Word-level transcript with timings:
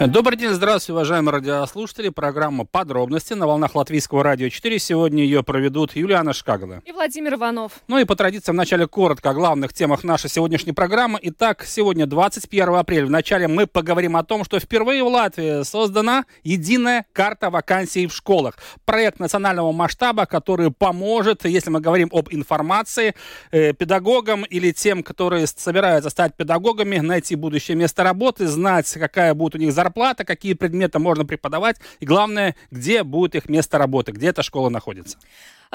Добрый 0.00 0.36
день, 0.36 0.50
здравствуйте, 0.50 0.92
уважаемые 0.92 1.34
радиослушатели. 1.34 2.08
Программа 2.08 2.64
«Подробности» 2.64 3.32
на 3.34 3.46
волнах 3.46 3.76
Латвийского 3.76 4.24
радио 4.24 4.48
4. 4.48 4.80
Сегодня 4.80 5.22
ее 5.22 5.44
проведут 5.44 5.94
Юлиана 5.94 6.32
Шкагала. 6.32 6.82
И 6.84 6.90
Владимир 6.90 7.34
Иванов. 7.34 7.72
Ну 7.86 7.98
и 7.98 8.04
по 8.04 8.16
традиции 8.16 8.50
в 8.50 8.56
начале 8.56 8.88
коротко 8.88 9.30
о 9.30 9.34
главных 9.34 9.72
темах 9.72 10.02
нашей 10.02 10.28
сегодняшней 10.28 10.72
программы. 10.72 11.20
Итак, 11.22 11.64
сегодня 11.64 12.06
21 12.06 12.74
апреля. 12.74 13.06
Вначале 13.06 13.46
мы 13.46 13.68
поговорим 13.68 14.16
о 14.16 14.24
том, 14.24 14.44
что 14.44 14.58
впервые 14.58 15.04
в 15.04 15.06
Латвии 15.06 15.62
создана 15.62 16.24
единая 16.42 17.06
карта 17.12 17.48
вакансий 17.48 18.08
в 18.08 18.12
школах. 18.12 18.58
Проект 18.84 19.20
национального 19.20 19.70
масштаба, 19.70 20.26
который 20.26 20.72
поможет, 20.72 21.44
если 21.44 21.70
мы 21.70 21.80
говорим 21.80 22.08
об 22.12 22.28
информации, 22.32 23.14
э, 23.52 23.72
педагогам 23.72 24.42
или 24.42 24.72
тем, 24.72 25.04
которые 25.04 25.46
собираются 25.46 26.10
стать 26.10 26.34
педагогами, 26.36 26.98
найти 26.98 27.36
будущее 27.36 27.76
место 27.76 28.02
работы, 28.02 28.48
знать, 28.48 28.92
какая 28.92 29.34
будет 29.34 29.54
у 29.54 29.58
них 29.58 29.72
зарплата, 29.72 29.83
зарплата, 29.84 30.24
какие 30.24 30.54
предметы 30.54 30.98
можно 30.98 31.26
преподавать, 31.26 31.76
и 32.00 32.06
главное, 32.06 32.54
где 32.70 33.02
будет 33.02 33.34
их 33.34 33.48
место 33.48 33.78
работы, 33.78 34.12
где 34.12 34.28
эта 34.28 34.42
школа 34.42 34.70
находится. 34.70 35.18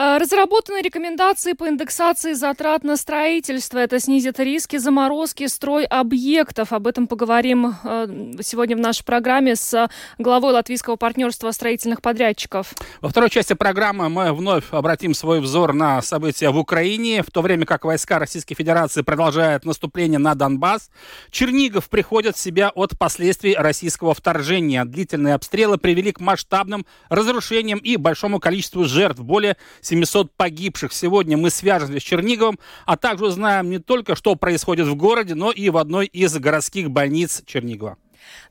Э, 0.01 0.17
разработаны 0.17 0.81
рекомендации 0.81 1.51
по 1.51 1.67
индексации 1.67 2.31
затрат 2.31 2.85
на 2.85 2.95
строительство. 2.95 3.79
Это 3.79 3.99
снизит 3.99 4.39
риски 4.39 4.77
заморозки 4.77 5.45
строй 5.47 5.83
объектов. 5.83 6.71
Об 6.71 6.87
этом 6.87 7.05
поговорим 7.05 7.75
э, 7.83 8.07
сегодня 8.41 8.77
в 8.77 8.79
нашей 8.79 9.03
программе 9.03 9.57
с 9.57 9.89
главой 10.17 10.53
Латвийского 10.53 10.95
партнерства 10.95 11.51
строительных 11.51 12.01
подрядчиков. 12.01 12.73
Во 13.01 13.09
второй 13.09 13.29
части 13.29 13.51
программы 13.51 14.07
мы 14.07 14.31
вновь 14.31 14.71
обратим 14.71 15.13
свой 15.13 15.41
взор 15.41 15.73
на 15.73 16.01
события 16.01 16.49
в 16.49 16.57
Украине, 16.57 17.21
в 17.21 17.29
то 17.29 17.41
время 17.41 17.65
как 17.65 17.83
войска 17.83 18.19
Российской 18.19 18.55
Федерации 18.55 19.01
продолжают 19.01 19.65
наступление 19.65 20.19
на 20.19 20.33
Донбасс. 20.33 20.91
Чернигов 21.29 21.89
приходит 21.89 22.37
в 22.37 22.39
себя 22.39 22.69
от 22.73 22.97
последствий 22.97 23.53
российского 23.53 24.13
вторжения. 24.13 24.85
Длительные 24.85 25.33
обстрелы 25.33 25.77
привели 25.77 26.13
к 26.13 26.21
масштабным 26.21 26.85
разрушениям 27.09 27.79
и 27.79 27.97
большому 27.97 28.39
количеству 28.39 28.85
жертв. 28.85 29.19
Более 29.19 29.57
700 29.89 30.31
погибших. 30.35 30.93
Сегодня 30.93 31.35
мы 31.35 31.49
свяжемся 31.49 31.99
с 31.99 32.03
Черниговым, 32.03 32.59
а 32.85 32.95
также 32.95 33.25
узнаем 33.25 33.69
не 33.69 33.79
только, 33.79 34.15
что 34.15 34.35
происходит 34.35 34.87
в 34.87 34.95
городе, 34.95 35.35
но 35.35 35.51
и 35.51 35.69
в 35.69 35.77
одной 35.77 36.05
из 36.05 36.37
городских 36.37 36.91
больниц 36.91 37.41
Чернигова. 37.45 37.97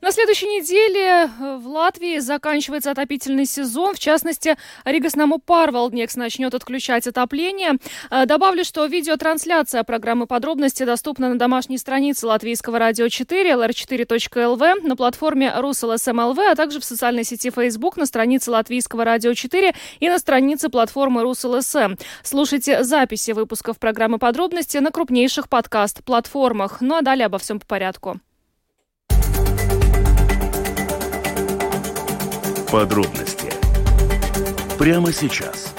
На 0.01 0.11
следующей 0.11 0.47
неделе 0.47 1.29
э, 1.29 1.57
в 1.57 1.67
Латвии 1.67 2.19
заканчивается 2.19 2.91
отопительный 2.91 3.45
сезон. 3.45 3.95
В 3.95 3.99
частности, 3.99 4.55
Ригаснамо 4.85 5.39
Парвалднекс 5.39 6.15
начнет 6.15 6.53
отключать 6.53 7.05
отопление. 7.07 7.73
Э, 8.09 8.25
добавлю, 8.25 8.63
что 8.63 8.85
видеотрансляция 8.85 9.83
программы 9.83 10.25
«Подробности» 10.25 10.83
доступна 10.83 11.29
на 11.29 11.37
домашней 11.37 11.77
странице 11.77 12.27
Латвийского 12.27 12.79
радио 12.79 13.09
4, 13.09 13.51
lr4.lv, 13.51 14.87
на 14.87 14.95
платформе 14.95 15.53
РусЛСМЛВ, 15.55 16.39
а 16.39 16.55
также 16.55 16.79
в 16.79 16.85
социальной 16.85 17.23
сети 17.23 17.49
Facebook 17.49 17.97
на 17.97 18.05
странице 18.05 18.51
Латвийского 18.51 19.03
радио 19.03 19.33
4 19.33 19.73
и 19.99 20.09
на 20.09 20.19
странице 20.19 20.69
платформы 20.69 21.23
РусЛСМ. 21.23 21.95
Слушайте 22.23 22.83
записи 22.83 23.31
выпусков 23.31 23.79
программы 23.79 24.17
«Подробности» 24.17 24.77
на 24.77 24.91
крупнейших 24.91 25.49
подкаст-платформах. 25.49 26.81
Ну 26.81 26.95
а 26.95 27.01
далее 27.01 27.25
обо 27.25 27.37
всем 27.37 27.59
по 27.59 27.65
порядку. 27.65 28.19
Подробности 32.71 33.51
прямо 34.77 35.11
сейчас. 35.11 35.73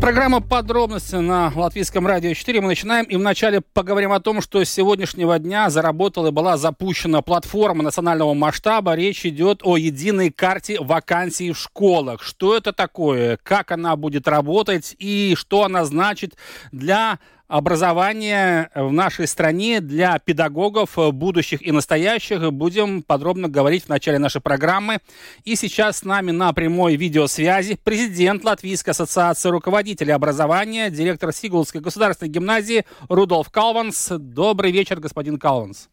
Программа 0.00 0.40
«Подробности» 0.40 1.16
на 1.16 1.52
Латвийском 1.54 2.06
радио 2.06 2.32
4. 2.32 2.62
Мы 2.62 2.68
начинаем 2.68 3.04
и 3.04 3.16
вначале 3.16 3.60
поговорим 3.60 4.12
о 4.12 4.20
том, 4.20 4.40
что 4.40 4.64
с 4.64 4.70
сегодняшнего 4.70 5.38
дня 5.38 5.68
заработала 5.68 6.28
и 6.28 6.32
была 6.32 6.56
запущена 6.56 7.20
платформа 7.20 7.82
национального 7.82 8.32
масштаба. 8.32 8.94
Речь 8.94 9.26
идет 9.26 9.60
о 9.62 9.76
единой 9.76 10.30
карте 10.30 10.78
вакансий 10.80 11.52
в 11.52 11.58
школах. 11.58 12.22
Что 12.22 12.56
это 12.56 12.72
такое, 12.72 13.38
как 13.42 13.70
она 13.70 13.96
будет 13.96 14.26
работать 14.26 14.96
и 14.98 15.34
что 15.36 15.64
она 15.64 15.84
значит 15.84 16.38
для 16.72 17.18
образование 17.50 18.70
в 18.74 18.92
нашей 18.92 19.26
стране 19.26 19.80
для 19.80 20.18
педагогов 20.18 20.96
будущих 21.12 21.66
и 21.66 21.72
настоящих. 21.72 22.52
Будем 22.52 23.02
подробно 23.02 23.48
говорить 23.48 23.84
в 23.84 23.88
начале 23.88 24.18
нашей 24.18 24.40
программы. 24.40 24.98
И 25.44 25.56
сейчас 25.56 25.98
с 25.98 26.04
нами 26.04 26.30
на 26.30 26.52
прямой 26.52 26.96
видеосвязи 26.96 27.78
президент 27.82 28.44
Латвийской 28.44 28.90
ассоциации 28.90 29.48
руководителей 29.48 30.12
образования, 30.12 30.90
директор 30.90 31.32
Сигулской 31.32 31.80
государственной 31.80 32.30
гимназии 32.30 32.84
Рудольф 33.08 33.50
Калванс. 33.50 34.08
Добрый 34.10 34.70
вечер, 34.70 35.00
господин 35.00 35.38
Калванс. 35.38 35.88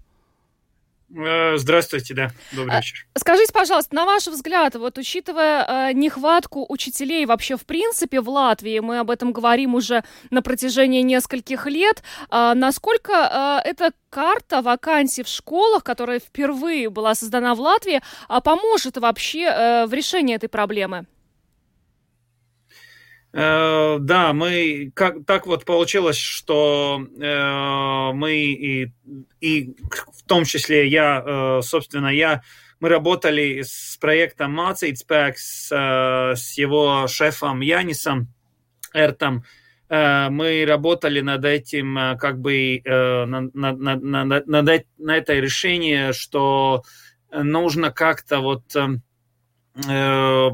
Э, 1.15 1.57
здравствуйте, 1.57 2.13
да, 2.13 2.31
добрый 2.51 2.75
а, 2.75 2.77
вечер. 2.77 3.05
Скажите, 3.17 3.53
пожалуйста, 3.53 3.95
на 3.95 4.05
ваш 4.05 4.27
взгляд, 4.27 4.75
вот 4.75 4.97
учитывая 4.97 5.89
э, 5.89 5.93
нехватку 5.93 6.65
учителей 6.67 7.25
вообще 7.25 7.55
в 7.55 7.65
принципе 7.65 8.19
в 8.19 8.29
Латвии, 8.29 8.79
мы 8.79 8.99
об 8.99 9.09
этом 9.09 9.31
говорим 9.31 9.75
уже 9.75 10.03
на 10.31 10.41
протяжении 10.41 11.01
нескольких 11.01 11.65
лет, 11.67 12.03
э, 12.29 12.53
насколько 12.55 13.61
э, 13.63 13.69
эта 13.69 13.91
карта 14.09 14.61
вакансий 14.61 15.23
в 15.23 15.27
школах, 15.29 15.83
которая 15.83 16.19
впервые 16.19 16.89
была 16.89 17.15
создана 17.15 17.55
в 17.55 17.61
Латвии, 17.61 18.01
э, 18.27 18.41
поможет 18.43 18.97
вообще 18.97 19.43
э, 19.43 19.85
в 19.85 19.93
решении 19.93 20.35
этой 20.35 20.49
проблемы? 20.49 21.05
Э, 23.39 23.97
да, 23.99 24.33
мы 24.33 24.91
как 24.95 25.23
так 25.27 25.45
вот 25.45 25.63
получилось, 25.63 26.17
что 26.17 26.99
э, 26.99 28.11
мы 28.15 28.33
и, 28.33 28.91
и 29.39 29.75
в 30.11 30.23
том 30.25 30.43
числе 30.43 30.87
я, 30.87 31.23
э, 31.23 31.61
собственно, 31.61 32.07
я 32.07 32.41
мы 32.79 32.89
работали 32.89 33.61
с 33.61 33.95
проектом 34.01 34.59
Mācītspēks, 34.59 35.69
э, 35.69 36.35
с 36.35 36.57
его 36.57 37.05
шефом 37.07 37.61
Янисом 37.61 38.33
Эртом. 38.91 39.43
Э, 39.87 40.29
мы 40.29 40.65
работали 40.67 41.21
над 41.21 41.45
этим, 41.45 41.95
э, 41.95 42.17
как 42.17 42.39
бы, 42.41 42.81
э, 42.83 43.25
над, 43.25 43.53
над, 43.53 43.79
над, 43.79 44.01
над, 44.01 44.47
над, 44.47 44.85
на 44.97 45.15
это 45.15 45.33
решение, 45.35 46.11
что 46.11 46.81
нужно 47.31 47.91
как-то 47.91 48.39
вот 48.39 48.75
э, 48.75 50.49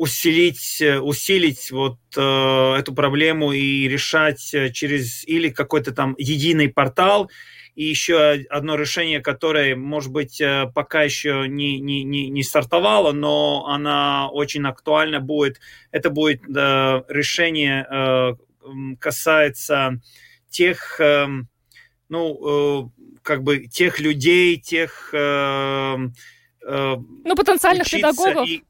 усилить, 0.00 0.80
э, 0.80 0.98
усилить 0.98 1.70
вот 1.70 1.98
э, 2.16 2.74
эту 2.78 2.94
проблему 2.94 3.52
и 3.52 3.86
решать 3.86 4.54
э, 4.54 4.70
через 4.70 5.28
или 5.28 5.50
какой-то 5.50 5.92
там 5.92 6.14
единый 6.16 6.70
портал, 6.70 7.30
и 7.74 7.84
еще 7.84 8.18
одно 8.48 8.76
решение, 8.76 9.20
которое, 9.20 9.76
может 9.76 10.10
быть, 10.10 10.40
э, 10.40 10.70
пока 10.74 11.02
еще 11.02 11.44
не, 11.48 11.78
не, 11.80 12.02
не, 12.02 12.30
не 12.30 12.42
стартовало, 12.42 13.12
но 13.12 13.66
она 13.66 14.30
очень 14.30 14.66
актуальна 14.66 15.20
будет. 15.20 15.60
Это 15.90 16.08
будет 16.08 16.40
э, 16.48 17.02
решение, 17.08 17.86
э, 17.90 18.32
касается 18.98 20.00
тех, 20.48 20.98
э, 20.98 21.26
ну, 22.08 22.86
э, 22.86 23.18
как 23.20 23.42
бы 23.42 23.66
тех 23.66 24.00
людей, 24.00 24.56
тех... 24.56 25.10
Э, 25.12 25.98
э, 26.66 26.96
ну, 27.24 27.36
потенциальных 27.36 27.90
педагогов. 27.90 28.48
И, 28.48 28.64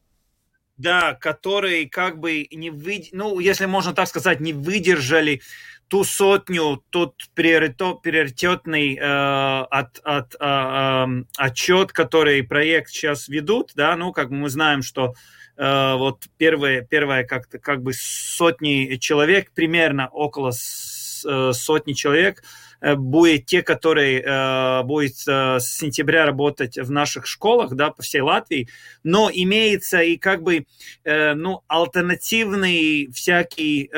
да, 0.80 1.14
которые 1.14 1.88
как 1.88 2.18
бы 2.18 2.46
не 2.50 2.70
вы, 2.70 3.08
ну, 3.12 3.38
если 3.38 3.66
можно 3.66 3.92
так 3.92 4.08
сказать, 4.08 4.41
не 4.41 4.52
выдержали 4.52 5.42
ту 5.88 6.04
сотню, 6.04 6.82
тот 6.91 7.14
приоритетный 7.34 8.96
э, 8.96 9.62
от, 9.71 10.00
от, 10.04 10.34
э, 10.34 10.38
э, 10.41 11.06
отчет, 11.36 11.92
который 11.92 12.42
проект 12.44 12.91
сейчас 12.91 13.28
ведут, 13.28 13.72
да, 13.74 13.97
ну, 13.97 14.12
как 14.12 14.30
мы 14.30 14.48
знаем, 14.48 14.82
что 14.82 15.15
э, 15.56 15.94
вот 15.97 16.24
первые, 16.38 16.86
первое 16.88 17.24
как, 17.24 17.48
как 17.48 17.82
бы 17.82 17.92
сотни 17.92 18.97
человек, 18.97 19.50
примерно 19.53 20.09
около 20.09 20.50
э, 20.50 21.53
сотни 21.53 21.92
человек, 21.92 22.42
Э, 22.42 22.69
будет 22.97 23.47
те, 23.47 23.62
которые 23.62 24.22
э, 24.22 24.82
будет 24.84 25.16
э, 25.27 25.60
с 25.60 25.66
сентября 25.77 26.27
работать 26.27 26.78
в 26.78 26.91
наших 26.91 27.27
школах, 27.27 27.74
да, 27.74 27.91
по 27.91 28.03
всей 28.03 28.21
Латвии, 28.21 28.68
но 29.03 29.30
имеется 29.32 30.00
и 30.00 30.16
как 30.16 30.42
бы, 30.42 30.66
ну, 31.04 31.62
альтернативные 31.68 33.10
всякие 33.12 33.88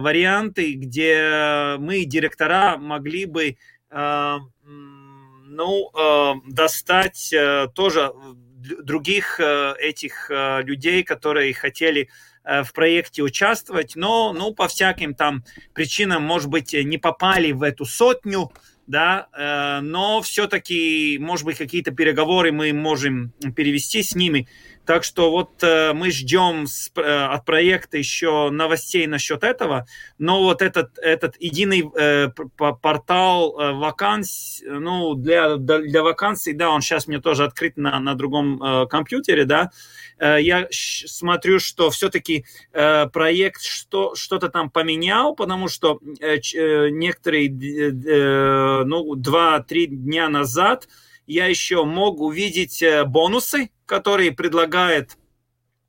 варианты, 0.00 0.74
где 0.74 1.76
мы, 1.78 2.04
директора, 2.04 2.76
могли 2.78 3.26
бы, 3.26 3.56
ну, 5.44 5.90
достать 6.48 7.34
тоже 7.74 8.12
других 8.82 9.40
этих 9.40 10.30
людей, 10.30 11.02
которые 11.02 11.54
хотели 11.54 12.02
Э, 12.02 12.31
в 12.44 12.72
проекте 12.72 13.22
участвовать, 13.22 13.96
но 13.96 14.32
ну, 14.32 14.52
по 14.52 14.68
всяким 14.68 15.14
там 15.14 15.44
причинам, 15.74 16.22
может 16.22 16.48
быть, 16.48 16.72
не 16.72 16.98
попали 16.98 17.52
в 17.52 17.62
эту 17.62 17.84
сотню, 17.84 18.50
да, 18.86 19.28
э, 19.32 19.80
но 19.80 20.20
все-таки, 20.22 21.18
может 21.20 21.44
быть, 21.44 21.56
какие-то 21.56 21.92
переговоры 21.92 22.52
мы 22.52 22.72
можем 22.72 23.32
перевести 23.54 24.02
с 24.02 24.14
ними. 24.14 24.48
Так 24.84 25.04
что 25.04 25.30
вот 25.30 25.62
э, 25.62 25.92
мы 25.92 26.10
ждем 26.10 26.66
с, 26.66 26.90
э, 26.96 27.00
от 27.00 27.44
проекта 27.44 27.98
еще 27.98 28.50
новостей 28.50 29.06
насчет 29.06 29.44
этого, 29.44 29.86
но 30.18 30.42
вот 30.42 30.60
этот, 30.60 30.98
этот 30.98 31.36
единый 31.38 31.88
э, 31.96 32.30
портал 32.56 33.58
э, 33.60 33.72
вакансий, 33.72 34.66
ну, 34.66 35.14
для, 35.14 35.56
для 35.56 36.02
вакансий, 36.02 36.52
да, 36.52 36.70
он 36.70 36.80
сейчас 36.80 37.06
мне 37.06 37.20
тоже 37.20 37.44
открыт 37.44 37.76
на, 37.76 38.00
на 38.00 38.14
другом 38.14 38.60
э, 38.60 38.86
компьютере, 38.88 39.44
да, 39.44 39.70
э, 40.18 40.38
я 40.40 40.66
смотрю, 40.70 41.60
что 41.60 41.90
все-таки 41.90 42.44
э, 42.72 43.06
проект 43.06 43.62
что, 43.62 44.16
что-то 44.16 44.48
там 44.48 44.68
поменял, 44.68 45.36
потому 45.36 45.68
что 45.68 46.00
э, 46.20 46.38
э 46.54 46.90
некоторые, 46.90 47.48
э, 47.48 48.84
ну, 48.84 49.14
два-три 49.14 49.86
дня 49.86 50.28
назад 50.28 50.88
я 51.26 51.46
еще 51.46 51.84
мог 51.84 52.20
увидеть 52.20 52.82
э, 52.82 53.04
бонусы, 53.04 53.70
которые 53.86 54.32
предлагает 54.32 55.16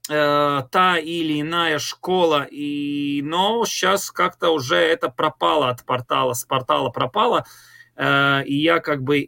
э, 0.09 0.62
та 0.71 0.97
или 0.97 1.41
иная 1.41 1.80
школа, 1.80 2.47
и, 2.50 3.21
но 3.24 3.65
сейчас 3.65 4.12
как-то 4.12 4.51
уже 4.51 4.77
это 4.77 5.09
пропало 5.09 5.69
от 5.69 5.85
портала, 5.85 6.33
с 6.33 6.44
портала 6.45 6.89
пропало, 6.89 7.45
э, 7.95 8.44
и 8.45 8.56
я 8.56 8.80
как 8.80 9.03
бы 9.03 9.21
э, 9.21 9.25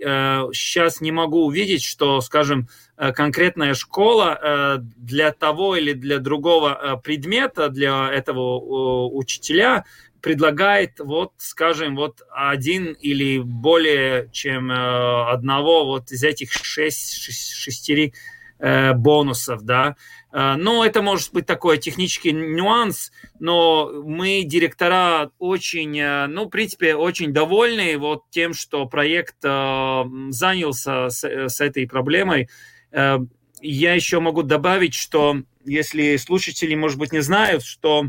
сейчас 0.54 1.02
не 1.02 1.12
могу 1.12 1.46
увидеть, 1.46 1.84
что, 1.84 2.22
скажем, 2.22 2.68
э, 2.98 3.12
конкретная 3.12 3.74
школа 3.74 4.40
э, 4.42 4.78
для 4.98 5.32
того 5.32 5.76
или 5.76 5.94
для 5.94 6.20
другого 6.20 7.02
предмета, 7.04 7.70
для 7.70 8.10
этого 8.12 8.60
э, 8.60 9.16
учителя 9.16 9.86
предлагает, 10.26 11.00
вот, 11.00 11.34
скажем, 11.38 11.96
вот 11.96 12.24
один 12.32 12.94
или 12.94 13.38
более 13.38 14.28
чем 14.32 14.72
э, 14.72 15.30
одного 15.30 15.86
вот 15.86 16.12
из 16.12 16.24
этих 16.24 16.52
шесть, 16.52 17.14
шестери 17.14 18.12
э, 18.58 18.94
бонусов, 18.94 19.62
да. 19.62 19.98
Э, 20.34 20.56
но 20.58 20.84
это 20.84 21.04
может 21.04 21.32
быть 21.32 21.46
такой 21.46 21.78
технический 21.78 22.32
нюанс, 22.32 23.12
но 23.40 23.92
мы, 24.04 24.42
директора, 24.44 25.30
очень, 25.38 26.02
ну, 26.34 26.46
в 26.46 26.50
принципе, 26.50 26.96
очень 26.96 27.32
довольны 27.32 27.96
вот 28.00 28.24
тем, 28.32 28.56
что 28.56 28.88
проект 28.88 29.44
занялся 29.44 31.10
с, 31.12 31.24
с 31.24 31.62
этой 31.62 31.88
проблемой. 31.88 32.50
Я 32.92 33.94
еще 33.94 34.20
могу 34.20 34.42
добавить, 34.42 34.96
что 34.96 35.38
если 35.66 36.18
слушатели, 36.18 36.74
может 36.74 36.98
быть, 36.98 37.12
не 37.12 37.22
знают, 37.22 37.64
что 37.64 38.08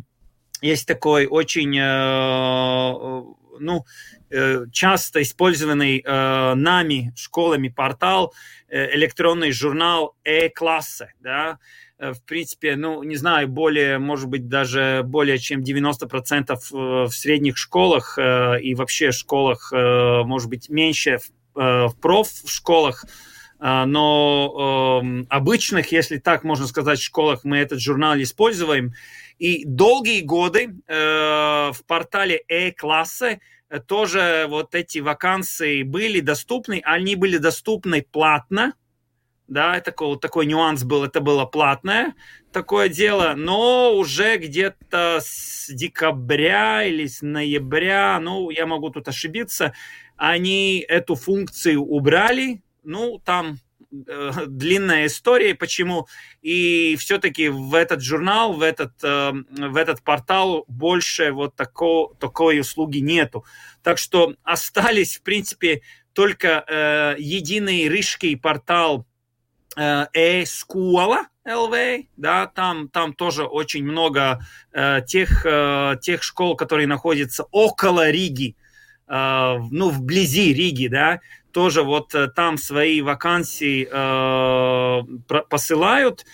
есть 0.67 0.87
такой 0.87 1.27
очень, 1.27 1.77
э, 1.79 3.23
ну, 3.59 3.85
Э, 4.29 4.65
часто 4.73 5.23
использованный 5.23 6.03
э, 6.05 6.55
нами, 6.55 7.13
школами, 7.17 7.69
портал, 7.69 8.35
э, 8.69 8.97
электронный 8.97 9.53
журнал 9.53 10.17
«Э-классы», 10.25 11.13
да, 11.21 11.59
в 11.99 12.23
принципе, 12.27 12.77
ну, 12.77 13.03
не 13.05 13.17
знаю, 13.17 13.49
более, 13.49 13.99
может 13.99 14.29
быть, 14.29 14.49
даже 14.49 15.03
более 15.03 15.39
чем 15.39 15.63
90% 15.63 16.59
в 16.71 17.09
средних 17.09 17.57
школах 17.57 18.19
и 18.19 18.75
вообще 18.75 19.13
школах, 19.13 19.73
может 19.73 20.51
быть, 20.51 20.69
меньше 20.69 21.21
в 21.55 21.95
проф-школах, 22.03 23.07
но 23.59 25.01
эм, 25.03 25.27
обычных, 25.31 25.93
если 25.93 26.19
так 26.19 26.45
можно 26.45 26.67
сказать, 26.67 27.01
школах 27.01 27.45
мы 27.45 27.59
этот 27.59 27.81
журнал 27.81 28.17
используем. 28.17 28.93
И 29.39 29.65
долгие 29.67 30.23
годы 30.23 30.75
в 30.89 31.77
портале 31.87 32.43
«Э-классы» 32.49 33.41
Э, 33.69 33.81
тоже 33.81 34.47
вот 34.49 34.75
эти 34.75 34.99
вакансии 34.99 35.83
были 35.83 36.21
доступны, 36.21 36.81
они 36.85 37.17
были 37.17 37.39
доступны 37.39 38.03
платно, 38.03 38.75
да, 39.49 39.81
такой, 39.81 40.19
такой 40.19 40.47
нюанс 40.47 40.85
был, 40.85 41.05
это 41.05 41.21
было 41.21 41.45
платное 41.45 42.15
такое 42.57 42.89
дело, 42.89 43.35
но 43.37 43.95
уже 43.95 44.39
где-то 44.39 45.19
с 45.21 45.69
декабря 45.69 46.85
или 46.85 47.07
с 47.07 47.21
ноября, 47.21 48.19
ну, 48.19 48.49
я 48.49 48.65
могу 48.65 48.89
тут 48.89 49.09
ошибиться, 49.09 49.75
они 50.17 50.79
эту 50.89 51.17
функцию 51.17 51.83
убрали, 51.83 52.63
ну, 52.87 53.21
там 53.25 53.59
э, 54.09 54.33
длинная 54.47 55.07
история, 55.07 55.55
почему. 55.55 56.07
И 56.43 56.97
все-таки 56.99 57.49
в 57.49 57.75
этот 57.75 58.03
журнал, 58.03 58.55
в 58.55 58.63
этот, 58.63 58.93
э, 59.03 59.33
в 59.51 59.77
этот 59.77 60.03
портал 60.03 60.65
больше 60.69 61.33
вот 61.33 61.55
тако, 61.57 62.15
такой 62.19 62.61
услуги 62.61 62.99
нету. 62.99 63.45
Так 63.83 63.99
что 63.99 64.35
остались, 64.43 65.19
в 65.19 65.23
принципе, 65.23 65.83
только 66.13 66.65
э, 66.67 67.17
единый 67.19 67.89
рижский 67.89 68.37
портал 68.37 69.07
э, 69.77 70.07
e-школа, 70.15 71.27
LV, 71.47 72.09
да, 72.17 72.47
там, 72.47 72.89
там 72.89 73.13
тоже 73.13 73.45
очень 73.45 73.85
много 73.85 74.41
э, 74.73 75.01
тех, 75.07 75.47
э, 75.47 75.97
тех 76.03 76.23
школ, 76.23 76.57
которые 76.57 76.87
находятся 76.87 77.45
около 77.53 78.11
Риги, 78.11 78.57
ну, 79.09 79.91
вблизи 79.91 80.53
Риги, 80.53 80.89
да, 80.89 81.21
тоже 81.57 81.83
вот 81.83 82.15
э, 82.15 82.29
там 82.29 82.59
свои 82.59 83.01
вакансии 83.01 83.89
э, 83.91 85.43
посылают, 85.49 86.27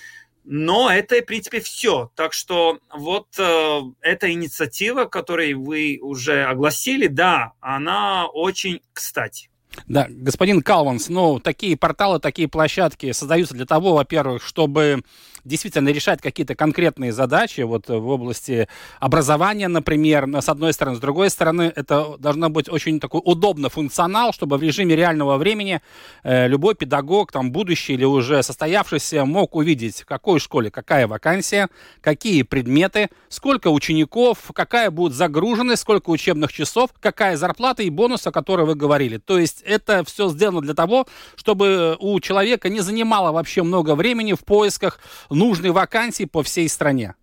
но 0.42 0.90
это, 0.90 1.14
в 1.14 1.26
принципе, 1.26 1.60
все. 1.60 2.10
Так 2.16 2.32
что 2.32 2.80
вот 2.92 3.28
э, 3.38 3.80
эта 4.00 4.32
инициатива, 4.32 5.04
которую 5.04 5.62
вы 5.62 6.00
уже 6.02 6.42
огласили, 6.42 7.06
да, 7.06 7.52
она 7.60 8.26
очень 8.26 8.80
кстати. 8.92 9.48
Да, 9.86 10.06
господин 10.08 10.62
Калванс, 10.62 11.08
ну, 11.08 11.38
такие 11.38 11.76
порталы, 11.76 12.18
такие 12.20 12.48
площадки 12.48 13.12
создаются 13.12 13.54
для 13.54 13.66
того, 13.66 13.94
во-первых, 13.94 14.42
чтобы 14.42 15.02
действительно 15.44 15.88
решать 15.88 16.20
какие-то 16.20 16.54
конкретные 16.54 17.12
задачи 17.12 17.62
вот 17.62 17.88
в 17.88 18.08
области 18.08 18.68
образования, 19.00 19.68
например, 19.68 20.28
с 20.40 20.48
одной 20.48 20.72
стороны. 20.72 20.96
С 20.96 21.00
другой 21.00 21.30
стороны, 21.30 21.72
это 21.74 22.16
должно 22.18 22.48
быть 22.48 22.68
очень 22.68 23.00
такой 23.00 23.20
удобный 23.24 23.70
функционал, 23.70 24.32
чтобы 24.32 24.56
в 24.56 24.62
режиме 24.62 24.94
реального 24.94 25.36
времени 25.36 25.80
э, 26.22 26.46
любой 26.48 26.74
педагог, 26.74 27.32
там, 27.32 27.50
будущий 27.50 27.94
или 27.94 28.04
уже 28.04 28.42
состоявшийся, 28.42 29.24
мог 29.24 29.56
увидеть, 29.56 30.02
в 30.02 30.06
какой 30.06 30.38
школе 30.38 30.70
какая 30.70 31.06
вакансия, 31.06 31.68
какие 32.00 32.42
предметы, 32.42 33.08
сколько 33.28 33.68
учеников, 33.68 34.38
какая 34.54 34.90
будет 34.90 35.14
загруженность, 35.14 35.82
сколько 35.82 36.10
учебных 36.10 36.52
часов, 36.52 36.90
какая 37.00 37.36
зарплата 37.36 37.82
и 37.82 37.90
бонус, 37.90 38.26
о 38.26 38.32
которой 38.32 38.66
вы 38.66 38.74
говорили. 38.74 39.18
То 39.18 39.38
есть 39.38 39.61
это 39.64 40.04
все 40.04 40.28
сделано 40.28 40.60
для 40.60 40.74
того, 40.74 41.06
чтобы 41.36 41.96
у 41.98 42.18
человека 42.20 42.68
не 42.68 42.80
занимало 42.80 43.32
вообще 43.32 43.62
много 43.62 43.94
времени 43.94 44.34
в 44.34 44.44
поисках 44.44 45.00
нужной 45.30 45.70
вакансии 45.70 46.24
по 46.24 46.42
всей 46.42 46.68
стране. 46.68 47.14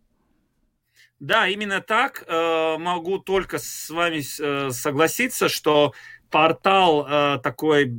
Да, 1.20 1.48
именно 1.48 1.82
так. 1.82 2.24
Э, 2.28 2.78
могу 2.78 3.20
только 3.20 3.60
с 3.60 3.90
вами 3.90 4.22
э, 4.40 4.72
согласиться, 4.72 5.50
что 5.50 5.94
портал 6.32 7.06
э, 7.06 7.40
такой, 7.44 7.94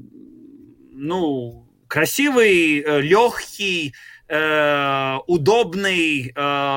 ну, 0.92 1.66
красивый, 1.86 2.82
легкий, 3.02 3.94
удобный, 5.26 6.32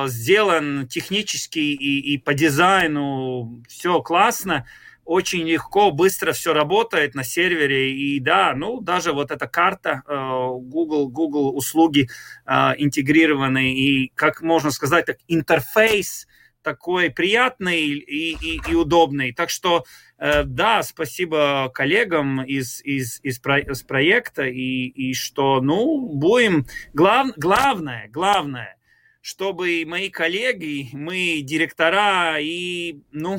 сделан 0.08 0.88
технически 0.88 1.60
и, 1.60 2.14
и 2.14 2.18
по 2.18 2.34
дизайну, 2.34 3.62
все 3.68 4.02
классно 4.02 4.66
очень 5.04 5.46
легко, 5.46 5.90
быстро 5.90 6.32
все 6.32 6.52
работает 6.52 7.14
на 7.14 7.24
сервере. 7.24 7.92
И 7.92 8.20
да, 8.20 8.54
ну, 8.54 8.80
даже 8.80 9.12
вот 9.12 9.30
эта 9.30 9.46
карта 9.46 10.02
э, 10.06 10.12
Google, 10.14 11.08
Google 11.08 11.56
услуги 11.56 12.08
э, 12.46 12.52
интегрированные 12.78 13.74
и, 13.74 14.12
как 14.14 14.42
можно 14.42 14.70
сказать, 14.70 15.06
так, 15.06 15.18
интерфейс 15.28 16.26
такой 16.62 17.10
приятный 17.10 17.82
и, 17.82 18.34
и, 18.34 18.60
и 18.68 18.74
удобный. 18.74 19.32
Так 19.32 19.50
что, 19.50 19.84
э, 20.18 20.42
да, 20.44 20.82
спасибо 20.82 21.70
коллегам 21.72 22.42
из, 22.42 22.80
из, 22.82 23.20
из, 23.22 23.38
про, 23.38 23.60
из 23.60 23.82
проекта, 23.82 24.44
и, 24.44 24.86
и 24.86 25.14
что, 25.14 25.60
ну, 25.60 26.08
будем... 26.08 26.66
Глав, 26.94 27.28
главное, 27.36 28.08
главное, 28.10 28.76
чтобы 29.20 29.84
мои 29.86 30.08
коллеги, 30.08 30.88
мы 30.92 31.42
директора 31.42 32.38
и, 32.40 33.00
ну, 33.12 33.38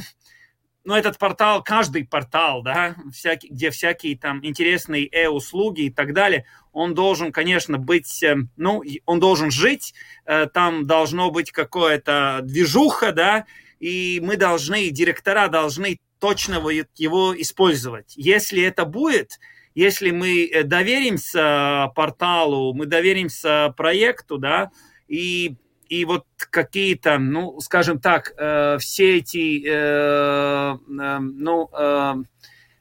ну, 0.85 0.93
этот 0.93 1.17
портал, 1.17 1.63
каждый 1.63 2.05
портал, 2.05 2.61
да, 2.61 2.95
всякий, 3.11 3.49
где 3.49 3.71
всякие 3.71 4.15
там 4.17 4.39
интересные 4.45 5.09
e-услуги 5.11 5.81
и 5.81 5.89
так 5.89 6.13
далее, 6.13 6.45
он 6.71 6.93
должен, 6.93 7.31
конечно, 7.31 7.79
быть, 7.79 8.21
э, 8.23 8.35
ну, 8.55 8.83
он 9.05 9.19
должен 9.19 9.49
жить, 9.49 9.95
э, 10.25 10.45
там 10.45 10.85
должно 10.85 11.31
быть 11.31 11.51
какое-то 11.51 12.41
движуха, 12.43 13.11
да, 13.11 13.45
и 13.79 14.21
мы 14.23 14.37
должны, 14.37 14.91
директора 14.91 15.47
должны 15.47 15.97
точно 16.19 16.61
его 16.95 17.41
использовать. 17.41 18.13
Если 18.15 18.61
это 18.61 18.85
будет, 18.85 19.39
если 19.73 20.11
мы 20.11 20.45
э, 20.45 20.63
доверимся 20.63 21.91
порталу, 21.95 22.75
мы 22.75 22.85
доверимся 22.85 23.73
проекту, 23.75 24.37
да, 24.37 24.69
и 25.07 25.55
и 25.89 26.05
вот 26.05 26.25
какие-то, 26.37 27.17
ну, 27.17 27.59
скажем 27.59 27.99
так, 27.99 28.33
э, 28.37 28.77
все 28.79 29.17
эти, 29.17 29.63
э, 29.65 30.77
э, 30.77 31.19
ну, 31.19 31.69
э, 31.71 32.15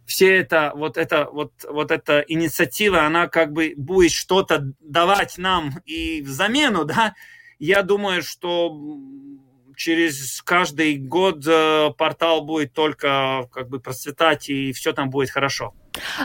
все 0.06 0.37
это, 0.37 0.73
вот 0.75 0.96
это, 0.96 1.28
вот, 1.30 1.52
вот 1.68 1.90
эта 1.90 2.20
инициатива, 2.28 3.02
она 3.02 3.28
как 3.28 3.52
бы 3.52 3.75
будет 3.76 4.12
что-то 4.12 4.73
давать 4.80 5.38
нам 5.38 5.73
и 5.87 6.23
взамену, 6.23 6.84
да, 6.84 7.14
я 7.58 7.82
думаю, 7.82 8.23
что 8.23 8.70
через 9.76 10.42
каждый 10.42 10.96
год 10.96 11.46
э, 11.46 11.90
портал 11.96 12.42
будет 12.42 12.72
только 12.72 13.48
как 13.52 13.68
бы 13.68 13.80
процветать 13.80 14.48
и 14.48 14.72
все 14.72 14.92
там 14.92 15.10
будет 15.10 15.30
хорошо. 15.30 15.74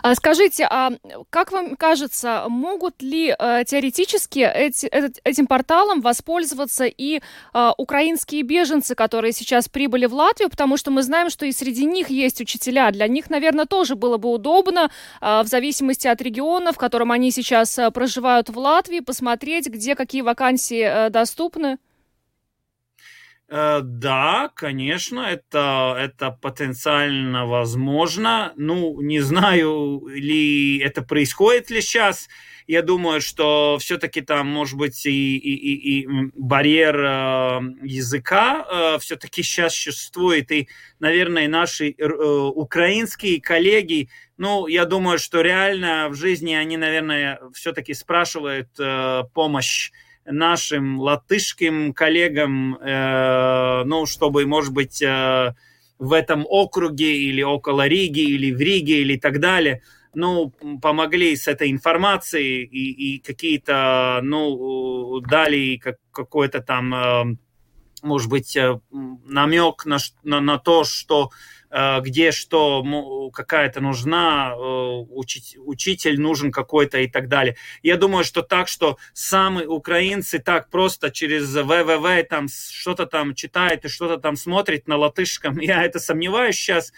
А 0.01 0.15
скажите, 0.15 0.67
а 0.67 0.91
как 1.29 1.51
вам 1.51 1.75
кажется, 1.75 2.45
могут 2.47 3.03
ли 3.03 3.35
э, 3.37 3.63
теоретически 3.67 4.39
этим 4.39 5.45
порталом 5.45 6.01
воспользоваться 6.01 6.85
и 6.85 7.21
э, 7.53 7.71
украинские 7.77 8.41
беженцы, 8.41 8.95
которые 8.95 9.31
сейчас 9.31 9.69
прибыли 9.69 10.07
в 10.07 10.13
Латвию, 10.13 10.49
потому 10.49 10.77
что 10.77 10.89
мы 10.89 11.03
знаем, 11.03 11.29
что 11.29 11.45
и 11.45 11.51
среди 11.51 11.85
них 11.85 12.09
есть 12.09 12.41
учителя. 12.41 12.89
Для 12.91 13.07
них, 13.07 13.29
наверное, 13.29 13.65
тоже 13.65 13.95
было 13.95 14.17
бы 14.17 14.31
удобно, 14.31 14.89
в 15.21 15.45
зависимости 15.45 16.07
от 16.07 16.21
региона, 16.21 16.71
в 16.71 16.77
котором 16.77 17.11
они 17.11 17.29
сейчас 17.31 17.79
проживают 17.93 18.49
в 18.49 18.57
Латвии, 18.57 19.01
посмотреть, 19.01 19.67
где 19.67 19.95
какие 19.95 20.21
вакансии 20.21 21.09
доступны. 21.09 21.77
Э, 23.51 23.81
да, 23.83 24.51
конечно, 24.55 25.21
это, 25.21 25.95
это 25.99 26.29
потенциально 26.29 27.47
возможно. 27.47 28.53
Ну, 28.55 29.01
не 29.01 29.21
знаю, 29.21 30.05
ли 30.07 30.77
это 30.77 31.01
происходит 31.01 31.71
ли 31.71 31.81
сейчас. 31.81 32.29
Я 32.67 32.83
думаю, 32.83 33.21
что 33.21 33.77
все-таки 33.79 34.21
там 34.21 34.45
может 34.45 34.77
быть 34.77 35.03
и, 35.07 35.37
и, 35.37 35.53
и, 35.55 36.01
и 36.01 36.07
барьер 36.35 36.95
э, 36.99 37.59
языка 37.81 38.67
э, 38.69 38.99
все-таки 38.99 39.41
сейчас 39.41 39.73
существует. 39.73 40.51
И, 40.51 40.69
наверное, 40.99 41.47
наши 41.47 41.89
э, 41.89 42.05
украинские 42.05 43.41
коллеги, 43.41 44.09
ну, 44.37 44.67
я 44.67 44.85
думаю, 44.85 45.17
что 45.17 45.41
реально 45.41 46.09
в 46.09 46.13
жизни 46.13 46.53
они, 46.53 46.77
наверное, 46.77 47.39
все-таки 47.55 47.95
спрашивают 47.95 48.69
э, 48.77 49.23
помощь 49.33 49.91
нашим 50.31 50.99
латышским 50.99 51.93
коллегам, 51.93 52.75
э, 52.75 53.83
ну, 53.85 54.05
чтобы, 54.05 54.45
может 54.45 54.73
быть, 54.73 55.01
э, 55.01 55.53
в 55.97 56.13
этом 56.13 56.45
округе 56.47 57.17
или 57.17 57.41
около 57.41 57.87
Риги, 57.87 58.21
или 58.21 58.51
в 58.51 58.59
Риге, 58.59 59.01
или 59.01 59.17
так 59.17 59.39
далее, 59.39 59.81
ну, 60.13 60.53
помогли 60.81 61.35
с 61.35 61.47
этой 61.47 61.71
информацией 61.71 62.63
и, 62.63 63.15
и 63.15 63.19
какие-то, 63.19 64.21
ну, 64.23 65.19
дали 65.21 65.77
как, 65.77 65.97
какой-то 66.11 66.61
там, 66.61 66.93
э, 66.93 67.37
может 68.01 68.29
быть, 68.29 68.57
намек 68.91 69.85
на, 69.85 69.97
на, 70.23 70.39
на 70.39 70.57
то, 70.57 70.83
что 70.85 71.31
где 71.71 72.31
что 72.31 72.83
какая-то 73.31 73.81
нужна, 73.81 74.53
э, 74.55 74.59
учитель 74.59 76.19
нужен 76.19 76.51
какой-то 76.51 76.99
и 76.99 77.07
так 77.07 77.27
далее. 77.27 77.55
Я 77.83 77.97
думаю, 77.97 78.23
что 78.23 78.41
так, 78.41 78.67
что 78.67 78.97
сами 79.13 79.65
украинцы 79.65 80.39
так 80.39 80.69
просто 80.69 81.11
через 81.11 81.53
ВВВ 81.55 82.27
там 82.29 82.47
что-то 82.49 83.05
там 83.05 83.35
читают 83.35 83.85
и 83.85 83.89
что-то 83.89 84.17
там 84.17 84.35
смотрят 84.35 84.87
на 84.87 84.97
латышском, 84.97 85.59
я 85.61 85.83
это 85.83 85.99
сомневаюсь 85.99 86.55
сейчас, 86.55 86.91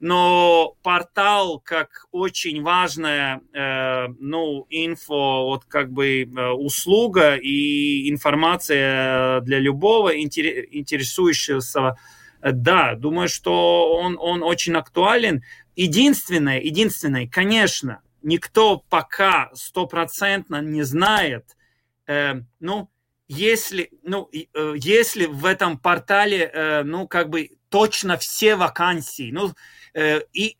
но 0.00 0.76
портал 0.82 1.58
как 1.58 2.06
очень 2.12 2.62
важная, 2.62 3.40
э, 3.52 4.08
ну, 4.20 4.66
инфо, 4.70 5.46
вот 5.46 5.64
как 5.64 5.90
бы 5.90 6.22
э, 6.22 6.50
услуга 6.50 7.34
и 7.34 8.08
информация 8.10 9.40
для 9.40 9.58
любого 9.58 10.16
интересующегося 10.16 11.96
да, 12.42 12.94
думаю, 12.94 13.28
что 13.28 13.92
он, 13.94 14.16
он 14.18 14.42
очень 14.42 14.74
актуален. 14.74 15.42
Единственное, 15.76 16.60
единственное, 16.60 17.28
конечно, 17.28 18.00
никто 18.22 18.78
пока 18.88 19.50
стопроцентно 19.54 20.60
не 20.60 20.82
знает, 20.82 21.56
э, 22.06 22.42
ну, 22.60 22.90
если, 23.28 23.90
ну, 24.02 24.28
э, 24.32 24.74
если 24.76 25.26
в 25.26 25.44
этом 25.44 25.78
портале, 25.78 26.50
э, 26.52 26.82
ну, 26.82 27.06
как 27.06 27.28
бы 27.28 27.50
точно 27.68 28.16
все 28.16 28.56
вакансии, 28.56 29.30
ну, 29.30 29.52
э, 29.94 30.20
и, 30.32 30.56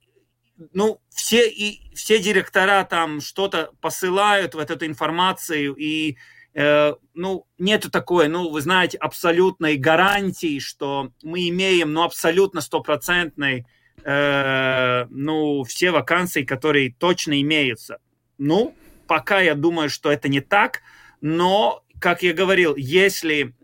ну, 0.72 1.00
все, 1.08 1.48
и, 1.48 1.94
все 1.94 2.18
директора 2.18 2.84
там 2.84 3.20
что-то 3.20 3.72
посылают 3.80 4.54
в 4.54 4.58
эту 4.58 4.84
информацию, 4.84 5.74
и 5.76 6.18
Э, 6.54 6.94
ну, 7.14 7.46
нету 7.58 7.90
такой, 7.90 8.28
ну, 8.28 8.50
вы 8.50 8.60
знаете, 8.60 8.98
абсолютной 8.98 9.76
гарантии, 9.76 10.58
что 10.58 11.12
мы 11.22 11.48
имеем, 11.48 11.92
ну, 11.92 12.02
абсолютно 12.02 12.60
стопроцентной, 12.60 13.66
э, 14.04 15.06
ну, 15.10 15.64
все 15.64 15.90
вакансии, 15.90 16.44
которые 16.44 16.94
точно 16.98 17.40
имеются. 17.40 17.98
Ну, 18.38 18.74
пока 19.06 19.40
я 19.40 19.54
думаю, 19.54 19.90
что 19.90 20.10
это 20.10 20.28
не 20.28 20.40
так, 20.40 20.82
но, 21.20 21.84
как 22.00 22.22
я 22.22 22.32
говорил, 22.32 22.76
если 22.76 23.54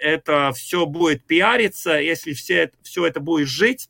это 0.00 0.52
все 0.54 0.86
будет 0.86 1.24
пиариться, 1.24 1.98
если 1.98 2.32
все, 2.32 2.70
все 2.82 3.06
это 3.06 3.20
будет 3.20 3.48
жить, 3.48 3.88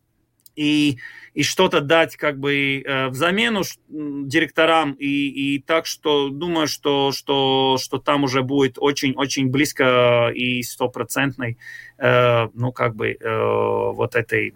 и 0.57 0.99
и 1.37 1.43
что-то 1.43 1.83
дать 1.83 2.17
как 2.17 2.39
бы 2.39 2.81
э, 2.81 3.09
взамену 3.09 3.61
директорам, 3.89 4.93
и, 4.93 5.57
и 5.57 5.61
так 5.61 5.85
что 5.85 6.31
думаю, 6.31 6.67
что, 6.67 7.13
что, 7.13 7.77
что 7.79 7.99
там 7.99 8.25
уже 8.25 8.43
будет 8.43 8.79
очень-очень 8.79 9.51
близко 9.51 10.31
и 10.35 10.63
стопроцентной, 10.63 11.59
э, 11.99 12.49
ну, 12.55 12.73
как 12.73 12.97
бы, 12.97 13.11
э, 13.11 13.91
вот 13.93 14.15
этой 14.15 14.55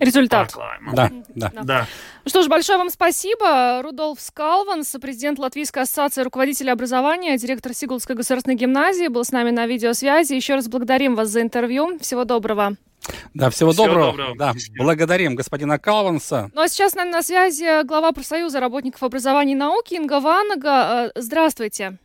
Результат. 0.00 0.52
Да, 0.94 1.10
да. 1.34 1.52
да. 1.62 1.86
Ну 2.24 2.30
что 2.30 2.42
ж, 2.42 2.48
большое 2.48 2.78
вам 2.78 2.88
спасибо. 2.88 3.82
Рудольф 3.82 4.18
Скалванс, 4.18 4.96
президент 5.00 5.38
Латвийской 5.38 5.82
ассоциации 5.82 6.22
руководителей 6.22 6.70
образования, 6.70 7.36
директор 7.36 7.74
Сигулской 7.74 8.16
государственной 8.16 8.56
гимназии, 8.56 9.08
был 9.08 9.24
с 9.24 9.30
нами 9.30 9.50
на 9.50 9.66
видеосвязи. 9.66 10.32
Еще 10.32 10.54
раз 10.54 10.68
благодарим 10.68 11.16
вас 11.16 11.28
за 11.28 11.42
интервью. 11.42 11.98
Всего 12.00 12.24
доброго. 12.24 12.76
Да, 13.34 13.50
всего, 13.50 13.72
всего 13.72 13.86
доброго. 13.86 14.10
доброго. 14.12 14.36
Да, 14.36 14.52
благодарим 14.76 15.34
господина 15.34 15.78
Калванса. 15.78 16.50
Ну 16.54 16.60
а 16.60 16.68
сейчас 16.68 16.92
с 16.92 16.94
нами 16.94 17.10
на 17.10 17.22
связи 17.22 17.84
глава 17.84 18.12
профсоюза 18.12 18.60
работников 18.60 19.02
образования 19.02 19.52
и 19.52 19.56
науки 19.56 19.94
Инга 19.94 20.20
Ванага. 20.20 21.10
Э, 21.14 21.20
здравствуйте. 21.20 21.98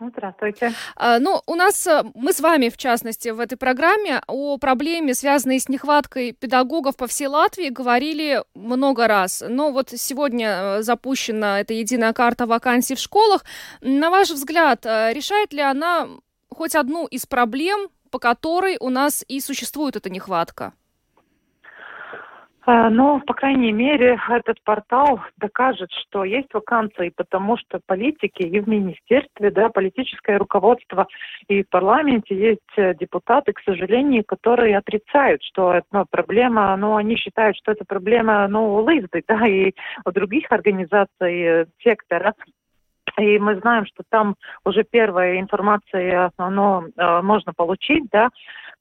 Здравствуйте. 0.00 0.72
А, 0.96 1.20
ну, 1.20 1.42
у 1.46 1.54
нас, 1.54 1.86
э, 1.86 2.02
мы 2.14 2.32
с 2.32 2.40
вами, 2.40 2.70
в 2.70 2.76
частности, 2.76 3.28
в 3.28 3.38
этой 3.38 3.56
программе 3.56 4.20
о 4.26 4.58
проблеме, 4.58 5.14
связанной 5.14 5.60
с 5.60 5.68
нехваткой 5.68 6.32
педагогов 6.32 6.96
по 6.96 7.06
всей 7.06 7.28
Латвии, 7.28 7.68
говорили 7.68 8.42
много 8.54 9.06
раз. 9.06 9.44
Но 9.48 9.70
вот 9.70 9.90
сегодня 9.90 10.48
э, 10.48 10.82
запущена 10.82 11.60
эта 11.60 11.74
единая 11.74 12.12
карта 12.12 12.46
вакансий 12.46 12.96
в 12.96 12.98
школах. 12.98 13.44
На 13.80 14.10
ваш 14.10 14.30
взгляд, 14.30 14.84
решает 14.84 15.52
ли 15.52 15.60
она 15.60 16.08
хоть 16.48 16.74
одну 16.74 17.06
из 17.06 17.26
проблем, 17.26 17.88
по 18.12 18.18
которой 18.18 18.76
у 18.78 18.90
нас 18.90 19.24
и 19.26 19.40
существует 19.40 19.96
эта 19.96 20.10
нехватка? 20.10 20.74
А, 22.64 22.90
ну, 22.90 23.20
по 23.20 23.34
крайней 23.34 23.72
мере, 23.72 24.16
этот 24.28 24.62
портал 24.62 25.20
докажет, 25.36 25.90
что 25.90 26.22
есть 26.22 26.54
вакансии, 26.54 27.12
потому 27.16 27.56
что 27.56 27.80
политики 27.86 28.42
и 28.42 28.60
в 28.60 28.68
министерстве, 28.68 29.50
да, 29.50 29.68
политическое 29.68 30.36
руководство 30.36 31.08
и 31.48 31.64
в 31.64 31.68
парламенте 31.68 32.36
есть 32.36 32.60
э, 32.76 32.94
депутаты, 32.94 33.52
к 33.52 33.60
сожалению, 33.64 34.22
которые 34.24 34.78
отрицают, 34.78 35.42
что 35.42 35.72
это 35.72 36.04
проблема, 36.08 36.76
ну, 36.76 36.94
они 36.94 37.16
считают, 37.16 37.56
что 37.56 37.72
это 37.72 37.84
проблема, 37.84 38.46
ну, 38.46 38.76
у 38.76 38.88
Лизбы, 38.88 39.24
да, 39.28 39.44
и 39.44 39.72
у 40.04 40.12
других 40.12 40.52
организаций 40.52 41.42
э, 41.42 41.66
сектора. 41.82 42.34
И 43.18 43.38
мы 43.38 43.58
знаем, 43.60 43.86
что 43.86 44.02
там 44.08 44.36
уже 44.64 44.84
первая 44.84 45.38
информация, 45.38 46.30
э, 46.38 47.22
можно 47.22 47.52
получить, 47.52 48.04
да, 48.10 48.30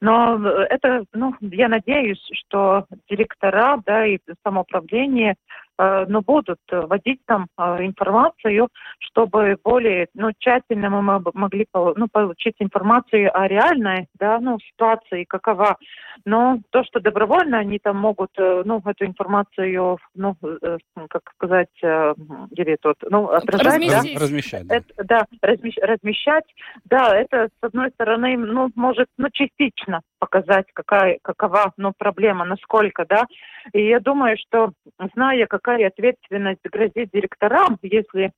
но 0.02 0.46
это, 0.48 1.06
ну, 1.14 1.36
я 1.40 1.70
надеюсь, 1.70 2.22
что 2.34 2.86
директора, 3.08 3.82
да, 3.86 4.06
и 4.06 4.18
самоуправление 4.44 5.36
Э, 5.82 6.06
но 6.08 6.22
будут 6.22 6.60
вводить 6.70 7.22
там 7.26 7.48
э, 7.58 7.78
информацию, 7.86 8.68
чтобы 9.00 9.58
более 9.64 10.08
ну, 10.14 10.30
тщательно 10.38 10.90
мы 10.90 11.22
могли 11.34 11.66
ну, 11.74 12.08
получить 12.08 12.56
информацию 12.60 13.36
о 13.36 13.48
реальной 13.48 14.08
да, 14.20 14.40
ну, 14.40 14.60
ситуации, 14.60 15.24
какова. 15.24 15.78
Но 16.26 16.60
то, 16.70 16.84
что 16.84 17.00
добровольно 17.00 17.58
они 17.58 17.80
там 17.80 17.98
могут 17.98 18.30
э, 18.38 18.62
ну, 18.64 18.82
эту 18.86 19.06
информацию, 19.06 19.98
ну, 20.14 20.36
как 21.10 21.24
сказать, 21.36 21.70
или 21.82 22.78
тот, 22.80 22.98
ну, 23.10 23.30
отражать, 23.30 23.82
да? 23.88 24.02
размещать. 24.20 24.68
Да, 24.68 24.76
это, 24.76 25.04
да 25.04 25.26
размещ, 25.42 25.78
размещать, 25.82 26.46
да, 26.86 27.16
это 27.16 27.48
с 27.48 27.64
одной 27.64 27.90
стороны, 27.92 28.38
ну, 28.38 28.70
может, 28.76 29.08
ну, 29.18 29.30
частично 29.32 29.91
показать, 30.20 30.68
какая, 30.74 31.20
какова, 31.22 31.74
ну, 31.78 31.94
проблема, 31.98 32.46
насколько, 32.46 33.06
да. 33.06 33.26
И 33.74 33.86
я 33.86 34.00
думаю, 34.00 34.38
что, 34.38 34.72
зная, 35.14 35.46
какая 35.48 35.88
ответственность 35.88 36.62
грозит 36.64 37.10
директорам, 37.12 37.78
если 37.82 38.32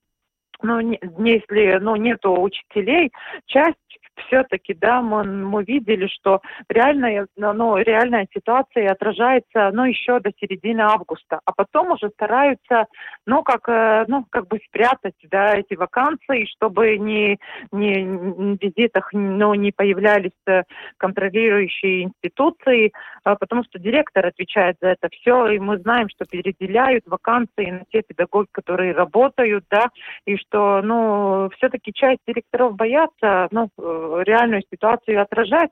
ну, 0.61 0.79
не, 0.79 0.99
если 1.19 1.77
ну, 1.79 1.95
нету 1.95 2.41
учителей, 2.41 3.11
часть 3.45 3.75
все-таки, 4.15 4.73
да, 4.73 5.01
мы, 5.01 5.23
мы 5.23 5.63
видели, 5.63 6.07
что 6.07 6.41
реальная, 6.69 7.27
ну, 7.35 7.77
реальная 7.77 8.27
ситуация 8.33 8.91
отражается, 8.91 9.71
ну, 9.73 9.85
еще 9.85 10.19
до 10.19 10.31
середины 10.39 10.81
августа, 10.81 11.39
а 11.45 11.51
потом 11.51 11.91
уже 11.91 12.09
стараются, 12.09 12.85
ну, 13.25 13.43
как, 13.43 13.67
э, 13.67 14.05
ну, 14.07 14.25
как 14.29 14.47
бы 14.47 14.59
спрятать, 14.67 15.15
да, 15.29 15.55
эти 15.55 15.75
вакансии, 15.75 16.45
чтобы 16.55 16.97
не, 16.97 17.37
не 17.71 18.03
в 18.03 18.57
визитах, 18.61 19.09
ну, 19.13 19.53
не 19.53 19.71
появлялись 19.71 20.31
э, 20.47 20.63
контролирующие 20.97 22.03
институции, 22.03 22.91
а 23.23 23.35
потому 23.35 23.63
что 23.63 23.79
директор 23.79 24.25
отвечает 24.25 24.77
за 24.81 24.89
это 24.89 25.09
все, 25.11 25.47
и 25.47 25.59
мы 25.59 25.77
знаем, 25.79 26.09
что 26.09 26.25
переделяют 26.25 27.03
вакансии 27.05 27.71
на 27.71 27.83
те 27.91 28.01
педагоги, 28.01 28.47
которые 28.51 28.93
работают, 28.93 29.65
да, 29.69 29.87
и 30.25 30.37
что, 30.37 30.81
ну, 30.81 31.49
все-таки 31.57 31.93
часть 31.93 32.21
директоров 32.27 32.75
боятся, 32.75 33.47
ну, 33.51 33.69
э, 33.77 33.82
реальную 33.83 34.63
ситуацию 34.71 35.21
отражать, 35.21 35.71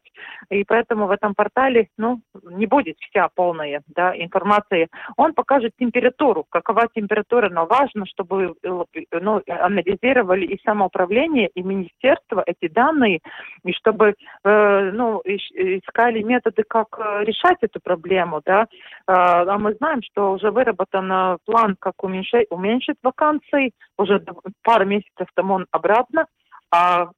и 0.50 0.64
поэтому 0.64 1.08
в 1.08 1.12
этом 1.12 1.34
портале, 1.34 1.88
ну, 1.98 2.22
не 2.44 2.66
будет 2.66 2.98
вся 3.00 3.30
полная, 3.34 3.82
да, 3.88 4.16
информация. 4.16 4.88
Он 5.18 5.34
покажет 5.34 5.74
температуру, 5.80 6.46
какова 6.50 6.88
температура, 6.94 7.50
но 7.50 7.66
важно, 7.66 8.06
чтобы, 8.06 8.56
ну, 8.64 9.42
анализировали 9.48 10.46
и 10.46 10.62
самоуправление, 10.64 11.50
и 11.56 11.64
министерство 11.64 12.44
эти 12.46 12.72
данные, 12.72 13.20
и 13.64 13.72
чтобы, 13.74 14.16
э, 14.44 14.92
ну, 14.94 15.22
искали 15.26 16.22
методы, 16.22 16.64
как 16.68 16.88
э, 16.98 17.24
решать 17.24 17.58
эту 17.62 17.80
проблему, 17.82 18.42
да. 18.46 18.68
А, 19.08 19.42
а 19.42 19.58
мы 19.58 19.74
знаем, 19.76 20.02
что 20.04 20.34
уже 20.34 20.52
выработан 20.52 21.38
план, 21.46 21.76
как 21.80 22.04
уменьшить, 22.04 22.48
уменьшить 22.50 22.98
вакансии, 23.04 23.72
уже 23.98 24.24
пару 24.64 24.86
месяцев 24.86 25.28
тому 25.34 25.62
обратно, 25.72 26.26
а 26.72 27.10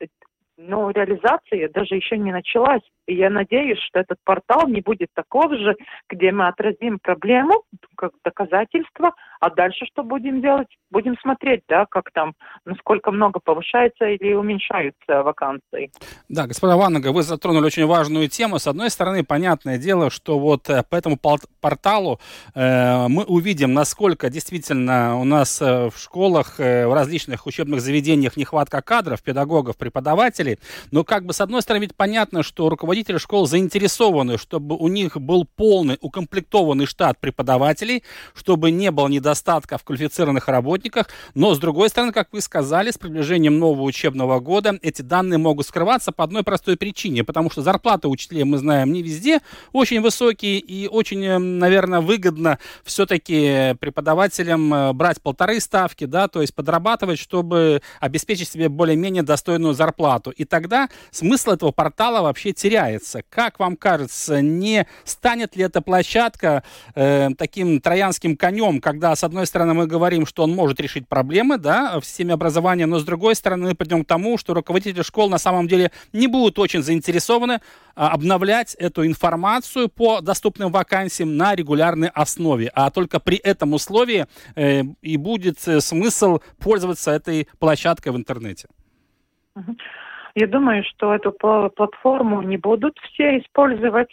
но 0.58 0.90
реализация 0.92 1.70
даже 1.70 1.96
еще 1.96 2.18
не 2.18 2.32
началась. 2.32 2.82
И 3.08 3.16
я 3.16 3.30
надеюсь, 3.30 3.80
что 3.80 4.00
этот 4.00 4.18
портал 4.24 4.68
не 4.68 4.82
будет 4.82 5.10
таков 5.14 5.52
же, 5.52 5.76
где 6.10 6.32
мы 6.32 6.48
отразим 6.48 7.00
проблему 7.00 7.64
как 7.98 8.12
доказательство, 8.24 9.12
а 9.40 9.50
дальше 9.50 9.86
что 9.86 10.04
будем 10.04 10.42
делать? 10.42 10.68
Будем 10.90 11.18
смотреть, 11.22 11.64
да, 11.68 11.86
как 11.90 12.12
там, 12.14 12.34
насколько 12.66 13.12
много 13.12 13.40
повышается 13.44 14.06
или 14.06 14.34
уменьшаются 14.34 15.24
вакансии. 15.24 15.92
Да, 16.30 16.48
господа 16.48 16.78
Ваннага, 16.78 17.12
вы 17.12 17.24
затронули 17.24 17.66
очень 17.66 17.86
важную 17.86 18.30
тему. 18.30 18.58
С 18.60 18.68
одной 18.68 18.90
стороны, 18.90 19.24
понятное 19.24 19.78
дело, 19.78 20.10
что 20.10 20.40
вот 20.40 20.70
э, 20.70 20.84
по 20.90 20.96
этому 20.96 21.18
порталу 21.62 22.20
э, 22.56 23.08
мы 23.08 23.24
увидим, 23.24 23.74
насколько 23.74 24.30
действительно 24.30 25.20
у 25.20 25.26
нас 25.26 25.62
э, 25.62 25.90
в 25.90 25.98
школах, 25.98 26.60
э, 26.60 26.88
в 26.88 26.94
различных 26.94 27.46
учебных 27.46 27.82
заведениях 27.82 28.38
нехватка 28.38 28.82
кадров, 28.82 29.22
педагогов, 29.22 29.78
преподавателей. 29.78 30.60
Но 30.92 31.04
как 31.04 31.26
бы 31.26 31.34
с 31.34 31.42
одной 31.42 31.62
стороны, 31.62 31.84
ведь 31.84 31.96
понятно, 31.96 32.44
что 32.44 32.70
руководители 32.94 33.18
школ 33.18 33.48
заинтересованы, 33.48 34.38
чтобы 34.38 34.76
у 34.78 34.88
них 34.88 35.18
был 35.18 35.46
полный, 35.46 35.98
укомплектованный 36.00 36.86
штат 36.86 37.20
преподавателей, 37.20 38.04
чтобы 38.36 38.70
не 38.70 38.92
было 38.92 39.08
недостатка 39.08 39.80
в 39.80 39.84
квалифицированных 39.84 40.48
работниках, 40.48 41.10
но, 41.34 41.56
с 41.56 41.60
другой 41.60 41.90
стороны, 41.90 42.12
как 42.14 42.28
вы 42.32 42.40
сказали, 42.42 42.92
с 42.92 43.00
приближением 43.00 43.58
нового 43.58 43.82
учебного 43.82 44.40
года 44.40 44.78
эти 44.84 45.02
данные 45.02 45.40
могут 45.40 45.66
скрываться 45.66 46.12
по 46.12 46.24
одной 46.24 46.44
простой 46.44 46.78
причине, 46.78 47.24
потому 47.24 47.50
что 47.50 47.64
зарплаты 47.64 48.08
учителей, 48.08 48.44
мы 48.44 48.60
знаем, 48.60 48.94
не 48.94 49.02
везде 49.02 49.40
очень 49.72 50.00
высокие, 50.00 50.60
и 50.60 50.88
очень, 50.88 51.26
э, 51.26 51.40
наверное, 51.40 52.00
выгодно 52.00 52.60
все-таки 52.84 53.76
преподавателям 53.80 54.72
э, 54.72 54.94
брать 54.94 55.20
полторы 55.20 55.60
ставки, 55.60 56.06
да, 56.06 56.28
то 56.28 56.42
есть 56.42 56.54
подрабатывать, 56.54 57.18
чтобы 57.18 57.82
обеспечить 58.00 58.50
себе 58.50 58.70
более-менее 58.70 59.24
достойную 59.24 59.74
зарплату. 59.74 60.30
И 60.30 60.46
тогда 60.46 60.90
смысл 61.10 61.52
этого 61.52 61.72
портала 61.72 62.22
вообще 62.22 62.54
теряется. 62.54 62.83
Как 63.30 63.60
вам 63.60 63.76
кажется, 63.76 64.42
не 64.42 64.86
станет 65.04 65.56
ли 65.56 65.64
эта 65.64 65.82
площадка 65.82 66.64
э, 66.96 67.30
таким 67.38 67.80
троянским 67.82 68.38
конем, 68.38 68.82
когда, 68.82 69.16
с 69.16 69.24
одной 69.24 69.48
стороны, 69.48 69.74
мы 69.74 69.88
говорим, 69.88 70.26
что 70.26 70.44
он 70.44 70.52
может 70.52 70.80
решить 70.80 71.08
проблемы, 71.08 71.58
да, 71.58 72.00
в 72.00 72.06
системе 72.06 72.34
образования, 72.34 72.86
но 72.86 73.00
с 73.00 73.04
другой 73.04 73.36
стороны, 73.36 73.70
мы 73.70 73.76
придем 73.76 74.04
к 74.04 74.08
тому, 74.08 74.38
что 74.38 74.54
руководители 74.54 75.02
школ 75.02 75.30
на 75.30 75.38
самом 75.38 75.68
деле 75.68 75.92
не 76.12 76.28
будут 76.28 76.60
очень 76.60 76.84
заинтересованы 76.84 77.62
а, 77.96 78.10
обновлять 78.10 78.76
эту 78.76 79.06
информацию 79.06 79.90
по 79.90 80.22
доступным 80.22 80.72
вакансиям 80.72 81.38
на 81.38 81.56
регулярной 81.56 82.10
основе, 82.10 82.72
а 82.74 82.90
только 82.90 83.20
при 83.20 83.38
этом 83.38 83.74
условии 83.74 84.26
э, 84.56 84.84
и 85.02 85.18
будет 85.18 85.68
э, 85.68 85.80
смысл 85.82 86.40
пользоваться 86.60 87.12
этой 87.12 87.48
площадкой 87.60 88.10
в 88.10 88.18
интернете. 88.18 88.68
Я 90.36 90.48
думаю, 90.48 90.84
что 90.84 91.14
эту 91.14 91.32
платформу 91.32 92.42
не 92.42 92.58
будут 92.58 92.98
все 93.00 93.38
использовать, 93.38 94.10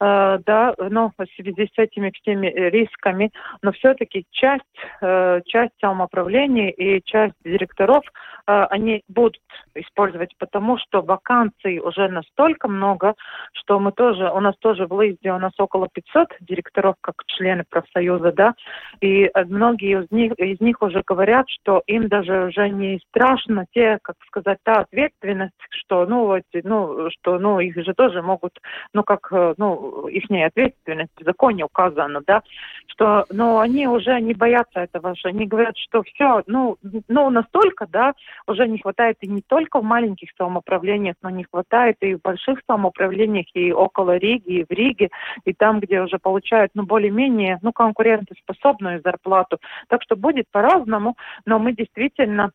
да, 0.00 0.74
но 0.78 1.12
в 1.16 1.26
связи 1.34 1.68
с 1.74 1.78
этими 1.78 2.12
всеми 2.20 2.46
рисками, 2.46 3.32
но 3.62 3.72
все-таки 3.72 4.26
часть, 4.30 4.62
э, 5.00 5.40
часть 5.46 5.72
самоуправления 5.80 6.70
и 6.70 7.02
часть 7.04 7.34
директоров, 7.44 8.04
э, 8.46 8.66
они 8.70 9.02
будут 9.08 9.40
использовать, 9.74 10.36
потому 10.38 10.78
что 10.78 11.02
вакансий 11.02 11.80
уже 11.80 12.08
настолько 12.08 12.68
много, 12.68 13.14
что 13.52 13.80
мы 13.80 13.90
тоже, 13.92 14.30
у 14.30 14.40
нас 14.40 14.54
тоже 14.58 14.86
в 14.86 14.92
Лызде 14.92 15.32
у 15.32 15.38
нас 15.38 15.52
около 15.58 15.88
500 15.92 16.28
директоров, 16.40 16.94
как 17.00 17.16
члены 17.26 17.64
профсоюза, 17.68 18.32
да, 18.32 18.54
и 19.00 19.30
многие 19.46 20.04
из 20.04 20.10
них, 20.12 20.32
из 20.38 20.60
них 20.60 20.80
уже 20.80 21.02
говорят, 21.04 21.46
что 21.48 21.82
им 21.86 22.08
даже 22.08 22.46
уже 22.46 22.68
не 22.68 23.00
страшно 23.08 23.66
те, 23.72 23.98
как 24.02 24.16
сказать, 24.26 24.58
та 24.62 24.82
ответственность, 24.82 25.54
что, 25.70 26.06
ну, 26.06 26.26
вот, 26.26 26.42
ну, 26.52 27.10
что, 27.10 27.38
ну, 27.38 27.58
их 27.58 27.74
же 27.84 27.94
тоже 27.94 28.22
могут, 28.22 28.58
ну, 28.94 29.02
как, 29.02 29.28
ну, 29.56 29.87
их 30.08 30.24
ответственность 30.30 31.12
в 31.18 31.24
законе 31.24 31.64
указано, 31.64 32.20
да, 32.26 32.42
что, 32.86 33.24
но 33.30 33.60
они 33.60 33.86
уже 33.86 34.20
не 34.20 34.34
боятся 34.34 34.80
этого, 34.80 35.14
что 35.16 35.28
они 35.28 35.46
говорят, 35.46 35.76
что 35.76 36.02
все, 36.02 36.42
ну, 36.46 36.76
ну, 37.08 37.30
настолько, 37.30 37.86
да, 37.86 38.14
уже 38.46 38.66
не 38.66 38.78
хватает 38.78 39.16
и 39.20 39.28
не 39.28 39.42
только 39.42 39.80
в 39.80 39.84
маленьких 39.84 40.30
самоуправлениях, 40.36 41.16
но 41.22 41.30
не 41.30 41.44
хватает 41.44 41.96
и 42.00 42.14
в 42.14 42.20
больших 42.20 42.60
самоуправлениях, 42.66 43.46
и 43.54 43.72
около 43.72 44.16
Риги, 44.16 44.60
и 44.60 44.64
в 44.64 44.70
Риге, 44.70 45.10
и 45.44 45.52
там, 45.52 45.80
где 45.80 46.00
уже 46.00 46.18
получают, 46.18 46.72
ну, 46.74 46.84
более-менее, 46.84 47.58
ну, 47.62 47.72
конкурентоспособную 47.72 49.00
зарплату. 49.04 49.58
Так 49.88 50.02
что 50.02 50.16
будет 50.16 50.46
по-разному, 50.50 51.16
но 51.46 51.58
мы 51.58 51.72
действительно 51.72 52.50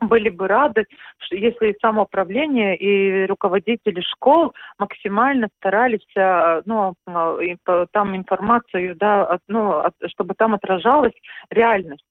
были 0.00 0.28
бы 0.28 0.48
рады, 0.48 0.86
если 1.30 1.76
самоуправление 1.80 2.76
и 2.76 3.26
руководители 3.26 4.00
школ 4.00 4.52
максимально 4.78 5.48
старались, 5.58 6.06
э, 6.16 6.62
ну, 6.64 6.94
э, 7.06 7.86
там 7.92 8.16
информацию, 8.16 8.96
да, 8.96 9.38
ну, 9.48 9.82
чтобы 10.06 10.34
там 10.34 10.54
отражалась 10.54 11.14
реальность 11.50 12.04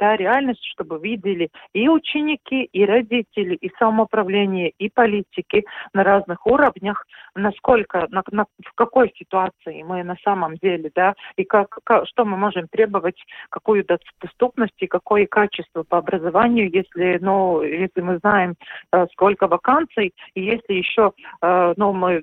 та 0.00 0.16
реальность, 0.16 0.64
чтобы 0.72 0.98
видели 0.98 1.50
и 1.74 1.86
ученики, 1.86 2.64
и 2.72 2.86
родители, 2.86 3.54
и 3.54 3.70
самоуправление, 3.78 4.72
и 4.78 4.88
политики 4.88 5.66
на 5.92 6.02
разных 6.02 6.46
уровнях, 6.46 7.06
насколько, 7.34 8.06
на, 8.08 8.22
на, 8.30 8.46
в 8.64 8.72
какой 8.74 9.12
ситуации 9.14 9.82
мы 9.82 10.02
на 10.02 10.16
самом 10.24 10.56
деле, 10.56 10.90
да, 10.94 11.12
и 11.36 11.44
как, 11.44 11.78
как, 11.84 12.06
что 12.08 12.24
мы 12.24 12.38
можем 12.38 12.66
требовать, 12.68 13.22
какую 13.50 13.84
доступность 14.22 14.78
и 14.78 14.86
какое 14.86 15.26
качество 15.26 15.82
по 15.82 15.98
образованию, 15.98 16.70
если, 16.72 17.18
ну, 17.20 17.60
если 17.62 18.00
мы 18.00 18.18
знаем, 18.20 18.54
э, 18.92 19.06
сколько 19.12 19.48
вакансий, 19.48 20.14
и 20.32 20.42
если 20.42 20.72
еще, 20.72 21.12
э, 21.42 21.74
ну, 21.76 21.92
мы, 21.92 22.22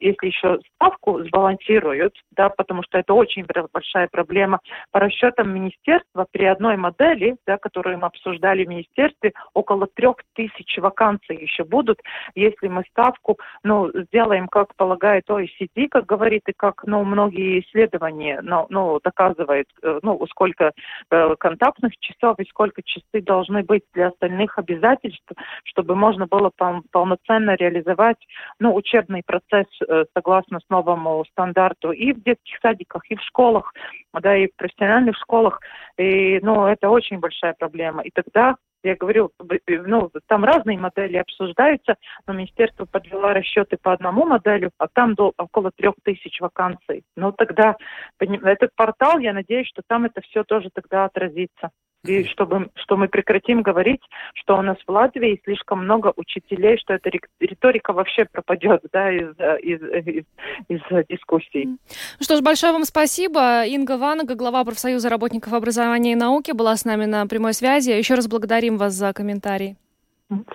если 0.00 0.26
еще 0.26 0.60
ставку 0.76 1.24
сбалансируют, 1.24 2.14
да, 2.36 2.50
потому 2.50 2.84
что 2.84 2.98
это 2.98 3.14
очень 3.14 3.44
большая 3.72 4.06
проблема. 4.06 4.60
По 4.92 5.00
расчетам 5.00 5.52
министерства 5.52 6.26
при 6.30 6.44
одной 6.44 6.76
модели 6.76 6.99
модели, 7.00 7.36
да, 7.46 7.56
которые 7.58 7.96
мы 7.96 8.06
обсуждали 8.06 8.64
в 8.64 8.68
министерстве, 8.68 9.32
около 9.54 9.86
трех 9.86 10.16
тысяч 10.34 10.78
вакансий 10.78 11.34
еще 11.34 11.64
будут, 11.64 12.00
если 12.34 12.68
мы 12.68 12.84
ставку 12.90 13.38
ну, 13.62 13.90
сделаем, 13.94 14.48
как 14.48 14.74
полагает 14.76 15.28
OECD, 15.28 15.88
как 15.90 16.06
говорит, 16.06 16.42
и 16.46 16.52
как 16.52 16.82
ну, 16.84 17.04
многие 17.04 17.60
исследования 17.60 18.40
ну, 18.42 18.66
ну, 18.70 19.00
доказывают, 19.02 19.68
э, 19.82 20.00
ну, 20.02 20.24
сколько 20.28 20.72
э, 21.10 21.34
контактных 21.38 21.96
часов 21.98 22.38
и 22.38 22.48
сколько 22.48 22.82
часы 22.82 23.22
должны 23.22 23.62
быть 23.62 23.82
для 23.94 24.08
остальных 24.08 24.58
обязательств, 24.58 25.30
чтобы 25.64 25.94
можно 25.94 26.26
было 26.26 26.50
пол 26.56 26.82
полноценно 26.90 27.54
реализовать 27.54 28.18
ну, 28.58 28.74
учебный 28.74 29.22
процесс 29.24 29.66
э, 29.88 30.04
согласно 30.14 30.60
с 30.60 30.68
новому 30.68 31.24
стандарту 31.30 31.92
и 31.92 32.12
в 32.12 32.22
детских 32.22 32.58
садиках, 32.62 33.02
и 33.10 33.16
в 33.16 33.22
школах, 33.22 33.72
да, 34.12 34.36
и 34.36 34.48
в 34.48 34.56
профессиональных 34.56 35.16
школах. 35.16 35.60
И, 35.96 36.40
ну, 36.42 36.66
это 36.66 36.89
очень 36.90 37.18
большая 37.18 37.54
проблема. 37.58 38.02
И 38.02 38.10
тогда 38.10 38.56
я 38.82 38.96
говорю, 38.96 39.30
ну, 39.68 40.10
там 40.26 40.44
разные 40.44 40.78
модели 40.78 41.16
обсуждаются, 41.16 41.96
но 42.26 42.32
министерство 42.32 42.86
подвело 42.86 43.32
расчеты 43.32 43.76
по 43.76 43.92
одному 43.92 44.24
моделю, 44.24 44.70
а 44.78 44.88
там 44.88 45.14
до, 45.14 45.32
около 45.36 45.70
трех 45.70 45.94
тысяч 46.02 46.40
вакансий. 46.40 47.04
Ну, 47.16 47.32
тогда 47.32 47.76
этот 48.18 48.74
портал, 48.74 49.18
я 49.18 49.34
надеюсь, 49.34 49.68
что 49.68 49.82
там 49.86 50.06
это 50.06 50.20
все 50.22 50.44
тоже 50.44 50.70
тогда 50.72 51.04
отразится. 51.04 51.70
И 52.04 52.24
чтобы, 52.24 52.70
что 52.76 52.96
мы 52.96 53.08
прекратим 53.08 53.62
говорить, 53.62 54.00
что 54.34 54.56
у 54.56 54.62
нас 54.62 54.76
в 54.86 54.90
Латвии 54.90 55.40
слишком 55.44 55.84
много 55.84 56.12
учителей, 56.16 56.78
что 56.78 56.94
эта 56.94 57.10
риторика 57.40 57.92
вообще 57.92 58.24
пропадет 58.24 58.82
да, 58.92 59.12
из, 59.12 59.30
из, 59.62 59.82
из, 59.82 60.24
из 60.68 60.80
дискуссий. 61.08 61.66
Ну 61.66 61.78
что 62.22 62.36
ж, 62.36 62.40
большое 62.40 62.72
вам 62.72 62.84
спасибо. 62.84 63.66
Инга 63.66 63.98
Ванага, 63.98 64.34
глава 64.34 64.64
профсоюза 64.64 65.10
работников 65.10 65.52
образования 65.52 66.12
и 66.12 66.16
науки, 66.16 66.52
была 66.52 66.76
с 66.76 66.86
нами 66.86 67.04
на 67.04 67.26
прямой 67.26 67.52
связи. 67.52 67.90
Еще 67.90 68.14
раз 68.14 68.28
благодарим 68.28 68.78
вас 68.78 68.94
за 68.94 69.12
комментарий. 69.12 69.76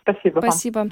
Спасибо. 0.01 0.39
Спасибо. 0.39 0.87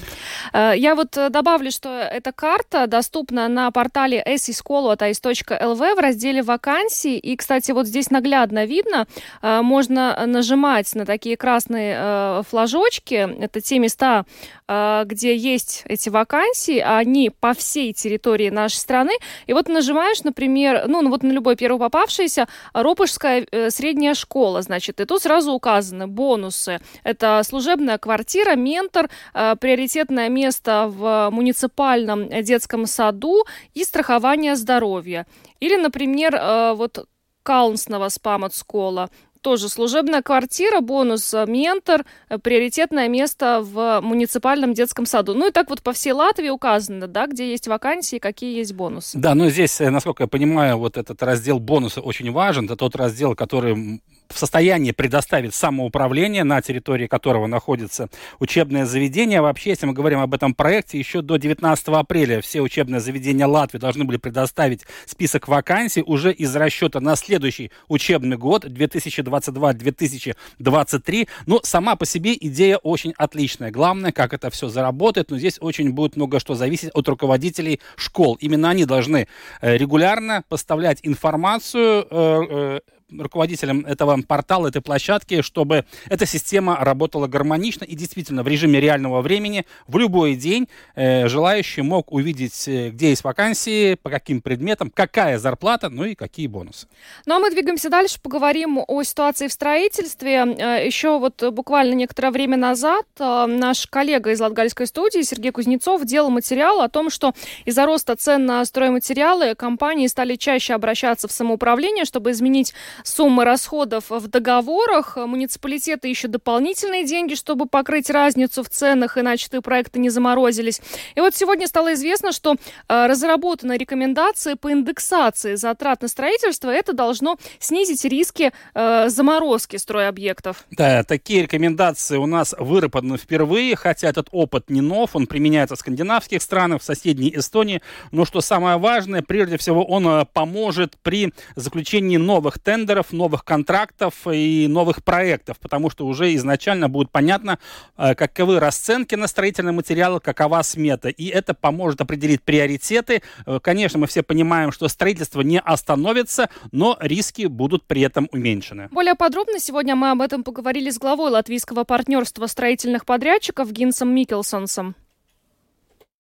Э, 0.52 0.74
я 0.76 0.96
вот 0.96 1.16
э, 1.18 1.30
добавлю, 1.30 1.72
что 1.72 1.90
эта 1.90 2.34
карта 2.34 2.86
доступна 2.88 3.48
на 3.48 3.72
портале 3.72 4.22
esiskolota.lv 4.26 5.96
в 5.96 6.00
разделе 6.00 6.44
вакансий. 6.44 7.18
И, 7.18 7.38
кстати, 7.38 7.72
вот 7.72 7.88
здесь 7.88 8.12
наглядно 8.12 8.66
видно, 8.66 9.08
э, 9.42 9.62
можно 9.62 10.26
нажимать 10.26 10.94
на 10.96 11.06
такие 11.06 11.38
красные 11.38 12.44
флажочки. 12.44 13.16
Это 13.44 13.62
те 13.62 13.80
места, 13.80 14.26
где 14.68 15.36
есть 15.36 15.84
эти 15.86 16.10
вакансии, 16.10 16.80
они 16.80 17.30
по 17.30 17.54
всей 17.54 17.94
территории 17.94 18.50
нашей 18.50 18.78
страны. 18.78 19.14
И 19.46 19.54
вот 19.54 19.68
нажимаешь, 19.68 20.24
например, 20.24 20.86
ну, 20.88 21.02
ну 21.02 21.10
вот 21.10 21.24
на 21.24 21.32
любой 21.32 21.56
первый 21.56 21.80
попавшийся, 21.80 22.48
Ропышская 22.74 23.46
средняя 23.70 24.14
школа, 24.14 24.62
значит, 24.62 25.00
и 25.00 25.06
тут 25.06 25.22
сразу 25.22 25.52
указаны 25.54 26.08
бонусы. 26.08 26.80
Это 27.04 27.42
служебная 27.44 27.98
квартира, 27.98 28.56
ментор, 28.74 29.10
э, 29.34 29.56
приоритетное 29.60 30.30
место 30.30 30.88
в 30.88 31.30
муниципальном 31.32 32.30
детском 32.44 32.86
саду 32.86 33.46
и 33.74 33.84
страхование 33.84 34.56
здоровья. 34.56 35.26
Или, 35.60 35.76
например, 35.78 36.36
э, 36.36 36.74
вот 36.74 37.08
Каунснова 37.44 38.10
спамат-скола 38.10 39.10
тоже 39.42 39.68
служебная 39.68 40.22
квартира, 40.22 40.80
бонус 40.80 41.34
э, 41.34 41.46
ментор, 41.48 42.06
приоритетное 42.44 43.10
место 43.10 43.60
в 43.62 44.00
муниципальном 44.02 44.74
детском 44.74 45.06
саду. 45.06 45.34
Ну 45.34 45.50
и 45.50 45.52
так 45.52 45.70
вот 45.70 45.82
по 45.82 45.92
всей 45.92 46.14
Латвии 46.14 46.50
указано, 46.50 47.08
да, 47.08 47.28
где 47.28 47.52
есть 47.52 47.68
вакансии, 47.68 48.20
какие 48.20 48.58
есть 48.58 48.74
бонусы. 48.74 49.18
Да, 49.18 49.36
но 49.36 49.50
здесь, 49.50 49.80
насколько 49.82 50.24
я 50.24 50.28
понимаю, 50.28 50.78
вот 50.78 50.98
этот 50.98 51.22
раздел 51.22 51.60
бонусы 51.60 52.00
очень 52.00 52.32
важен. 52.32 52.66
Это 52.66 52.78
тот 52.78 52.96
раздел, 52.96 53.36
который 53.36 54.02
в 54.34 54.38
состоянии 54.38 54.92
предоставить 54.92 55.54
самоуправление, 55.54 56.44
на 56.44 56.62
территории 56.62 57.08
которого 57.08 57.48
находится 57.48 58.10
учебное 58.40 58.86
заведение. 58.86 59.40
Вообще, 59.42 59.70
если 59.72 59.86
мы 59.86 59.94
говорим 59.94 60.20
об 60.20 60.34
этом 60.34 60.54
проекте, 60.54 61.00
еще 61.00 61.22
до 61.22 61.38
19 61.38 61.88
апреля 61.90 62.42
все 62.42 62.62
учебные 62.62 63.00
заведения 63.00 63.48
Латвии 63.48 63.80
должны 63.80 64.04
были 64.04 64.18
предоставить 64.18 64.82
список 65.06 65.48
вакансий 65.48 66.04
уже 66.06 66.32
из 66.32 66.56
расчета 66.56 67.00
на 67.00 67.16
следующий 67.16 67.72
учебный 67.88 68.38
год 68.38 68.66
2022-2023. 68.66 71.28
Ну, 71.46 71.60
сама 71.64 71.96
по 71.96 72.06
себе 72.06 72.36
идея 72.40 72.78
очень 72.78 73.14
отличная. 73.18 73.72
Главное, 73.72 74.12
как 74.12 74.34
это 74.34 74.50
все 74.50 74.70
заработает. 74.70 75.32
Но 75.32 75.38
здесь 75.38 75.58
очень 75.62 75.92
будет 75.92 76.16
много 76.16 76.40
что 76.40 76.56
зависеть 76.56 76.90
от 76.94 77.08
руководителей 77.08 77.80
школ. 77.96 78.38
Именно 78.42 78.72
они 78.72 78.86
должны 78.86 79.28
э, 79.62 79.78
регулярно 79.78 80.44
поставлять 80.50 80.98
информацию 81.04 82.82
руководителям 83.20 83.86
этого 83.86 84.20
портала, 84.22 84.68
этой 84.68 84.82
площадки, 84.82 85.42
чтобы 85.42 85.86
эта 86.10 86.26
система 86.26 86.78
работала 86.78 87.28
гармонично 87.28 87.84
и 87.84 87.96
действительно 87.96 88.44
в 88.44 88.48
режиме 88.48 88.80
реального 88.80 89.22
времени 89.22 89.66
в 89.88 89.98
любой 89.98 90.36
день 90.36 90.68
э, 90.96 91.28
желающий 91.28 91.82
мог 91.82 92.12
увидеть, 92.12 92.68
э, 92.68 92.90
где 92.90 93.10
есть 93.10 93.24
вакансии, 93.24 93.96
по 93.96 94.10
каким 94.10 94.42
предметам, 94.42 94.92
какая 94.94 95.38
зарплата, 95.38 95.90
ну 95.90 96.06
и 96.06 96.16
какие 96.16 96.48
бонусы. 96.48 96.88
Ну 97.26 97.36
а 97.36 97.40
мы 97.40 97.52
двигаемся 97.52 97.90
дальше, 97.90 98.20
поговорим 98.22 98.80
о 98.88 99.04
ситуации 99.04 99.48
в 99.48 99.54
строительстве. 99.54 100.46
Э, 100.58 100.86
еще 100.86 101.20
вот 101.20 101.44
буквально 101.52 101.94
некоторое 101.94 102.32
время 102.32 102.58
назад 102.58 103.06
э, 103.20 103.46
наш 103.48 103.88
коллега 103.88 104.32
из 104.32 104.40
Латгальской 104.40 104.88
студии 104.88 105.22
Сергей 105.22 105.52
Кузнецов 105.52 106.04
делал 106.06 106.30
материал 106.30 106.82
о 106.82 106.90
том, 106.90 107.10
что 107.10 107.34
из-за 107.66 107.86
роста 107.86 108.16
цен 108.16 108.46
на 108.46 108.64
стройматериалы 108.66 109.56
компании 109.56 110.08
стали 110.08 110.36
чаще 110.36 110.74
обращаться 110.74 111.28
в 111.28 111.32
самоуправление, 111.32 112.06
чтобы 112.06 112.32
изменить 112.32 112.74
суммы 113.04 113.46
расходов 113.46 114.06
в 114.10 114.28
договорах. 114.28 115.18
Муниципалитеты 115.18 116.10
ищут 116.10 116.32
дополнительные 116.32 117.06
деньги, 117.06 117.36
чтобы 117.36 117.66
покрыть 117.66 118.10
разницу 118.10 118.64
в 118.64 118.70
ценах, 118.70 119.18
иначе 119.18 119.48
ты 119.50 119.62
проекты 119.62 120.00
не 120.00 120.10
заморозились. 120.10 120.82
И 121.16 121.20
вот 121.20 121.36
сегодня 121.36 121.68
стало 121.68 121.94
известно, 121.94 122.32
что 122.32 122.56
э, 122.56 123.06
разработаны 123.08 123.78
рекомендации 123.78 124.56
по 124.56 124.72
индексации 124.72 125.56
затрат 125.56 126.02
на 126.02 126.08
строительство. 126.08 126.70
Это 126.70 126.94
должно 126.94 127.38
снизить 127.60 128.06
риски 128.06 128.52
э, 128.74 129.10
заморозки 129.10 129.78
стройобъектов. 129.78 130.66
Да, 130.72 131.04
такие 131.04 131.44
рекомендации 131.44 132.18
у 132.18 132.26
нас 132.26 132.56
выработаны 132.58 133.18
впервые, 133.18 133.76
хотя 133.76 134.10
этот 134.10 134.28
опыт 134.32 134.70
не 134.70 134.82
нов, 134.82 135.16
он 135.16 135.28
применяется 135.28 135.76
в 135.76 135.80
скандинавских 135.80 136.42
странах, 136.42 136.82
в 136.82 136.86
соседней 136.86 137.34
Эстонии. 137.36 137.82
Но 138.12 138.26
что 138.26 138.42
самое 138.42 138.78
важное, 138.78 139.22
прежде 139.22 139.58
всего 139.58 139.84
он 139.86 140.08
э, 140.08 140.26
поможет 140.32 140.96
при 141.02 141.34
заключении 141.56 142.18
новых 142.18 142.60
тендеров 142.60 142.83
тендеров, 142.84 143.14
новых 143.14 143.46
контрактов 143.46 144.14
и 144.32 144.68
новых 144.68 145.04
проектов, 145.04 145.58
потому 145.60 145.90
что 145.90 146.06
уже 146.06 146.36
изначально 146.36 146.90
будет 146.90 147.12
понятно, 147.12 147.60
э, 147.98 148.14
каковы 148.16 148.60
расценки 148.60 149.16
на 149.16 149.28
строительные 149.28 149.72
материалы, 149.72 150.20
какова 150.20 150.62
смета. 150.64 151.08
И 151.10 151.28
это 151.28 151.54
поможет 151.54 152.02
определить 152.02 152.42
приоритеты. 152.44 153.22
Э, 153.46 153.60
конечно, 153.62 154.00
мы 154.00 154.08
все 154.08 154.22
понимаем, 154.22 154.72
что 154.72 154.90
строительство 154.90 155.42
не 155.42 155.60
остановится, 155.60 156.50
но 156.72 156.98
риски 157.00 157.48
будут 157.48 157.86
при 157.88 158.02
этом 158.02 158.28
уменьшены. 158.34 158.90
Более 158.92 159.16
подробно 159.16 159.60
сегодня 159.60 159.96
мы 159.96 160.12
об 160.12 160.22
этом 160.22 160.44
поговорили 160.44 160.90
с 160.90 160.98
главой 160.98 161.32
латвийского 161.32 161.86
партнерства 161.86 162.48
строительных 162.48 163.06
подрядчиков 163.06 163.72
Гинсом 163.72 164.14
Микелсонсом. 164.14 164.96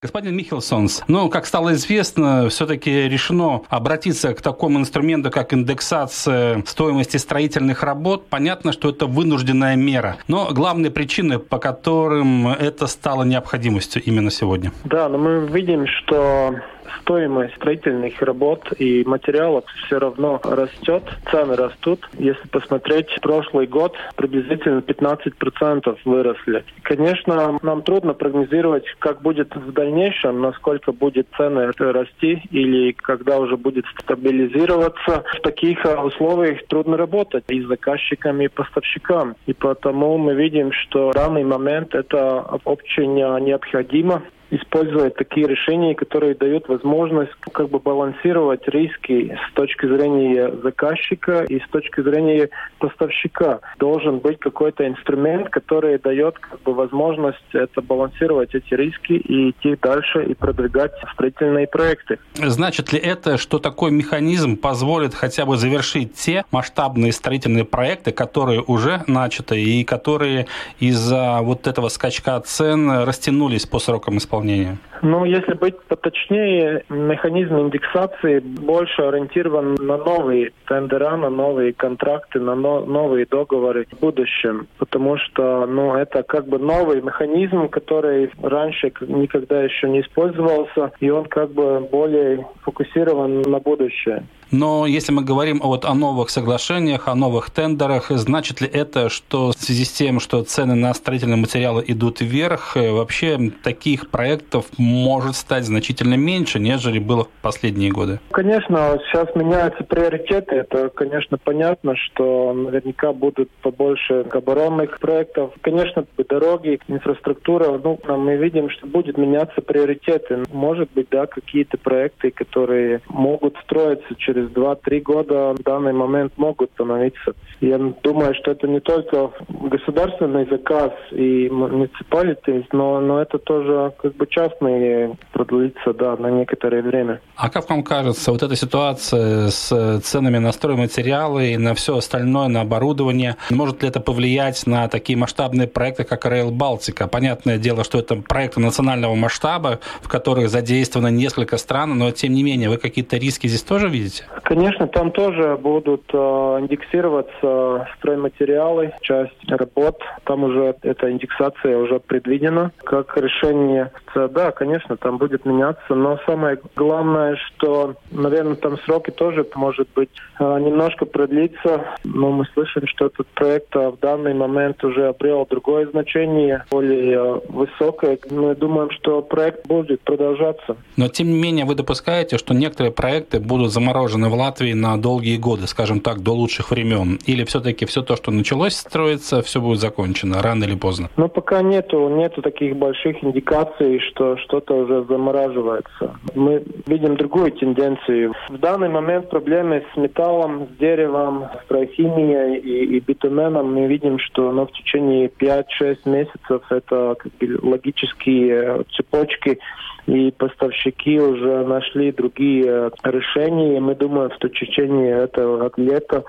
Господин 0.04 0.36
Михелсонс, 0.36 1.02
ну, 1.08 1.30
как 1.30 1.46
стало 1.46 1.76
известно, 1.76 2.50
все-таки 2.50 3.08
решено 3.08 3.62
обратиться 3.70 4.34
к 4.34 4.42
такому 4.42 4.80
инструменту, 4.80 5.32
как 5.32 5.54
индексация 5.54 6.62
стоимости 6.68 7.16
строительных 7.16 7.84
работ. 7.84 8.28
Понятно, 8.28 8.74
что 8.74 8.90
это 8.90 9.06
вынужденная 9.06 9.78
мера. 9.78 10.18
Но 10.28 10.50
главные 10.52 10.92
причины, 10.92 11.40
по 11.40 11.58
которым 11.58 12.50
это 12.50 12.88
стало 12.88 13.24
необходимостью 13.24 14.04
именно 14.04 14.30
сегодня. 14.30 14.74
Да, 14.84 15.08
но 15.08 15.18
мы 15.18 15.48
видим, 15.48 15.88
что 15.88 16.54
стоимость 17.02 17.56
строительных 17.56 18.22
работ 18.22 18.74
и 18.80 19.04
материалов 19.06 19.66
все 19.86 20.00
равно 20.00 20.40
растет, 20.44 21.04
цены 21.32 21.56
растут. 21.56 22.08
Если 22.18 22.48
посмотреть 22.48 23.08
прошлый 23.22 23.68
год, 23.68 23.96
приблизительно 24.16 24.80
15% 24.80 25.98
выросли. 26.06 26.64
Конечно, 26.84 27.60
нам 27.62 27.82
трудно 27.82 28.14
прогнозировать, 28.14 28.86
как 29.00 29.22
будет 29.22 29.56
в 29.56 29.72
дальнейшем, 29.72 30.42
насколько 30.42 30.92
будет 30.92 31.28
цены 31.38 31.72
расти 31.78 32.42
или 32.52 32.92
когда 32.94 33.38
уже 33.38 33.58
будет 33.58 33.86
стабилизироваться. 34.00 35.24
В 35.38 35.42
таких 35.42 35.80
условиях 36.04 36.66
трудно 36.68 36.98
работать 36.98 37.46
и 37.48 37.62
с 37.62 37.68
заказчиками, 37.68 38.46
и 38.46 38.48
поставщикам. 38.50 39.36
И 39.46 39.54
потому 39.54 40.18
мы 40.18 40.36
видим, 40.36 40.72
что 40.72 41.10
в 41.10 41.14
данный 41.14 41.44
момент 41.44 41.96
это 41.96 42.42
очень 42.66 43.14
необходимо 43.14 44.24
использовать 44.56 45.16
такие 45.16 45.48
решения, 45.48 45.96
которые 45.96 46.36
дают 46.36 46.68
возможность 46.68 47.32
как 47.52 47.70
бы 47.70 47.80
балансировать 47.80 48.68
риски 48.68 49.38
с 49.50 49.54
точки 49.54 49.88
зрения 49.88 50.52
заказчика 50.64 51.44
и 51.44 51.60
с 51.60 51.68
точки 51.70 52.02
зрения 52.02 52.50
поставщика. 52.78 53.60
Должен 53.80 54.20
быть 54.20 54.40
какой-то 54.40 54.88
инструмент, 54.88 55.50
который 55.50 55.98
дает 55.98 56.38
как 56.38 56.62
бы 56.62 56.74
возможность 56.74 57.40
это 57.54 57.82
балансировать 57.82 58.54
эти 58.54 58.74
риски 58.74 59.14
и 59.14 59.50
идти 59.50 59.76
дальше 59.82 60.24
и 60.24 60.36
продвигать 60.36 60.92
строительные 61.14 61.68
проекты. 61.68 62.20
Значит 62.36 62.94
ли 62.94 63.00
это, 63.00 63.38
что 63.38 63.58
такой 63.58 63.92
механизм 63.92 64.58
позволит 64.58 65.16
хотя 65.16 65.46
бы 65.46 65.58
завершить 65.58 66.14
те 66.14 66.46
масштабные 66.52 67.12
строительные 67.12 67.66
проекты, 67.66 68.12
которые 68.12 68.62
уже 68.62 69.02
начаты 69.08 69.62
и 69.62 69.84
которые 69.84 70.46
из-за 70.80 71.40
вот 71.42 71.66
этого 71.66 71.90
скачка 71.90 72.40
цен 72.42 73.04
растянулись 73.04 73.66
по 73.66 73.80
срокам 73.80 74.18
исполнения? 74.18 74.43
Исполнения? 74.44 74.78
Ну, 75.02 75.26
если 75.26 75.54
быть 75.54 75.76
поточнее, 75.84 76.84
механизм 76.90 77.56
индексации 77.60 78.40
больше 78.40 79.02
ориентирован 79.02 79.76
на 79.76 79.98
новые 79.98 80.52
тендера, 80.68 81.18
на 81.18 81.30
новые 81.30 81.74
контракты, 81.74 82.40
на 82.40 82.56
но, 82.56 82.86
новые 82.86 83.26
договоры 83.26 83.86
в 83.92 84.00
будущем. 84.00 84.68
Потому 84.78 85.18
что, 85.18 85.66
ну, 85.66 85.96
это 85.96 86.24
как 86.24 86.48
бы 86.48 86.58
новый 86.58 87.02
механизм, 87.02 87.68
который 87.68 88.32
раньше 88.42 88.94
никогда 89.02 89.62
еще 89.62 89.90
не 89.90 90.02
использовался, 90.02 90.92
и 91.02 91.10
он 91.10 91.26
как 91.26 91.52
бы 91.52 91.82
более 91.92 92.46
фокусирован 92.62 93.42
на 93.42 93.60
будущее. 93.60 94.24
Но 94.54 94.86
если 94.86 95.12
мы 95.12 95.24
говорим 95.24 95.60
вот 95.64 95.84
о 95.84 95.96
новых 95.96 96.30
соглашениях, 96.30 97.08
о 97.08 97.16
новых 97.16 97.50
тендерах, 97.50 98.12
значит 98.12 98.62
ли 98.62 98.68
это, 98.68 99.10
что 99.10 99.52
в 99.52 99.56
связи 99.56 99.84
с 99.84 99.92
тем, 99.92 100.20
что 100.20 100.44
цены 100.44 100.76
на 100.76 100.94
строительные 100.94 101.38
материалы 101.38 101.84
идут 101.88 102.22
вверх, 102.22 102.78
э, 102.78 102.92
вообще 102.92 103.52
таких 103.64 104.12
проектов 104.12 104.33
может 104.78 105.36
стать 105.36 105.66
значительно 105.66 106.16
меньше, 106.16 106.60
нежели 106.60 107.00
было 107.00 107.26
в 107.26 107.42
последние 107.42 107.92
годы? 107.92 108.20
Конечно, 108.32 109.00
сейчас 109.06 109.34
меняются 109.36 109.84
приоритеты. 109.84 110.56
Это, 110.56 110.90
конечно, 110.90 111.38
понятно, 111.38 111.96
что 111.96 112.54
наверняка 112.54 113.14
будут 113.14 113.50
побольше 113.62 114.26
оборонных 114.32 115.00
проектов. 115.00 115.52
Конечно, 115.62 116.06
дороги, 116.30 116.80
инфраструктура. 116.88 117.80
Ну, 117.84 118.00
мы 118.18 118.38
видим, 118.38 118.70
что 118.70 118.88
будет 118.88 119.18
меняться 119.18 119.62
приоритеты. 119.62 120.44
Может 120.52 120.90
быть, 120.94 121.08
да, 121.12 121.28
какие-то 121.28 121.78
проекты, 121.78 122.32
которые 122.32 123.02
могут 123.08 123.56
строиться 123.64 124.16
через 124.18 124.50
2-3 124.50 125.02
года, 125.02 125.54
в 125.54 125.64
данный 125.64 125.94
момент 125.94 126.34
могут 126.38 126.72
становиться. 126.72 127.34
Я 127.62 127.78
думаю, 127.78 128.34
что 128.36 128.52
это 128.52 128.68
не 128.68 128.80
только 128.80 129.32
государственный 129.50 130.46
заказ 130.50 130.92
и 131.12 131.50
муниципалитет, 131.50 132.66
но, 132.74 133.00
но 133.00 133.22
это 133.22 133.38
тоже 133.38 133.94
как 134.02 134.16
бы 134.16 134.23
частные 134.28 135.18
продлится, 135.32 135.94
да, 135.94 136.16
на 136.18 136.28
некоторое 136.28 136.82
время. 136.82 137.22
А 137.36 137.50
как 137.50 137.70
вам 137.70 137.84
кажется, 137.84 138.32
вот 138.32 138.44
эта 138.44 138.56
ситуация 138.56 139.50
с 139.50 140.00
ценами 140.02 140.38
на 140.38 140.52
стройматериалы 140.52 141.54
и 141.54 141.58
на 141.58 141.74
все 141.74 141.98
остальное, 141.98 142.48
на 142.48 142.62
оборудование, 142.62 143.36
может 143.50 143.82
ли 143.82 143.90
это 143.90 144.00
повлиять 144.00 144.66
на 144.68 144.88
такие 144.88 145.18
масштабные 145.18 145.68
проекты, 145.68 146.04
как 146.04 146.26
Rail 146.26 146.52
Балтика? 146.52 147.08
Понятное 147.08 147.58
дело, 147.58 147.84
что 147.84 148.00
это 148.00 148.16
проекты 148.16 148.60
национального 148.60 149.16
масштаба, 149.16 149.80
в 150.02 150.08
которых 150.08 150.50
задействовано 150.50 151.08
несколько 151.08 151.58
стран, 151.58 151.98
но 151.98 152.12
тем 152.12 152.34
не 152.34 152.44
менее, 152.44 152.70
вы 152.70 152.78
какие-то 152.78 153.18
риски 153.18 153.48
здесь 153.48 153.64
тоже 153.64 153.90
видите? 153.90 154.26
Конечно, 154.44 154.88
там 154.88 155.12
тоже 155.12 155.58
будут 155.58 156.04
э, 156.14 156.18
индексироваться 156.18 157.88
стройматериалы, 157.98 158.94
часть 159.02 159.34
работ. 159.50 160.02
Там 160.26 160.44
уже 160.44 160.76
эта 160.82 161.12
индексация 161.12 161.78
уже 161.78 162.00
предвидена 162.00 162.72
как 162.84 163.18
решение. 163.18 163.92
Да, 164.16 164.52
конечно, 164.52 164.98
там 164.98 165.18
будет 165.18 165.46
меняться, 165.46 165.96
но 165.96 166.20
самое 166.26 166.60
главное, 166.76 167.36
что, 167.36 167.96
наверное, 168.12 168.56
там 168.56 168.78
сроки 168.80 169.12
тоже, 169.12 169.46
может 169.56 169.88
быть, 169.96 170.10
э, 170.40 170.60
немножко 170.60 171.06
продлится. 171.06 171.86
Но 172.04 172.32
мы 172.32 172.46
слышим, 172.54 172.88
что 172.88 173.08
этот 173.08 173.28
проект 173.28 173.76
э, 173.76 173.90
в 173.90 174.00
данный 174.00 174.34
момент 174.34 174.84
уже 174.84 175.08
обрел 175.08 175.46
другое 175.50 175.88
значение, 175.88 176.66
более 176.72 177.14
э, 177.14 177.40
высокое. 177.50 178.18
Мы 178.30 178.56
думаем, 178.56 178.90
что 178.92 179.22
проект 179.22 179.68
будет 179.68 180.02
продолжаться. 180.02 180.78
Но, 180.98 181.08
тем 181.08 181.28
не 181.30 181.40
менее, 181.40 181.66
вы 181.66 181.76
допускаете, 181.76 182.38
что 182.38 182.54
некоторые 182.54 182.92
проекты 182.92 183.40
будут 183.40 183.72
заморожены 183.72 184.30
в 184.30 184.34
Латвии 184.34 184.74
на 184.74 184.98
долгие 184.98 185.38
годы, 185.38 185.68
скажем 185.68 186.00
так, 186.00 186.22
до 186.22 186.32
лучших 186.32 186.72
времен? 186.72 187.20
Или 187.26 187.44
все-таки 187.46 187.86
все 187.86 188.02
то, 188.02 188.16
что 188.16 188.32
началось 188.32 188.76
строиться, 188.76 189.42
все 189.42 189.62
будет 189.62 189.80
закончено 189.80 190.42
рано 190.42 190.64
или 190.64 190.76
поздно? 190.76 191.10
Ну, 191.18 191.30
пока 191.30 191.62
нету, 191.62 192.10
нету 192.10 192.42
таких 192.42 192.76
больших 192.76 193.24
индикаций, 193.24 194.00
что 194.10 194.38
что-то 194.38 194.76
уже 194.76 195.04
замораживается. 195.04 196.16
Мы 196.36 196.64
видим 196.88 197.16
другую 197.18 197.52
тенденцию. 197.52 198.34
В 198.50 198.58
данный 198.58 198.90
момент 198.90 199.30
проблемы 199.30 199.84
с 199.94 199.98
металлом, 199.98 200.68
с 200.68 200.78
деревом, 200.80 201.46
с 201.64 201.68
трохимией 201.68 202.60
и, 202.60 202.98
и 202.98 203.00
битуменом 203.00 203.74
мы 203.74 203.88
видим, 203.88 204.20
что 204.20 204.52
ну, 204.52 204.66
в 204.66 204.72
течение 204.72 205.28
5-6 205.28 205.98
месяцев 206.06 206.62
это 206.70 207.16
как 207.18 207.32
бы, 207.40 207.60
логические 207.62 208.84
цепочки 208.96 209.60
и 210.06 210.32
поставщики 210.32 211.20
уже 211.20 211.66
нашли 211.66 212.12
другие 212.12 212.92
решения. 213.04 213.78
И 213.78 213.80
мы 213.80 213.96
думаем, 213.96 214.32
что 214.38 214.50
в 214.50 214.54
течение 214.54 215.18
этого 215.18 215.72
лета 215.78 216.24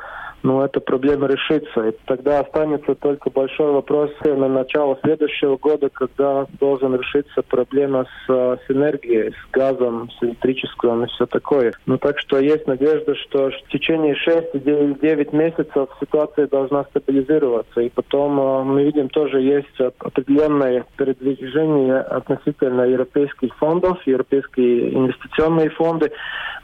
ну, 0.45 0.61
эта 0.63 0.79
проблема 0.79 1.27
решится. 1.27 1.89
И 1.89 1.97
тогда 2.05 2.41
останется 2.41 2.95
только 2.95 3.31
большой 3.31 3.73
вопрос 3.73 4.11
на 4.23 4.47
начало 4.47 4.99
следующего 5.03 5.57
года, 5.57 5.89
когда 5.89 6.47
должен 6.61 6.95
решиться 6.95 7.43
проблема 7.43 8.05
с, 8.05 8.31
э, 8.31 8.57
с 8.67 8.71
энергией, 8.71 9.31
с 9.33 9.51
газом, 9.51 10.11
с 10.11 10.23
электричеством 10.23 11.05
и 11.05 11.07
все 11.09 11.25
такое. 11.25 11.73
Ну, 11.87 11.97
так 11.97 12.19
что 12.19 12.39
есть 12.39 12.67
надежда, 12.67 13.15
что 13.15 13.51
в 13.51 13.71
течение 13.71 14.15
6-9 14.15 15.35
месяцев 15.35 15.89
ситуация 15.99 16.47
должна 16.47 16.85
стабилизироваться. 16.85 17.81
И 17.81 17.89
потом 17.89 18.39
э, 18.39 18.65
мы 18.65 18.85
видим 18.85 19.09
тоже 19.09 19.41
есть 19.41 19.81
определенное 19.99 20.85
передвижение 20.99 22.01
относительно 22.01 22.83
европейских 22.83 23.57
фондов, 23.57 23.99
европейские 24.07 24.95
инвестиционные 24.95 25.71
фонды. 25.71 26.13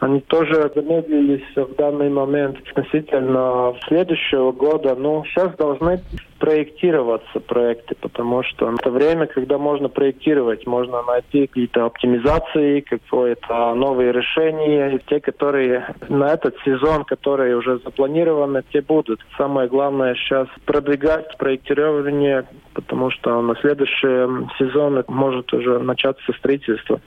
Они 0.00 0.20
тоже 0.20 0.70
замедлились 0.74 1.44
в 1.56 1.74
данный 1.76 2.10
момент 2.10 2.58
относительно 2.70 3.69
следующего 3.86 4.52
года, 4.52 4.94
ну, 4.94 5.24
сейчас 5.24 5.54
должны 5.56 6.02
проектироваться 6.38 7.38
проекты, 7.38 7.94
потому 8.00 8.42
что 8.42 8.72
это 8.72 8.90
время, 8.90 9.26
когда 9.26 9.58
можно 9.58 9.88
проектировать, 9.88 10.66
можно 10.66 11.02
найти 11.02 11.46
какие-то 11.46 11.84
оптимизации, 11.84 12.80
какое-то 12.80 13.74
новые 13.74 14.12
решения, 14.12 14.98
те, 15.06 15.20
которые 15.20 15.94
на 16.08 16.32
этот 16.32 16.56
сезон, 16.64 17.04
которые 17.04 17.56
уже 17.56 17.78
запланированы, 17.78 18.62
те 18.72 18.80
будут. 18.80 19.20
Самое 19.36 19.68
главное 19.68 20.14
сейчас 20.14 20.48
продвигать 20.64 21.36
проектирование, 21.36 22.46
потому 22.80 23.10
что 23.10 23.40
на 23.42 23.54
следующий 23.60 24.48
сезон 24.58 25.04
может 25.08 25.52
уже 25.52 25.78
начаться 25.78 26.32
строительство. 26.38 27.00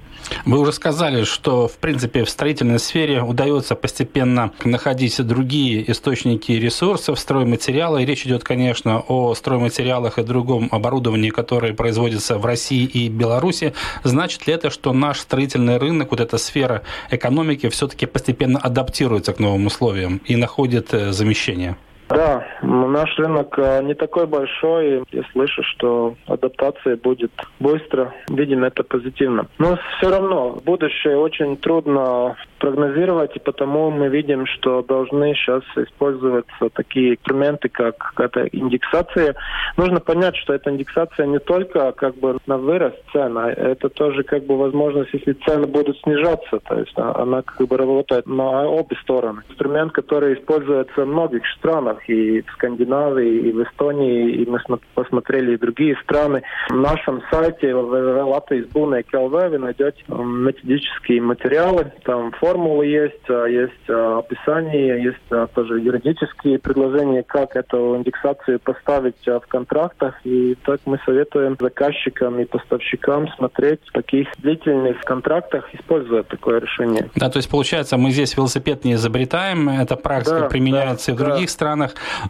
Вы 0.45 0.59
уже 0.59 0.71
сказали, 0.71 1.23
что, 1.23 1.67
в 1.67 1.77
принципе, 1.77 2.23
в 2.23 2.29
строительной 2.29 2.79
сфере 2.79 3.21
удается 3.21 3.75
постепенно 3.75 4.51
находить 4.63 5.21
другие 5.25 5.89
источники 5.91 6.51
ресурсов, 6.51 7.19
стройматериалы. 7.19 8.03
И 8.03 8.05
речь 8.05 8.25
идет, 8.25 8.43
конечно, 8.43 9.03
о 9.07 9.33
стройматериалах 9.33 10.19
и 10.19 10.23
другом 10.23 10.69
оборудовании, 10.71 11.29
которое 11.29 11.73
производится 11.73 12.37
в 12.37 12.45
России 12.45 12.85
и 12.85 13.09
Беларуси, 13.09 13.73
значит 14.03 14.47
ли 14.47 14.53
это, 14.53 14.69
что 14.69 14.93
наш 14.93 15.19
строительный 15.19 15.77
рынок, 15.77 16.11
вот 16.11 16.19
эта 16.19 16.37
сфера 16.37 16.83
экономики 17.11 17.69
все-таки 17.69 18.05
постепенно 18.05 18.59
адаптируется 18.59 19.33
к 19.33 19.39
новым 19.39 19.67
условиям 19.67 20.21
и 20.25 20.35
находит 20.35 20.93
э, 20.93 21.11
замещение? 21.11 21.77
Да, 22.13 22.45
наш 22.61 23.17
рынок 23.17 23.57
э, 23.57 23.81
не 23.81 23.95
такой 23.95 24.27
большой. 24.27 25.03
Я 25.11 25.23
слышу, 25.31 25.63
что 25.63 26.15
адаптация 26.27 26.95
будет 26.95 27.31
быстро. 27.59 28.13
Видим 28.29 28.63
это 28.63 28.83
позитивно. 28.83 29.47
Но 29.57 29.79
все 29.97 30.11
равно 30.11 30.61
будущее 30.63 31.17
очень 31.17 31.57
трудно 31.57 32.35
прогнозировать, 32.59 33.35
и 33.35 33.39
потому 33.39 33.91
мы 33.91 34.07
видим, 34.07 34.45
что 34.45 34.83
должны 34.83 35.33
сейчас 35.33 35.63
использоваться 35.75 36.69
такие 36.73 37.15
инструменты, 37.15 37.67
как 37.67 38.13
эта 38.17 38.45
индексация. 38.45 39.35
Нужно 39.75 39.99
понять, 39.99 40.37
что 40.37 40.53
эта 40.53 40.69
индексация 40.69 41.25
не 41.25 41.39
только 41.39 41.91
как 41.91 42.15
бы 42.15 42.37
на 42.45 42.57
вырост 42.57 42.95
цен, 43.11 43.37
а 43.37 43.49
это 43.49 43.89
тоже 43.89 44.23
как 44.23 44.45
бы 44.45 44.57
возможность, 44.57 45.09
если 45.13 45.33
цены 45.33 45.67
будут 45.67 45.99
снижаться, 46.03 46.59
то 46.59 46.79
есть 46.79 46.97
она 46.97 47.41
как 47.41 47.67
бы 47.67 47.75
работает 47.75 48.27
на 48.27 48.65
обе 48.65 48.95
стороны. 49.01 49.41
Инструмент, 49.49 49.91
который 49.91 50.35
используется 50.35 51.03
в 51.03 51.07
многих 51.07 51.45
странах, 51.57 52.02
и 52.07 52.41
в 52.41 52.51
Скандинавии, 52.53 53.49
и 53.49 53.51
в 53.51 53.63
Эстонии, 53.63 54.31
и 54.31 54.49
мы 54.49 54.59
посмотрели 54.93 55.53
и 55.53 55.57
другие 55.57 55.95
страны. 56.03 56.43
В 56.69 56.75
нашем 56.75 57.21
сайте 57.31 57.71
www.latvijas.lv 57.71 59.49
вы 59.49 59.57
найдете 59.57 60.03
методические 60.07 61.21
материалы, 61.21 61.91
там 62.03 62.31
формулы 62.33 62.85
есть, 62.85 63.29
а 63.29 63.45
есть 63.45 63.89
а, 63.89 64.19
описание, 64.19 65.03
есть 65.03 65.17
а, 65.31 65.47
тоже 65.47 65.79
юридические 65.79 66.59
предложения, 66.59 67.23
как 67.23 67.55
эту 67.55 67.97
индексацию 67.97 68.59
поставить 68.59 69.15
в 69.25 69.43
контрактах. 69.47 70.15
И 70.23 70.55
так 70.65 70.81
мы 70.85 70.99
советуем 71.05 71.57
заказчикам 71.59 72.39
и 72.39 72.45
поставщикам 72.45 73.27
смотреть 73.35 73.79
в 73.87 73.91
таких 73.91 74.27
длительных 74.39 75.01
контрактах, 75.01 75.73
используя 75.73 76.23
такое 76.23 76.59
решение. 76.59 77.09
Да, 77.15 77.29
то 77.29 77.37
есть 77.37 77.49
получается, 77.49 77.97
мы 77.97 78.11
здесь 78.11 78.35
велосипед 78.35 78.85
не 78.85 78.93
изобретаем, 78.93 79.69
эта 79.69 79.95
практика 79.95 80.41
да, 80.41 80.49
применяется 80.49 81.07
да, 81.07 81.11
и 81.11 81.15
в 81.15 81.19
других 81.19 81.47
да. 81.47 81.51
странах. 81.51 81.82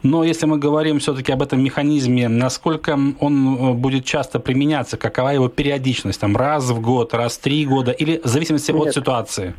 Но 0.04 0.24
если 0.24 0.46
мы 0.46 0.58
говорим 0.58 1.00
все-таки 1.00 1.32
об 1.32 1.42
этом 1.42 1.64
механизме, 1.64 2.28
насколько 2.28 2.98
он 3.20 3.56
э, 3.56 3.74
будет 3.74 4.06
часто 4.06 4.40
применяться, 4.40 4.98
какова 4.98 5.30
его 5.30 5.50
периодичность, 5.50 6.20
там 6.20 6.38
раз 6.38 6.70
в 6.70 6.82
год, 6.82 7.14
раз 7.14 7.38
в 7.38 7.42
три 7.42 7.66
года, 7.66 7.92
или 7.92 8.22
в 8.24 8.28
зависимости 8.28 8.72
Нет. 8.72 8.88
от 8.88 8.94
ситуации? 8.94 9.54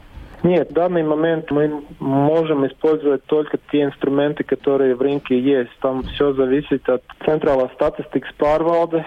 Нет, 0.44 0.70
в 0.70 0.74
данный 0.74 1.02
момент 1.02 1.50
мы 1.50 1.82
можем 2.00 2.66
использовать 2.66 3.24
только 3.24 3.58
те 3.72 3.84
инструменты, 3.84 4.44
которые 4.44 4.94
в 4.94 5.00
рынке 5.00 5.40
есть. 5.40 5.70
Там 5.80 6.02
все 6.02 6.34
зависит 6.34 6.86
от 6.88 7.02
Центрального 7.24 7.70
статистики 7.74 8.26
pārvalde. 8.38 9.02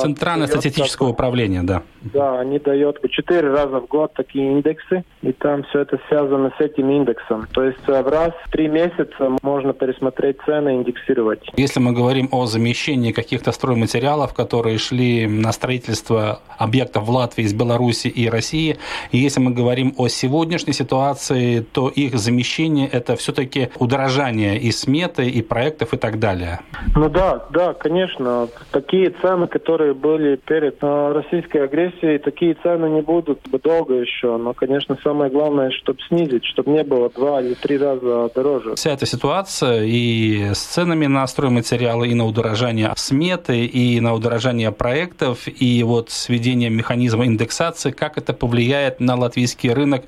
Центральное 0.00 0.48
статистическое 0.48 1.08
управление, 1.08 1.62
да. 1.62 1.82
Да, 2.02 2.40
они 2.40 2.58
дают 2.58 2.98
четыре 3.10 3.50
раза 3.50 3.80
в 3.80 3.86
год 3.86 4.14
такие 4.14 4.50
индексы, 4.50 5.04
и 5.22 5.32
там 5.32 5.62
все 5.64 5.80
это 5.80 6.00
связано 6.08 6.52
с 6.58 6.60
этим 6.60 6.90
индексом. 6.90 7.46
То 7.52 7.62
есть 7.62 7.86
в 7.86 8.08
раз 8.08 8.32
в 8.46 8.50
три 8.50 8.66
месяца 8.66 9.36
можно 9.42 9.72
пересмотреть 9.72 10.38
цены 10.44 10.76
индексировать. 10.76 11.40
Если 11.56 11.78
мы 11.78 11.92
говорим 11.92 12.28
о 12.32 12.46
замещении 12.46 13.12
каких-то 13.12 13.52
стройматериалов, 13.52 14.34
которые 14.34 14.78
шли 14.78 15.28
на 15.28 15.52
строительство 15.52 16.40
объектов 16.58 17.04
в 17.04 17.10
Латвии, 17.10 17.44
из 17.44 17.54
Беларуси 17.54 18.08
и 18.08 18.28
России, 18.28 18.76
и 19.12 19.18
если 19.18 19.40
мы 19.40 19.52
говорим 19.52 19.94
о 19.96 20.08
сегодняшней 20.08 20.72
ситуации, 20.80 21.60
то 21.60 21.88
их 21.88 22.18
замещение– 22.18 22.88
это 22.92 23.14
все-таки 23.16 23.68
удорожание 23.78 24.58
и 24.58 24.72
сметы, 24.72 25.28
и 25.28 25.42
проектов, 25.42 25.94
и 25.94 25.96
так 25.96 26.18
далее. 26.18 26.60
Ну 26.96 27.08
да, 27.08 27.46
да, 27.50 27.74
конечно. 27.74 28.48
Такие 28.70 29.10
цены, 29.20 29.46
которые 29.46 29.94
были 29.94 30.36
перед 30.36 30.78
э, 30.82 31.12
российской 31.12 31.64
агрессией, 31.64 32.18
такие 32.18 32.54
цены 32.62 32.86
не 32.86 33.02
будут 33.02 33.40
долго 33.62 33.94
еще. 33.94 34.36
Но, 34.36 34.54
конечно, 34.54 34.96
самое 35.02 35.30
главное, 35.30 35.70
чтобы 35.70 35.98
снизить, 36.08 36.44
чтобы 36.44 36.70
не 36.70 36.84
было 36.84 37.10
два 37.10 37.42
или 37.42 37.54
три 37.54 37.76
раза 37.78 38.30
дороже. 38.34 38.74
Вся 38.74 38.92
эта 38.92 39.06
ситуация 39.06 39.82
и 39.84 40.52
с 40.54 40.60
ценами 40.60 41.06
на 41.06 41.26
стройматериалы, 41.26 42.08
и 42.08 42.14
на 42.14 42.24
удорожание 42.24 42.92
сметы, 42.96 43.66
и 43.66 44.00
на 44.00 44.14
удорожание 44.14 44.72
проектов, 44.72 45.46
и 45.46 45.82
вот 45.82 46.10
сведение 46.10 46.70
механизма 46.70 47.26
индексации, 47.26 47.90
как 47.90 48.18
это 48.18 48.32
повлияет 48.32 49.00
на 49.00 49.16
латвийский 49.16 49.72
рынок 49.72 50.04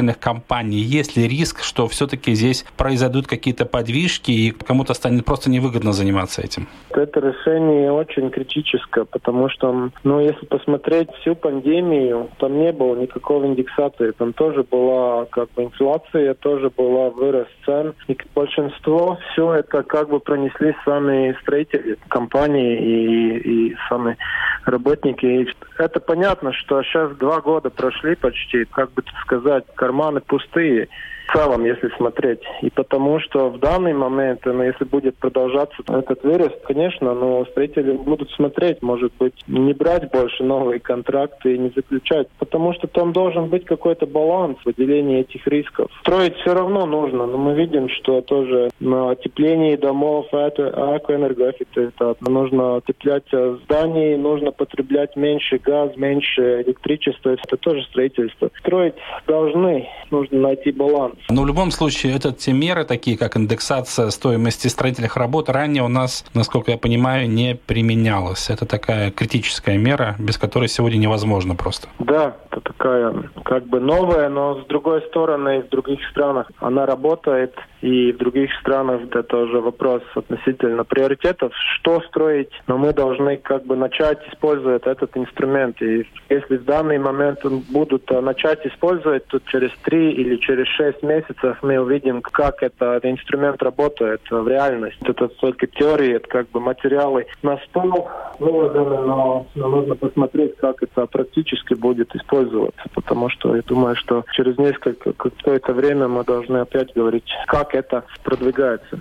строительных 0.00 0.18
компаний? 0.18 0.78
Есть 0.78 1.16
ли 1.16 1.28
риск, 1.28 1.62
что 1.62 1.86
все-таки 1.86 2.34
здесь 2.34 2.64
произойдут 2.76 3.26
какие-то 3.26 3.66
подвижки, 3.66 4.30
и 4.30 4.50
кому-то 4.50 4.94
станет 4.94 5.24
просто 5.24 5.50
невыгодно 5.50 5.92
заниматься 5.92 6.42
этим? 6.42 6.66
Это 6.90 7.20
решение 7.20 7.92
очень 7.92 8.30
критическое, 8.30 9.04
потому 9.04 9.48
что, 9.48 9.90
ну, 10.04 10.20
если 10.20 10.46
посмотреть 10.46 11.08
всю 11.20 11.34
пандемию, 11.34 12.28
там 12.38 12.58
не 12.58 12.72
было 12.72 12.96
никакой 12.96 13.46
индексации, 13.46 14.12
там 14.12 14.32
тоже 14.32 14.62
была 14.62 15.26
как 15.26 15.50
бы 15.52 15.64
инфляция, 15.64 16.34
тоже 16.34 16.70
была 16.70 17.10
вырост 17.10 17.50
цен, 17.66 17.94
и 18.08 18.16
большинство 18.34 19.18
все 19.32 19.54
это 19.54 19.82
как 19.82 20.08
бы 20.08 20.20
пронесли 20.20 20.74
сами 20.84 21.36
строители, 21.42 21.96
компании 22.08 22.76
и, 22.78 23.68
и 23.70 23.76
сами 23.88 24.16
работники. 24.64 25.26
И 25.26 25.48
это 25.78 26.00
понятно, 26.00 26.52
что 26.52 26.82
сейчас 26.82 27.16
два 27.16 27.40
года 27.40 27.70
прошли 27.70 28.14
почти, 28.14 28.64
как 28.64 28.92
бы 28.92 29.02
сказать, 29.22 29.64
карманы 29.80 30.20
пустые 30.20 30.88
в 31.30 31.36
целом, 31.36 31.64
если 31.64 31.88
смотреть. 31.96 32.40
И 32.62 32.70
потому 32.70 33.20
что 33.20 33.50
в 33.50 33.58
данный 33.58 33.92
момент, 33.92 34.40
ну, 34.44 34.62
если 34.62 34.84
будет 34.84 35.16
продолжаться 35.16 35.76
этот 35.88 36.22
вырост, 36.24 36.60
конечно, 36.64 37.14
но 37.14 37.44
строители 37.46 37.92
будут 37.92 38.30
смотреть, 38.32 38.82
может 38.82 39.12
быть, 39.18 39.34
не 39.46 39.72
брать 39.72 40.10
больше 40.10 40.44
новые 40.44 40.80
контракты 40.80 41.54
и 41.54 41.58
не 41.58 41.70
заключать, 41.74 42.28
потому 42.38 42.72
что 42.74 42.86
там 42.86 43.12
должен 43.12 43.48
быть 43.48 43.64
какой-то 43.64 44.06
баланс 44.06 44.58
в 44.58 44.66
выделении 44.66 45.20
этих 45.20 45.46
рисков. 45.46 45.90
Строить 46.00 46.36
все 46.36 46.54
равно 46.54 46.86
нужно, 46.86 47.26
но 47.26 47.38
мы 47.38 47.54
видим, 47.54 47.88
что 47.88 48.20
тоже 48.20 48.70
на 48.80 49.10
отеплении 49.10 49.76
домов, 49.76 50.26
это 50.32 50.96
экоэнергоэффекты, 50.96 51.92
это 51.98 52.16
нужно 52.20 52.76
отеплять 52.76 53.26
здания, 53.64 54.16
нужно 54.16 54.52
потреблять 54.52 55.16
меньше 55.16 55.58
газ, 55.58 55.96
меньше 55.96 56.62
электричества, 56.62 57.30
это 57.30 57.56
тоже 57.56 57.82
строительство. 57.84 58.50
Строить 58.58 58.94
должны, 59.26 59.88
нужно 60.10 60.38
найти 60.38 60.72
баланс. 60.72 61.19
Но 61.28 61.42
в 61.42 61.46
любом 61.46 61.70
случае, 61.70 62.16
это 62.16 62.32
те 62.32 62.52
меры, 62.52 62.84
такие 62.84 63.16
как 63.16 63.36
индексация 63.36 64.10
стоимости 64.10 64.68
строительных 64.68 65.16
работ, 65.16 65.48
ранее 65.48 65.82
у 65.82 65.88
нас, 65.88 66.24
насколько 66.34 66.70
я 66.70 66.78
понимаю, 66.78 67.28
не 67.28 67.54
применялась. 67.54 68.50
Это 68.50 68.66
такая 68.66 69.10
критическая 69.10 69.76
мера, 69.76 70.16
без 70.18 70.38
которой 70.38 70.68
сегодня 70.68 70.98
невозможно 70.98 71.54
просто. 71.54 71.88
Да, 71.98 72.36
это 72.50 72.60
такая 72.60 73.14
как 73.44 73.66
бы 73.66 73.80
новая, 73.80 74.28
но 74.28 74.60
с 74.62 74.66
другой 74.66 75.02
стороны, 75.02 75.62
в 75.62 75.68
других 75.68 76.00
странах 76.10 76.50
она 76.58 76.86
работает, 76.86 77.54
и 77.80 78.12
в 78.12 78.18
других 78.18 78.50
странах 78.60 79.02
это 79.04 79.22
тоже 79.22 79.60
вопрос 79.60 80.02
относительно 80.14 80.84
приоритетов, 80.84 81.52
что 81.76 82.00
строить, 82.02 82.50
но 82.66 82.76
мы 82.76 82.92
должны 82.92 83.36
как 83.36 83.64
бы 83.64 83.76
начать 83.76 84.18
использовать 84.28 84.86
этот 84.86 85.16
инструмент. 85.16 85.80
И 85.80 86.06
если 86.28 86.56
в 86.56 86.64
данный 86.64 86.98
момент 86.98 87.40
будут 87.70 88.10
начать 88.10 88.66
использовать, 88.66 89.26
то 89.28 89.38
через 89.46 89.70
три 89.82 90.12
или 90.12 90.36
через 90.36 90.66
шесть 90.68 91.02
месяцев 91.02 91.09
мы 91.62 91.78
увидим, 91.78 92.22
как 92.22 92.62
этот 92.62 93.04
инструмент 93.04 93.62
работает 93.62 94.20
в 94.30 94.48
реальности. 94.48 94.98
Это 95.02 95.28
только 95.28 95.66
теории, 95.66 96.16
это 96.16 96.28
как 96.28 96.50
бы 96.50 96.60
материалы 96.60 97.26
на 97.42 97.56
стол 97.68 98.08
выложены, 98.38 99.06
но 99.06 99.46
нужно 99.54 99.94
посмотреть, 99.94 100.56
как 100.56 100.82
это 100.82 101.06
практически 101.06 101.74
будет 101.74 102.14
использоваться, 102.14 102.82
потому 102.94 103.28
что 103.28 103.56
я 103.56 103.62
думаю, 103.62 103.96
что 103.96 104.24
через 104.32 104.58
несколько 104.58 105.12
какое-то 105.12 105.72
время 105.72 106.08
мы 106.08 106.24
должны 106.24 106.58
опять 106.58 106.94
говорить, 106.94 107.30
как 107.46 107.74
это 107.74 108.04
продвигается. 108.24 109.00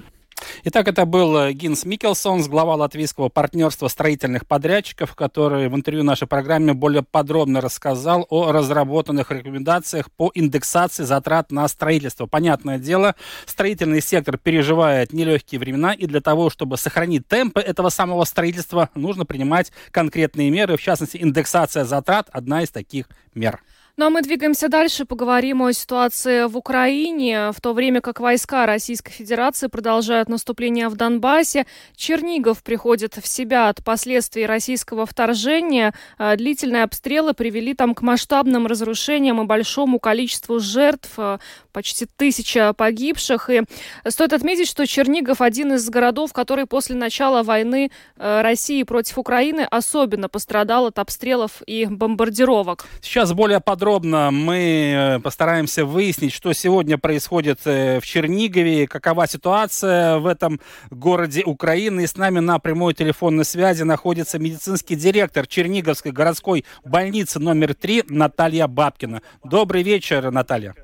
Итак, 0.64 0.88
это 0.88 1.06
был 1.06 1.38
э, 1.38 1.54
Гинс 1.54 1.86
Микелсон, 1.86 2.42
глава 2.44 2.76
латвийского 2.76 3.30
партнерства 3.30 3.88
строительных 3.88 4.46
подрядчиков, 4.46 5.16
который 5.16 5.70
в 5.70 5.76
интервью 5.76 6.04
нашей 6.04 6.28
программе 6.28 6.74
более 6.74 7.04
подробно 7.04 7.62
рассказал 7.62 8.26
о 8.30 8.52
разработанных 8.52 9.32
рекомендациях 9.32 10.12
по 10.12 10.32
индексации 10.34 11.04
затрат 11.04 11.52
на 11.52 11.68
строительство. 11.68 12.26
Понятное 12.26 12.78
дело, 12.78 13.16
строительный 13.46 14.02
сектор 14.02 14.38
переживает 14.38 15.14
нелегкие 15.14 15.60
времена, 15.60 15.94
и 15.94 16.06
для 16.06 16.22
того, 16.22 16.50
чтобы 16.50 16.78
сохранить 16.78 17.28
темпы 17.28 17.62
этого 17.62 17.90
самого 17.90 18.24
строительства, 18.26 18.90
нужно 18.96 19.26
принимать 19.26 19.72
конкретные 19.92 20.50
меры, 20.50 20.78
в 20.78 20.82
частности, 20.82 21.18
индексация 21.18 21.86
затрат– 21.86 22.28
одна 22.32 22.64
из 22.64 22.70
таких 22.70 23.06
мер. 23.34 23.62
Ну 24.00 24.06
а 24.06 24.10
мы 24.10 24.22
двигаемся 24.22 24.70
дальше, 24.70 25.04
поговорим 25.04 25.62
о 25.62 25.74
ситуации 25.74 26.48
в 26.48 26.56
Украине. 26.56 27.52
В 27.52 27.60
то 27.60 27.74
время 27.74 28.00
как 28.00 28.22
войска 28.22 28.66
Российской 28.66 29.12
Федерации 29.12 29.68
продолжают 29.68 30.30
наступление 30.30 30.88
в 30.88 30.96
Донбассе, 30.96 31.66
Чернигов 31.98 32.64
приходит 32.64 33.18
в 33.18 33.28
себя 33.28 33.68
от 33.68 33.84
последствий 33.84 34.46
российского 34.46 35.06
вторжения. 35.06 35.94
А, 36.18 36.38
длительные 36.38 36.84
обстрелы 36.84 37.34
привели 37.34 37.74
там 37.74 37.94
к 37.94 38.02
масштабным 38.02 38.68
разрушениям 38.68 39.42
и 39.42 39.46
большому 39.46 40.00
количеству 40.00 40.62
жертв, 40.62 41.12
а, 41.18 41.42
почти 41.74 42.06
тысяча 42.06 42.72
погибших. 42.72 43.50
И 43.50 43.64
стоит 44.08 44.32
отметить, 44.32 44.70
что 44.70 44.88
Чернигов 44.88 45.42
один 45.42 45.74
из 45.74 45.90
городов, 45.90 46.32
который 46.32 46.68
после 46.68 46.96
начала 46.96 47.44
войны 47.44 47.92
а, 48.16 48.44
России 48.44 48.84
против 48.84 49.18
Украины 49.18 49.68
особенно 49.70 50.30
пострадал 50.30 50.86
от 50.86 51.00
обстрелов 51.00 51.62
и 51.68 51.86
бомбардировок. 51.86 52.86
Сейчас 53.02 53.34
более 53.34 53.60
подробно 53.60 53.89
подробно 53.90 54.30
мы 54.30 54.94
э, 54.94 55.20
постараемся 55.20 55.84
выяснить, 55.84 56.32
что 56.32 56.54
сегодня 56.54 57.00
происходит 57.00 57.62
э, 57.66 58.00
в 58.00 58.06
Чернигове, 58.06 58.88
какова 58.88 59.26
ситуация 59.26 60.20
в 60.20 60.28
этом 60.28 60.60
городе 60.92 61.42
Украины. 61.44 62.02
И 62.02 62.08
с 62.08 62.16
нами 62.16 62.38
на 62.38 62.60
прямой 62.60 62.94
телефонной 62.94 63.46
связи 63.46 63.82
находится 63.82 64.38
медицинский 64.38 64.96
директор 64.96 65.48
Черниговской 65.48 66.12
городской 66.12 66.66
больницы 66.86 67.40
номер 67.40 67.74
3 67.74 68.04
Наталья 68.10 68.68
Бабкина. 68.68 69.24
Добрый 69.44 69.82
вечер, 69.82 70.30
Наталья. 70.30 70.76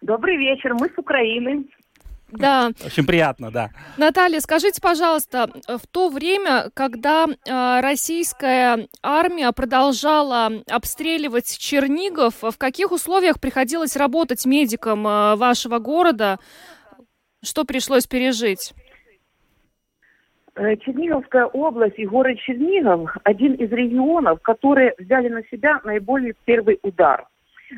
Добрый 0.00 0.36
вечер, 0.38 0.74
мы 0.74 0.88
с 0.88 0.98
Украины. 0.98 1.66
Да. 2.30 2.70
Очень 2.84 3.06
приятно, 3.06 3.50
да. 3.50 3.70
Наталья, 3.96 4.40
скажите, 4.40 4.80
пожалуйста, 4.82 5.50
в 5.66 5.86
то 5.86 6.10
время, 6.10 6.70
когда 6.74 7.26
э, 7.26 7.80
российская 7.80 8.86
армия 9.02 9.50
продолжала 9.52 10.50
обстреливать 10.70 11.58
Чернигов, 11.58 12.42
в 12.42 12.58
каких 12.58 12.92
условиях 12.92 13.40
приходилось 13.40 13.96
работать 13.96 14.44
медикам 14.44 15.06
э, 15.06 15.36
вашего 15.36 15.78
города? 15.78 16.38
Что 17.42 17.64
пришлось 17.64 18.06
пережить? 18.06 18.74
Э, 20.54 20.76
Черниговская 20.76 21.46
область 21.46 21.98
и 21.98 22.06
город 22.06 22.38
Чернигов 22.40 23.16
один 23.24 23.54
из 23.54 23.70
регионов, 23.70 24.42
которые 24.42 24.94
взяли 24.98 25.28
на 25.28 25.42
себя 25.44 25.80
наиболее 25.84 26.34
первый 26.44 26.78
удар. 26.82 27.26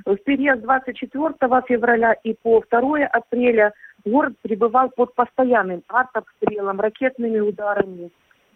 В 0.07 0.17
период 0.17 0.63
24 0.63 1.35
февраля 1.69 2.13
и 2.25 2.35
по 2.35 2.63
2 2.71 3.07
апреля 3.07 3.73
город 4.05 4.35
пребывал 4.43 4.91
под 4.91 5.15
постоянным 5.15 5.83
артобстрелом, 5.89 6.81
ракетными 6.81 7.41
ударами 7.41 8.11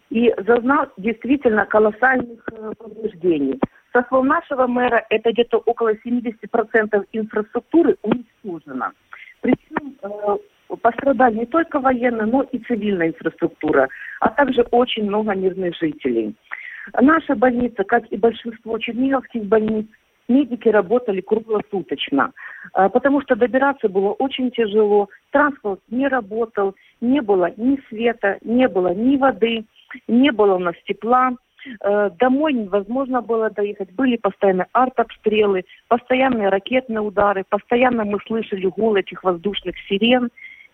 и 0.09 0.33
зазнал 0.45 0.87
действительно 0.97 1.65
колоссальных 1.65 2.39
э, 2.51 2.73
повреждений. 2.77 3.59
Со 3.93 4.03
слов 4.09 4.25
нашего 4.25 4.67
мэра, 4.67 5.05
это 5.09 5.31
где-то 5.31 5.57
около 5.65 5.93
70% 5.93 7.05
инфраструктуры 7.13 7.97
уничтожено. 8.03 8.91
Причем 9.41 9.95
э, 10.01 10.37
пострадали 10.81 11.35
не 11.35 11.45
только 11.45 11.79
военная, 11.79 12.25
но 12.25 12.43
и 12.43 12.59
цивильная 12.59 13.07
инфраструктура, 13.09 13.89
а 14.19 14.29
также 14.29 14.61
очень 14.71 15.05
много 15.05 15.33
мирных 15.33 15.75
жителей. 15.77 16.35
Наша 16.99 17.35
больница, 17.35 17.83
как 17.83 18.05
и 18.11 18.17
большинство 18.17 18.77
черниговских 18.77 19.45
больниц, 19.45 19.87
медики 20.27 20.69
работали 20.69 21.21
круглосуточно, 21.21 22.31
а, 22.73 22.89
потому 22.89 23.21
что 23.21 23.35
добираться 23.35 23.89
было 23.89 24.11
очень 24.11 24.51
тяжело, 24.51 25.09
транспорт 25.31 25.79
не 25.89 26.07
работал, 26.07 26.75
не 27.01 27.21
было 27.21 27.51
ни 27.57 27.79
света, 27.89 28.37
не 28.41 28.67
было 28.67 28.93
ни 28.93 29.17
воды, 29.17 29.65
не 30.07 30.31
было 30.31 30.55
у 30.55 30.59
нас 30.59 30.75
тепла, 30.87 31.33
а, 31.81 32.09
домой 32.09 32.53
невозможно 32.53 33.21
было 33.21 33.49
доехать, 33.49 33.91
были 33.93 34.17
постоянно 34.17 34.67
артобстрелы, 34.71 35.65
постоянные 35.87 36.49
ракетные 36.49 37.01
удары, 37.01 37.43
постоянно 37.47 38.03
мы 38.05 38.19
слышали 38.25 38.65
гул 38.67 38.95
этих 38.95 39.23
воздушных 39.23 39.75
сирен, 39.87 40.29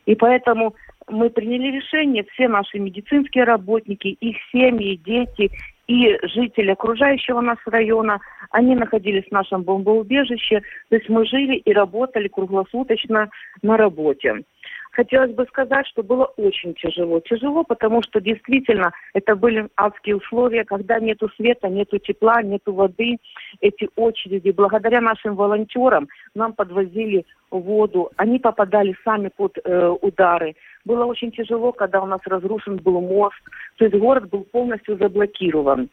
и 0.05 0.15
поэтому 0.15 0.73
мы 1.07 1.29
приняли 1.29 1.77
решение, 1.77 2.25
все 2.33 2.47
наши 2.47 2.79
медицинские 2.79 3.43
работники, 3.43 4.07
их 4.07 4.37
семьи, 4.51 4.95
дети 4.95 5.51
и 5.91 6.17
жители 6.23 6.71
окружающего 6.71 7.41
нас 7.41 7.57
района, 7.65 8.21
они 8.51 8.75
находились 8.75 9.25
в 9.25 9.31
нашем 9.31 9.63
бомбоубежище, 9.63 10.61
то 10.89 10.95
есть 10.95 11.09
мы 11.09 11.25
жили 11.25 11.55
и 11.57 11.73
работали 11.73 12.29
круглосуточно 12.29 13.29
на 13.61 13.77
работе. 13.77 14.43
Хотелось 14.91 15.31
бы 15.31 15.45
сказать, 15.45 15.87
что 15.87 16.03
было 16.03 16.25
очень 16.37 16.73
тяжело. 16.75 17.21
Тяжело, 17.21 17.63
потому 17.63 18.01
что 18.03 18.19
действительно 18.19 18.91
это 19.13 19.35
были 19.35 19.67
адские 19.77 20.17
условия, 20.17 20.65
когда 20.65 20.99
нету 20.99 21.29
света, 21.37 21.69
нету 21.69 21.97
тепла, 21.97 22.41
нету 22.41 22.73
воды. 22.73 23.17
Эти 23.61 23.89
очереди, 23.95 24.51
благодаря 24.51 24.99
нашим 24.99 25.35
волонтерам, 25.35 26.09
нам 26.35 26.53
подвозили 26.53 27.25
воду. 27.49 28.11
Они 28.17 28.37
попадали 28.39 28.95
сами 29.05 29.29
под 29.35 29.57
э, 29.63 29.87
удары. 30.01 30.55
Было 30.85 31.05
очень 31.05 31.31
тяжело, 31.31 31.71
когда 31.71 32.01
у 32.01 32.05
нас 32.05 32.21
разрушен 32.25 32.77
был 32.77 33.01
мост. 33.01 33.41
То 33.77 33.85
есть 33.85 33.95
город 33.97 34.29
был 34.29 34.43
полностью 34.43 34.97
заблокирован. 34.97 35.89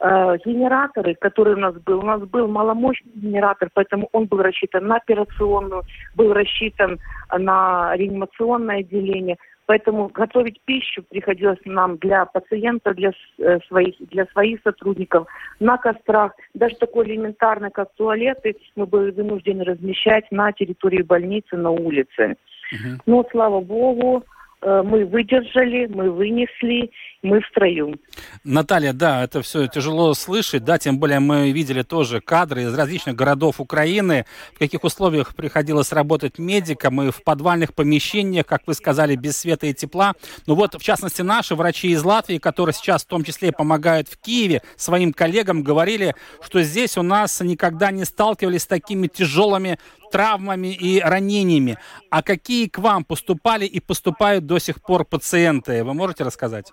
Э, 0.00 0.36
генераторы, 0.44 1.14
которые 1.14 1.56
у 1.56 1.60
нас 1.60 1.74
был, 1.74 2.00
у 2.00 2.06
нас 2.06 2.20
был 2.22 2.48
маломощный 2.48 3.12
генератор, 3.14 3.68
поэтому 3.72 4.08
он 4.12 4.26
был 4.26 4.38
рассчитан 4.38 4.86
на 4.86 4.96
операционную, 4.96 5.82
был 6.16 6.32
рассчитан 6.32 6.98
на 7.36 7.94
реанимационное 7.96 8.80
отделение. 8.80 9.36
Поэтому 9.66 10.08
готовить 10.08 10.62
пищу 10.64 11.04
приходилось 11.10 11.58
нам 11.66 11.98
для 11.98 12.24
пациента, 12.24 12.94
для 12.94 13.12
э, 13.38 13.58
своих, 13.68 13.96
для 14.08 14.24
своих 14.26 14.60
сотрудников 14.62 15.28
на 15.60 15.76
кострах. 15.76 16.32
Даже 16.54 16.76
такое 16.76 17.06
элементарное, 17.06 17.68
как 17.68 17.92
туалеты, 17.94 18.56
мы 18.76 18.86
были 18.86 19.10
вынуждены 19.10 19.64
размещать 19.64 20.24
на 20.32 20.52
территории 20.52 21.02
больницы, 21.02 21.56
на 21.56 21.70
улице. 21.70 22.36
Угу. 22.72 23.02
Но, 23.06 23.24
слава 23.30 23.60
богу, 23.60 24.24
Э, 24.60 24.82
мы 24.84 25.04
выдержали, 25.04 25.86
мы 25.86 26.10
вынесли, 26.10 26.90
мы 27.22 27.40
в 27.40 27.46
строю. 27.46 27.94
Наталья, 28.42 28.92
да, 28.92 29.22
это 29.22 29.40
все 29.42 29.68
тяжело 29.68 30.14
слышать, 30.14 30.64
да, 30.64 30.78
тем 30.78 30.98
более 30.98 31.20
мы 31.20 31.52
видели 31.52 31.82
тоже 31.82 32.20
кадры 32.20 32.62
из 32.62 32.76
различных 32.76 33.14
городов 33.14 33.60
Украины, 33.60 34.24
в 34.54 34.58
каких 34.58 34.82
условиях 34.82 35.36
приходилось 35.36 35.92
работать 35.92 36.38
медикам 36.38 37.00
и 37.02 37.12
в 37.12 37.22
подвальных 37.22 37.72
помещениях, 37.72 38.46
как 38.46 38.62
вы 38.66 38.74
сказали, 38.74 39.14
без 39.14 39.36
света 39.36 39.66
и 39.66 39.74
тепла. 39.74 40.14
Ну 40.46 40.56
вот, 40.56 40.74
в 40.74 40.82
частности, 40.82 41.22
наши 41.22 41.54
врачи 41.54 41.90
из 41.90 42.02
Латвии, 42.02 42.38
которые 42.38 42.74
сейчас 42.74 43.04
в 43.04 43.08
том 43.08 43.22
числе 43.22 43.52
помогают 43.52 44.08
в 44.08 44.18
Киеве 44.18 44.62
своим 44.76 45.12
коллегам, 45.12 45.62
говорили, 45.62 46.16
что 46.42 46.62
здесь 46.62 46.98
у 46.98 47.02
нас 47.02 47.40
никогда 47.40 47.92
не 47.92 48.04
сталкивались 48.04 48.62
с 48.62 48.66
такими 48.66 49.06
тяжелыми 49.06 49.78
травмами 50.10 50.74
и 50.74 51.00
ранениями. 51.00 51.76
А 52.10 52.22
какие 52.22 52.68
к 52.68 52.78
вам 52.78 53.04
поступали 53.04 53.66
и 53.66 53.80
поступают 53.80 54.46
до 54.46 54.58
сих 54.58 54.82
пор 54.82 55.04
пациенты? 55.04 55.84
Вы 55.84 55.94
можете 55.94 56.24
рассказать? 56.24 56.72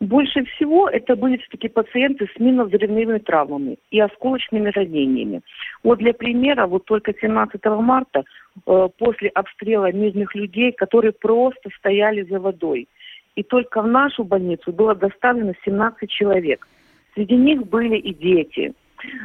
Больше 0.00 0.44
всего 0.44 0.88
это 0.88 1.16
были 1.16 1.36
все-таки 1.38 1.68
пациенты 1.68 2.26
с 2.34 2.40
минно-взрывными 2.40 3.18
травмами 3.18 3.76
и 3.90 4.00
осколочными 4.00 4.70
ранениями. 4.70 5.42
Вот 5.82 5.98
для 5.98 6.14
примера, 6.14 6.66
вот 6.66 6.84
только 6.84 7.12
17 7.12 7.64
марта 7.64 8.24
э, 8.66 8.88
после 8.98 9.28
обстрела 9.28 9.92
мирных 9.92 10.34
людей, 10.34 10.72
которые 10.72 11.12
просто 11.12 11.70
стояли 11.78 12.22
за 12.22 12.40
водой. 12.40 12.88
И 13.36 13.42
только 13.42 13.82
в 13.82 13.86
нашу 13.86 14.24
больницу 14.24 14.72
было 14.72 14.94
доставлено 14.94 15.52
17 15.64 16.10
человек. 16.10 16.66
Среди 17.14 17.36
них 17.36 17.66
были 17.66 17.96
и 17.96 18.14
дети. 18.14 18.72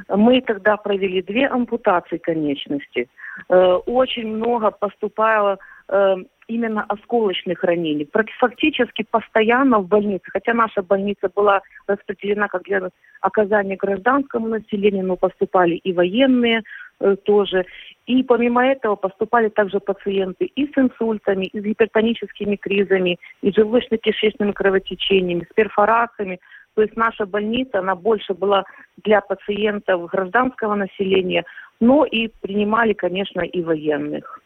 Мы 0.09 0.41
тогда 0.41 0.77
провели 0.77 1.21
две 1.21 1.47
ампутации 1.47 2.17
конечности. 2.17 3.07
Э, 3.49 3.73
очень 3.85 4.27
много 4.27 4.71
поступало 4.71 5.59
э, 5.89 6.15
именно 6.47 6.83
осколочных 6.83 7.63
ранений. 7.63 8.09
Фактически 8.39 9.05
постоянно 9.09 9.79
в 9.79 9.87
больнице, 9.87 10.23
хотя 10.31 10.53
наша 10.53 10.81
больница 10.81 11.29
была 11.35 11.61
распределена 11.87 12.47
как 12.47 12.63
для 12.63 12.89
оказания 13.21 13.75
гражданскому 13.75 14.47
населению, 14.47 15.05
но 15.05 15.15
поступали 15.17 15.75
и 15.75 15.93
военные 15.93 16.63
э, 16.99 17.15
тоже. 17.25 17.65
И 18.05 18.23
помимо 18.23 18.65
этого 18.65 18.95
поступали 18.95 19.49
также 19.49 19.79
пациенты 19.79 20.45
и 20.45 20.67
с 20.67 20.77
инсультами, 20.77 21.45
и 21.45 21.59
с 21.59 21.63
гипертоническими 21.63 22.55
кризами, 22.55 23.17
и 23.41 23.49
желудочно-кишечными 23.49 24.53
кровотечениями, 24.53 25.47
с 25.49 25.53
перфорациями. 25.53 26.39
То 26.77 26.83
есть 26.83 26.95
наша 26.95 27.25
больница, 27.25 27.79
она 27.79 27.95
больше 27.95 28.35
была 28.35 28.63
для 29.03 29.19
пациентов 29.19 30.11
гражданского 30.11 30.75
населения, 30.75 31.43
но 31.79 32.05
и 32.05 32.27
принимали, 32.27 32.93
конечно, 32.93 33.41
и 33.41 33.63
военных. 33.63 34.39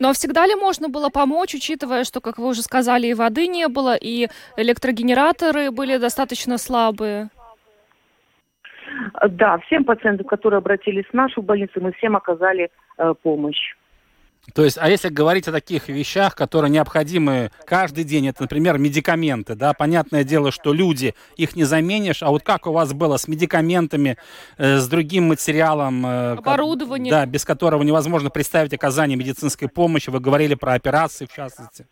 Но 0.00 0.12
всегда 0.12 0.46
ли 0.46 0.56
можно 0.56 0.88
было 0.88 1.10
помочь, 1.10 1.54
учитывая, 1.54 2.02
что, 2.02 2.20
как 2.20 2.38
вы 2.38 2.48
уже 2.48 2.62
сказали, 2.62 3.06
и 3.06 3.14
воды 3.14 3.46
не 3.46 3.68
было, 3.68 3.94
и 3.94 4.26
электрогенераторы 4.56 5.70
были 5.70 5.98
достаточно 5.98 6.58
слабые? 6.58 7.28
Да, 9.28 9.58
всем 9.58 9.84
пациентам, 9.84 10.26
которые 10.26 10.58
обратились 10.58 11.06
в 11.06 11.14
нашу 11.14 11.40
больницу, 11.40 11.80
мы 11.80 11.92
всем 11.92 12.16
оказали 12.16 12.68
э, 12.98 13.14
помощь. 13.22 13.76
То 14.54 14.64
есть, 14.64 14.78
а 14.80 14.88
если 14.88 15.08
говорить 15.08 15.48
о 15.48 15.52
таких 15.52 15.88
вещах, 15.88 16.36
которые 16.36 16.70
необходимы 16.70 17.50
каждый 17.66 18.04
день, 18.04 18.28
это, 18.28 18.42
например, 18.42 18.78
медикаменты, 18.78 19.54
да, 19.54 19.72
понятное 19.72 20.22
дело, 20.24 20.52
что 20.52 20.72
люди, 20.72 21.14
их 21.36 21.56
не 21.56 21.64
заменишь, 21.64 22.22
а 22.22 22.30
вот 22.30 22.42
как 22.42 22.66
у 22.66 22.72
вас 22.72 22.92
было 22.92 23.16
с 23.16 23.26
медикаментами, 23.26 24.16
э, 24.56 24.76
с 24.76 24.88
другим 24.88 25.28
материалом, 25.28 26.06
э, 26.06 26.32
Оборудование. 26.34 27.10
да, 27.10 27.26
без 27.26 27.44
которого 27.44 27.82
невозможно 27.82 28.30
представить 28.30 28.72
оказание 28.72 29.16
медицинской 29.16 29.68
помощи, 29.68 30.10
вы 30.10 30.20
говорили 30.20 30.54
про 30.54 30.74
операции, 30.74 31.26
в 31.26 31.34
частности. 31.34 31.86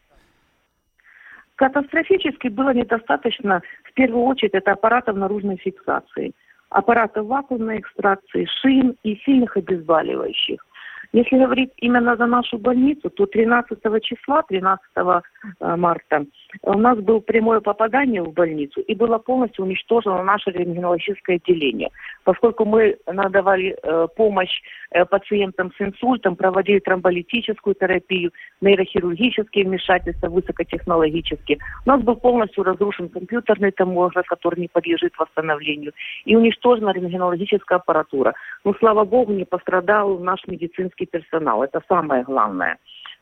Катастрофически 1.56 2.48
было 2.48 2.72
недостаточно, 2.72 3.62
в 3.84 3.92
первую 3.94 4.24
очередь, 4.24 4.54
это 4.54 4.72
аппаратов 4.72 5.16
наружной 5.16 5.56
фиксации, 5.56 6.32
аппаратов 6.70 7.26
вакуумной 7.26 7.80
экстракции, 7.80 8.46
шин 8.60 8.96
и 9.02 9.16
сильных 9.24 9.56
обезболивающих. 9.56 10.64
Если 11.14 11.38
говорить 11.38 11.70
именно 11.76 12.16
за 12.16 12.26
нашу 12.26 12.58
больницу, 12.58 13.08
то 13.08 13.26
13 13.26 13.78
числа, 14.02 14.42
13 14.48 14.84
э, 14.96 15.76
марта, 15.76 16.26
у 16.62 16.76
нас 16.76 16.98
было 16.98 17.20
прямое 17.20 17.60
попадание 17.60 18.20
в 18.20 18.32
больницу 18.32 18.80
и 18.80 18.96
было 18.96 19.18
полностью 19.18 19.64
уничтожено 19.64 20.24
наше 20.24 20.50
рентгенологическое 20.50 21.36
отделение. 21.36 21.90
Поскольку 22.24 22.64
мы 22.64 22.96
надавали 23.06 23.76
э, 23.80 24.08
помощь 24.16 24.60
э, 24.90 25.04
пациентам 25.04 25.70
с 25.78 25.80
инсультом, 25.80 26.34
проводили 26.34 26.80
тромболитическую 26.80 27.76
терапию, 27.76 28.32
нейрохирургические 28.60 29.66
вмешательства 29.66 30.28
высокотехнологические, 30.28 31.58
у 31.86 31.90
нас 31.90 32.02
был 32.02 32.16
полностью 32.16 32.64
разрушен 32.64 33.08
компьютерный 33.08 33.70
томограф, 33.70 34.26
который 34.26 34.58
не 34.58 34.68
подлежит 34.68 35.12
восстановлению, 35.16 35.92
и 36.24 36.34
уничтожена 36.34 36.90
рентгенологическая 36.90 37.78
аппаратура. 37.78 38.34
Но, 38.64 38.74
слава 38.80 39.04
богу, 39.04 39.32
не 39.32 39.44
пострадал 39.44 40.18
наш 40.18 40.44
медицинский 40.48 41.03
медицинский 41.04 41.06
персонал. 41.06 41.62
Это 41.62 41.82
самое 41.88 42.22
главное. 42.24 42.76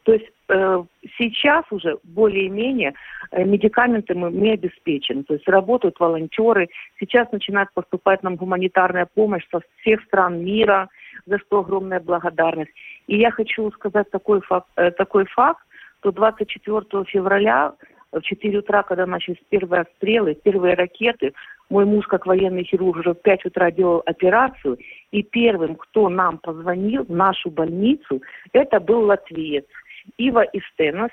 То 0.04 0.12
есть 0.12 0.26
э, 0.48 0.84
сейчас 1.18 1.64
уже 1.70 1.96
более-менее 2.02 2.92
э, 3.30 3.44
медикаменты 3.44 4.14
мы, 4.14 4.30
мы 4.30 4.52
обеспечены. 4.52 5.22
То 5.22 5.34
есть 5.34 5.48
работают 5.48 6.00
волонтеры. 6.00 6.68
Сейчас 6.98 7.30
начинает 7.32 7.68
поступать 7.74 8.22
нам 8.22 8.36
гуманитарная 8.36 9.06
помощь 9.14 9.44
со 9.50 9.60
всех 9.80 10.02
стран 10.02 10.44
мира, 10.44 10.88
за 11.26 11.38
что 11.38 11.60
огромная 11.60 12.00
благодарность. 12.00 12.72
И 13.06 13.16
я 13.16 13.30
хочу 13.30 13.70
сказать 13.72 14.10
такой 14.10 14.40
факт, 14.40 14.66
э, 14.76 14.90
такой 14.90 15.24
факт 15.26 15.62
что 16.02 16.10
24 16.10 17.04
февраля 17.04 17.72
в 18.12 18.20
4 18.20 18.58
утра, 18.58 18.82
когда 18.82 19.06
начались 19.06 19.42
первые 19.48 19.82
обстрелы, 19.82 20.34
первые 20.34 20.74
ракеты, 20.74 21.32
мой 21.70 21.84
муж, 21.84 22.06
как 22.06 22.26
военный 22.26 22.64
хирург, 22.64 22.98
уже 22.98 23.14
в 23.14 23.22
5 23.22 23.46
утра 23.46 23.70
делал 23.70 24.02
операцию, 24.04 24.78
и 25.10 25.22
первым, 25.22 25.76
кто 25.76 26.08
нам 26.08 26.38
позвонил 26.38 27.04
в 27.04 27.10
нашу 27.10 27.50
больницу, 27.50 28.20
это 28.52 28.78
был 28.80 29.06
латвиец 29.06 29.66
Ива 30.18 30.44
Истенос, 30.52 31.10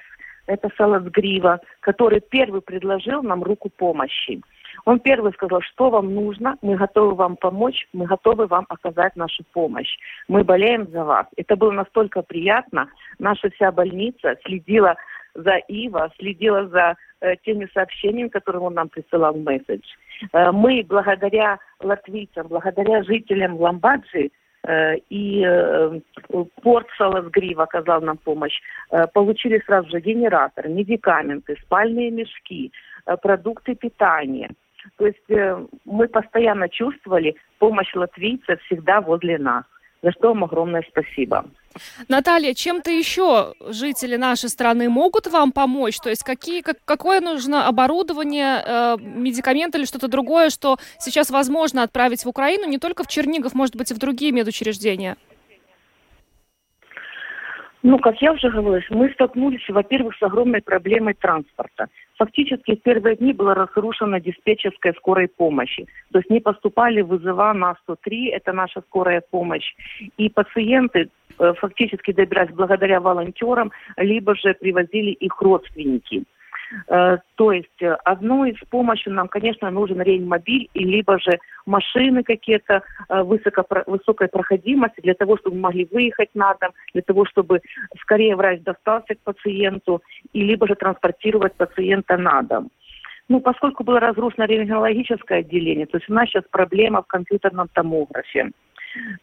это 0.47 0.69
Саласгрива, 0.77 1.61
который 1.79 2.21
первый 2.21 2.61
предложил 2.61 3.21
нам 3.21 3.43
руку 3.43 3.69
помощи. 3.69 4.41
Он 4.85 4.99
первый 4.99 5.31
сказал, 5.33 5.61
что 5.61 5.89
вам 5.89 6.13
нужно, 6.13 6.57
мы 6.61 6.75
готовы 6.75 7.13
вам 7.13 7.35
помочь, 7.35 7.87
мы 7.93 8.05
готовы 8.05 8.47
вам 8.47 8.65
оказать 8.69 9.15
нашу 9.15 9.43
помощь. 9.53 9.97
Мы 10.27 10.43
болеем 10.43 10.87
за 10.91 11.03
вас. 11.03 11.27
Это 11.37 11.55
было 11.55 11.71
настолько 11.71 12.21
приятно. 12.21 12.89
Наша 13.19 13.49
вся 13.51 13.71
больница 13.71 14.37
следила 14.45 14.95
за 15.35 15.57
Ива, 15.67 16.11
следила 16.17 16.67
за 16.67 16.95
э, 17.21 17.35
теми 17.37 17.67
сообщениями, 17.73 18.29
которые 18.29 18.61
он 18.61 18.73
нам 18.73 18.89
присылал 18.89 19.33
в 19.33 19.43
месседж. 19.43 19.85
Э, 20.33 20.51
мы 20.51 20.85
благодаря 20.87 21.59
латвийцам, 21.81 22.47
благодаря 22.47 23.03
жителям 23.03 23.55
Ламбаджи 23.57 24.31
э, 24.63 24.95
и 25.09 25.43
э, 25.45 25.99
порт 26.61 26.87
Саласгрив 26.97 27.59
оказал 27.59 28.01
нам 28.01 28.17
помощь, 28.17 28.59
получили 29.13 29.61
сразу 29.65 29.89
же 29.89 29.99
генератор, 29.99 30.67
медикаменты, 30.67 31.57
спальные 31.63 32.11
мешки, 32.11 32.71
продукты 33.21 33.75
питания. 33.75 34.49
То 34.97 35.07
есть 35.07 35.63
мы 35.85 36.07
постоянно 36.07 36.69
чувствовали 36.69 37.35
помощь 37.59 37.93
латвийцев 37.93 38.61
всегда 38.63 39.01
возле 39.01 39.37
нас. 39.37 39.65
За 40.01 40.11
что 40.11 40.29
вам 40.29 40.45
огромное 40.45 40.83
спасибо. 40.89 41.45
Наталья, 42.07 42.53
чем-то 42.53 42.91
еще 42.91 43.53
жители 43.67 44.15
нашей 44.15 44.49
страны 44.49 44.89
могут 44.89 45.27
вам 45.27 45.51
помочь? 45.51 45.99
То 45.99 46.09
есть 46.09 46.23
какие, 46.23 46.61
как, 46.61 46.77
какое 46.85 47.21
нужно 47.21 47.67
оборудование, 47.67 48.63
э, 48.65 48.97
медикаменты 48.99 49.77
или 49.77 49.85
что-то 49.85 50.07
другое, 50.07 50.49
что 50.49 50.77
сейчас 50.99 51.29
возможно 51.29 51.83
отправить 51.83 52.25
в 52.25 52.29
Украину, 52.29 52.67
не 52.67 52.77
только 52.77 53.03
в 53.03 53.07
Чернигов, 53.07 53.53
может 53.53 53.75
быть, 53.75 53.91
и 53.91 53.93
в 53.93 53.99
другие 53.99 54.31
медучреждения? 54.31 55.17
Ну, 57.81 57.97
как 57.97 58.21
я 58.21 58.33
уже 58.33 58.49
говорила, 58.49 58.81
мы 58.89 59.09
столкнулись, 59.11 59.67
во-первых, 59.69 60.13
с 60.17 60.21
огромной 60.21 60.61
проблемой 60.61 61.13
транспорта. 61.13 61.87
Фактически 62.17 62.75
в 62.75 62.81
первые 62.81 63.15
дни 63.15 63.31
была 63.31 63.53
разрушена 63.53 64.19
диспетчерская 64.19 64.93
скорой 64.93 65.29
помощи. 65.29 65.87
То 66.11 66.19
есть 66.19 66.29
не 66.29 66.41
поступали 66.41 66.99
вызова 67.01 67.53
на 67.53 67.75
103, 67.83 68.31
это 68.31 68.51
наша 68.51 68.81
скорая 68.81 69.21
помощь. 69.21 69.73
И 70.17 70.29
пациенты 70.29 71.09
фактически 71.59 72.11
добирались 72.11 72.53
благодаря 72.53 72.99
волонтерам, 72.99 73.71
либо 73.97 74.35
же 74.35 74.53
привозили 74.53 75.11
их 75.11 75.41
родственники. 75.41 76.25
Э, 76.87 77.17
то 77.35 77.51
есть 77.51 77.81
э, 77.81 77.93
одной 78.03 78.51
из 78.51 78.59
помощи 78.69 79.09
нам, 79.09 79.27
конечно, 79.27 79.69
нужен 79.71 80.01
реанимобиль, 80.01 80.69
либо 80.73 81.19
же 81.19 81.39
машины 81.65 82.23
какие-то 82.23 82.83
э, 83.09 83.23
высоко, 83.23 83.65
высокой 83.87 84.27
проходимости 84.27 85.01
для 85.01 85.13
того, 85.13 85.37
чтобы 85.37 85.57
могли 85.57 85.87
выехать 85.91 86.29
на 86.33 86.53
дом, 86.55 86.71
для 86.93 87.01
того, 87.01 87.25
чтобы 87.25 87.61
скорее 88.01 88.35
врач 88.35 88.61
достался 88.61 89.15
к 89.15 89.19
пациенту, 89.19 90.01
и 90.33 90.43
либо 90.43 90.67
же 90.67 90.75
транспортировать 90.75 91.53
пациента 91.55 92.17
на 92.17 92.41
дом. 92.43 92.69
Ну, 93.27 93.41
поскольку 93.41 93.83
было 93.83 93.99
разрушено 93.99 94.45
рентгенологическое 94.45 95.39
отделение, 95.39 95.85
то 95.85 95.97
есть 95.97 96.09
у 96.09 96.13
нас 96.13 96.27
сейчас 96.27 96.43
проблема 96.49 97.03
в 97.03 97.07
компьютерном 97.07 97.67
томографе. 97.67 98.51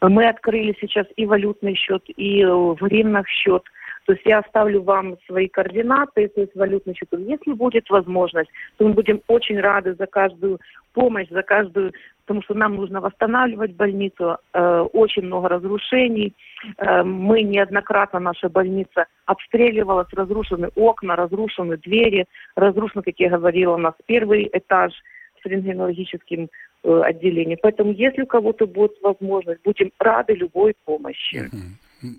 Мы 0.01 0.27
открыли 0.27 0.75
сейчас 0.79 1.07
и 1.15 1.25
валютный 1.25 1.75
счет, 1.75 2.03
и 2.07 2.43
в 2.45 2.77
гривнах 2.81 3.27
счет– 3.27 3.63
то 4.07 4.13
есть 4.13 4.25
я 4.25 4.39
оставлю 4.39 4.81
вам 4.83 5.17
свои 5.27 5.49
координаты, 5.49 6.29
то 6.29 6.39
есть 6.39 6.55
валютный 6.55 6.95
счет. 6.95 7.09
Если 7.11 7.51
будет 7.51 7.89
возможность, 7.89 8.49
то 8.77 8.87
мы 8.87 8.93
будем 8.93 9.21
очень 9.27 9.59
рады 9.59 9.95
за 9.95 10.07
каждую 10.07 10.61
помощь, 10.93 11.27
за 11.29 11.43
каждую, 11.43 11.91
потому 12.21 12.41
что 12.43 12.53
нам 12.53 12.77
нужно 12.77 13.01
восстанавливать 13.01 13.75
больницу, 13.75 14.37
э, 14.53 14.79
очень 14.93 15.23
много 15.23 15.49
разрушений. 15.49 16.33
Э, 16.77 17.03
мы 17.03 17.41
неоднократно, 17.41 18.19
наша 18.19 18.47
больница 18.47 19.07
обстреливалась, 19.25 20.07
разрушены 20.13 20.69
окна, 20.75 21.17
разрушены 21.17 21.75
двери, 21.75 22.27
разрушены, 22.55 23.03
как 23.03 23.15
я 23.17 23.29
говорила, 23.29 23.73
у 23.73 23.77
нас 23.77 23.93
первый 24.05 24.49
этаж 24.53 24.93
с 25.41 25.45
рентгенологическим 25.45 26.47
э, 26.87 27.01
отделением. 27.03 27.59
Поэтому, 27.61 27.91
если 27.91 28.21
у 28.21 28.27
кого-то 28.27 28.65
будет 28.65 28.93
возможность, 29.01 29.61
будем 29.63 29.91
рады 29.99 30.33
любой 30.33 30.73
помощи. 30.85 31.49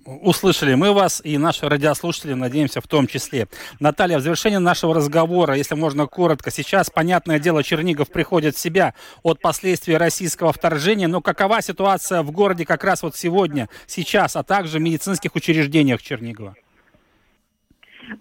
Услышали 0.04 0.74
мы 0.74 0.92
вас 0.92 1.20
и 1.24 1.38
наши 1.38 1.68
радиослушатели, 1.68 2.32
надеемся, 2.32 2.80
в 2.80 2.88
том 2.88 3.06
числе. 3.06 3.46
Наталья, 3.78 4.18
в 4.18 4.22
завершении 4.22 4.56
нашего 4.56 4.92
разговора, 4.92 5.54
если 5.54 5.76
можно 5.76 6.06
коротко, 6.06 6.50
сейчас, 6.50 6.90
понятное 6.90 7.38
дело, 7.38 7.62
Чернигов 7.62 8.08
приходит 8.10 8.56
в 8.56 8.58
себя 8.58 8.94
от 9.22 9.40
последствий 9.40 9.96
российского 9.96 10.52
вторжения, 10.52 11.06
но 11.06 11.20
какова 11.20 11.62
ситуация 11.62 12.22
в 12.22 12.32
городе 12.32 12.66
как 12.66 12.82
раз 12.82 13.04
вот 13.04 13.14
сегодня, 13.14 13.68
сейчас, 13.86 14.34
а 14.34 14.42
также 14.42 14.78
в 14.78 14.82
медицинских 14.82 15.36
учреждениях 15.36 16.02
Чернигова? 16.02 16.56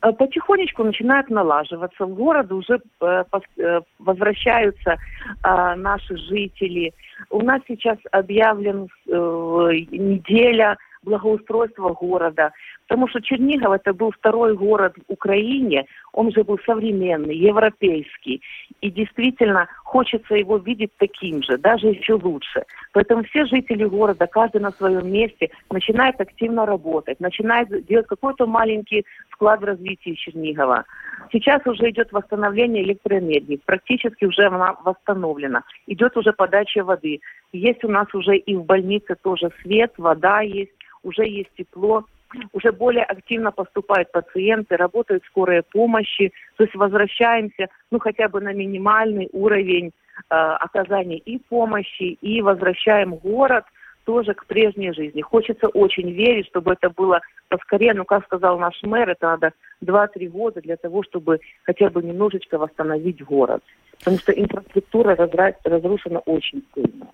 Э, 0.01 0.11
потихонечку 0.11 0.83
начинают 0.83 1.29
налаживаться. 1.29 2.05
В 2.05 2.13
город 2.13 2.51
уже 2.51 2.79
э, 3.01 3.23
э, 3.57 3.81
возвращаются 3.99 4.97
наши 5.43 6.17
жители. 6.17 6.93
У 7.29 7.41
нас 7.41 7.61
сейчас 7.67 7.97
объявлен 8.11 8.87
неделя 9.07 10.77
благоустройства 11.07 11.89
города. 11.93 12.51
Потому 12.87 13.07
что 13.07 13.21
Чернигов 13.21 13.73
это 13.73 13.93
был 13.93 14.11
второй 14.11 14.55
город 14.55 14.95
в 14.95 15.11
Украине, 15.11 15.85
он 16.13 16.31
же 16.31 16.43
был 16.43 16.59
современный, 16.65 17.35
европейский. 17.35 18.41
И 18.81 18.91
действительно 18.91 19.67
хочется 19.83 20.35
его 20.35 20.57
видеть 20.57 20.91
таким 20.97 21.43
же, 21.43 21.57
даже 21.57 21.87
еще 21.87 22.13
лучше. 22.13 22.63
Поэтому 22.93 23.23
все 23.23 23.45
жители 23.45 23.85
города, 23.85 24.27
каждый 24.27 24.61
на 24.61 24.71
своем 24.71 25.11
месте, 25.11 25.49
начинает 25.71 26.19
активно 26.21 26.65
работать, 26.65 27.19
начинает 27.19 27.69
делать 27.85 28.07
какой-то 28.07 28.45
маленький 28.45 29.05
вклад 29.29 29.61
в 29.61 29.65
развитие 29.65 30.15
Чернигова. 30.15 30.85
Сейчас 31.31 31.61
уже 31.65 31.89
идет 31.89 32.11
восстановление 32.11 32.83
электроэнергии, 32.83 33.59
практически 33.65 34.25
уже 34.25 34.43
она 34.47 34.75
восстановлена. 34.83 35.63
Идет 35.87 36.15
уже 36.17 36.31
подача 36.31 36.83
воды. 36.83 37.19
Есть 37.53 37.83
у 37.83 37.89
нас 37.89 38.07
уже 38.13 38.37
и 38.37 38.55
в 38.55 38.63
больнице 38.63 39.15
тоже 39.21 39.51
свет, 39.61 39.93
вода 39.97 40.41
есть 40.41 40.76
уже 41.03 41.25
есть 41.25 41.49
тепло, 41.57 42.05
уже 42.53 42.71
более 42.71 43.03
активно 43.03 43.51
поступают 43.51 44.11
пациенты, 44.11 44.75
работают 44.75 45.23
скорые 45.25 45.63
помощи, 45.63 46.33
то 46.57 46.63
есть 46.63 46.75
возвращаемся, 46.75 47.67
ну, 47.91 47.99
хотя 47.99 48.27
бы 48.27 48.41
на 48.41 48.53
минимальный 48.53 49.29
уровень 49.31 49.87
э, 49.87 50.35
оказания 50.35 51.17
и 51.17 51.37
помощи, 51.37 52.17
и 52.21 52.41
возвращаем 52.41 53.15
город 53.15 53.65
тоже 54.07 54.33
к 54.33 54.45
прежней 54.45 54.93
жизни. 54.93 55.21
Хочется 55.21 55.67
очень 55.67 56.09
верить, 56.11 56.47
чтобы 56.47 56.73
это 56.73 56.89
было 56.89 57.19
поскорее, 57.49 57.93
ну, 57.93 58.05
как 58.05 58.23
сказал 58.25 58.57
наш 58.57 58.81
мэр, 58.83 59.09
это 59.09 59.27
надо 59.27 59.51
2-3 59.83 60.27
года 60.29 60.61
для 60.61 60.77
того, 60.77 61.03
чтобы 61.03 61.39
хотя 61.63 61.89
бы 61.89 62.01
немножечко 62.01 62.57
восстановить 62.57 63.23
город. 63.23 63.61
Потому 63.99 64.17
что 64.17 64.31
инфраструктура 64.31 65.15
разрушена 65.15 66.19
очень 66.19 66.63
сильно. 66.73 67.07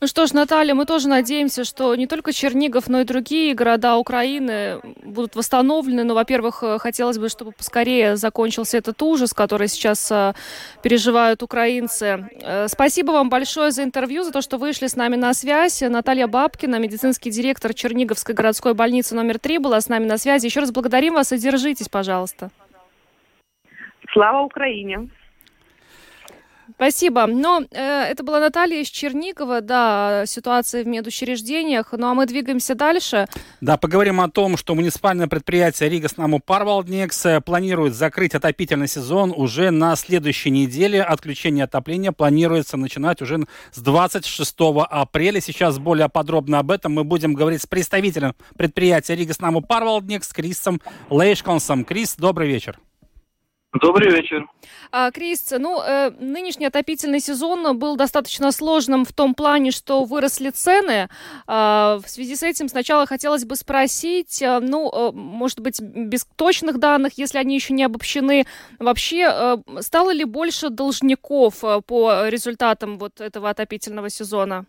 Ну 0.00 0.06
что 0.06 0.26
ж, 0.26 0.32
Наталья, 0.32 0.74
мы 0.74 0.86
тоже 0.86 1.08
надеемся, 1.08 1.64
что 1.64 1.92
не 1.96 2.06
только 2.06 2.32
Чернигов, 2.32 2.88
но 2.88 3.00
и 3.00 3.04
другие 3.04 3.52
города 3.52 3.96
Украины 3.96 4.80
будут 5.02 5.34
восстановлены. 5.34 6.04
Но, 6.04 6.14
во-первых, 6.14 6.62
э, 6.62 6.78
хотелось 6.78 7.18
бы, 7.18 7.28
чтобы 7.28 7.50
поскорее 7.50 8.14
закончился 8.14 8.78
этот 8.78 9.02
ужас, 9.02 9.34
который 9.34 9.66
сейчас 9.66 10.08
э, 10.12 10.34
переживают 10.84 11.42
украинцы. 11.42 12.28
Э, 12.42 12.68
спасибо 12.68 13.10
вам 13.10 13.28
большое 13.28 13.72
за 13.72 13.82
интервью, 13.82 14.22
за 14.22 14.30
то, 14.30 14.40
что 14.40 14.56
вышли 14.56 14.86
с 14.86 14.94
нами 14.94 15.16
на 15.16 15.34
связь. 15.34 15.80
Наталья 15.80 16.28
Бабкина, 16.28 16.78
медицинский 16.78 17.32
директор 17.32 17.74
Черниговской 17.74 18.36
городской 18.36 18.74
больницы 18.74 19.16
номер 19.16 19.40
3, 19.40 19.58
была 19.58 19.80
с 19.80 19.88
нами 19.88 20.06
на 20.06 20.16
связи. 20.16 20.46
Еще 20.46 20.60
раз 20.60 20.70
благодарим 20.70 21.14
вас 21.14 21.32
и 21.32 21.38
держитесь, 21.38 21.88
пожалуйста. 21.88 22.50
Слава 24.12 24.42
Украине! 24.42 25.08
Спасибо. 26.78 27.26
Но 27.26 27.64
э, 27.72 28.02
это 28.04 28.22
была 28.22 28.38
Наталья 28.38 28.80
из 28.80 28.86
Чернигова, 28.86 29.60
да, 29.60 30.22
ситуация 30.26 30.84
в 30.84 30.86
медучреждениях. 30.86 31.88
Ну 31.90 32.06
а 32.06 32.14
мы 32.14 32.24
двигаемся 32.24 32.76
дальше. 32.76 33.26
Да, 33.60 33.76
поговорим 33.76 34.20
о 34.20 34.30
том, 34.30 34.56
что 34.56 34.76
муниципальное 34.76 35.26
предприятие 35.26 35.88
Рига 35.88 36.08
Снаму 36.08 36.38
Парвалднекс 36.38 37.26
э, 37.26 37.40
планирует 37.40 37.96
закрыть 37.96 38.36
отопительный 38.36 38.86
сезон 38.86 39.34
уже 39.36 39.72
на 39.72 39.96
следующей 39.96 40.50
неделе. 40.50 41.02
Отключение 41.02 41.64
отопления 41.64 42.12
планируется 42.12 42.76
начинать 42.76 43.22
уже 43.22 43.40
с 43.72 43.80
26 43.80 44.54
апреля. 44.88 45.40
Сейчас 45.40 45.80
более 45.80 46.08
подробно 46.08 46.60
об 46.60 46.70
этом 46.70 46.92
мы 46.92 47.02
будем 47.02 47.34
говорить 47.34 47.62
с 47.62 47.66
представителем 47.66 48.36
предприятия 48.56 49.16
Рига 49.16 49.34
Снаму 49.34 49.62
Парвалднекс 49.62 50.28
Крисом 50.28 50.80
Лейшконсом. 51.10 51.84
Крис, 51.84 52.14
добрый 52.16 52.46
вечер. 52.46 52.78
Добрый 53.80 54.10
вечер. 54.10 54.46
А, 54.90 55.10
Крис, 55.10 55.52
ну, 55.56 55.80
э, 55.82 56.10
нынешний 56.18 56.66
отопительный 56.66 57.20
сезон 57.20 57.78
был 57.78 57.96
достаточно 57.96 58.50
сложным 58.50 59.04
в 59.04 59.12
том 59.12 59.34
плане, 59.34 59.70
что 59.70 60.04
выросли 60.04 60.50
цены. 60.50 61.08
А, 61.46 62.00
в 62.04 62.08
связи 62.08 62.34
с 62.34 62.42
этим 62.42 62.68
сначала 62.68 63.06
хотелось 63.06 63.44
бы 63.44 63.56
спросить, 63.56 64.42
а, 64.42 64.60
ну, 64.60 64.90
э, 64.90 65.12
может 65.12 65.60
быть, 65.60 65.80
без 65.80 66.26
точных 66.36 66.78
данных, 66.78 67.12
если 67.16 67.38
они 67.38 67.54
еще 67.54 67.74
не 67.74 67.84
обобщены, 67.84 68.46
вообще 68.78 69.28
э, 69.30 69.56
стало 69.80 70.12
ли 70.12 70.24
больше 70.24 70.70
должников 70.70 71.62
э, 71.62 71.80
по 71.86 72.28
результатам 72.28 72.98
вот 72.98 73.20
этого 73.20 73.50
отопительного 73.50 74.10
сезона? 74.10 74.66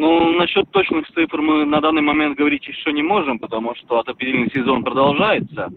Ну, 0.00 0.32
насчет 0.32 0.70
точных 0.70 1.06
цифр 1.08 1.42
мы 1.42 1.66
на 1.66 1.78
данный 1.82 2.00
момент 2.00 2.38
говорить 2.38 2.66
еще 2.66 2.90
не 2.90 3.02
можем, 3.02 3.38
потому 3.38 3.74
что 3.74 3.98
отопительный 3.98 4.50
сезон 4.50 4.82
продолжается. 4.82 5.68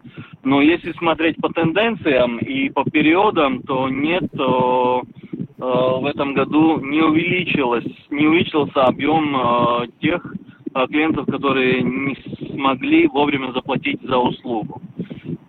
Но 0.46 0.62
если 0.62 0.94
смотреть 0.94 1.36
по 1.42 1.50
тенденциям 1.50 2.38
и 2.38 2.70
по 2.70 2.86
периодам, 2.86 3.62
то 3.64 3.90
нет, 3.90 4.24
то, 4.32 5.04
э, 5.04 5.44
в 5.58 6.06
этом 6.06 6.34
году 6.36 6.80
не 6.80 7.02
увеличилось, 7.02 7.84
не 8.12 8.26
увеличился 8.26 8.86
объем 8.86 9.36
э, 9.36 9.88
тех 10.00 10.26
э, 10.74 10.88
клиентов, 10.88 11.26
которые 11.26 11.82
не 11.82 12.16
смогли 12.54 13.08
вовремя 13.08 13.52
заплатить 13.52 14.02
за 14.04 14.20
услугу. 14.20 14.82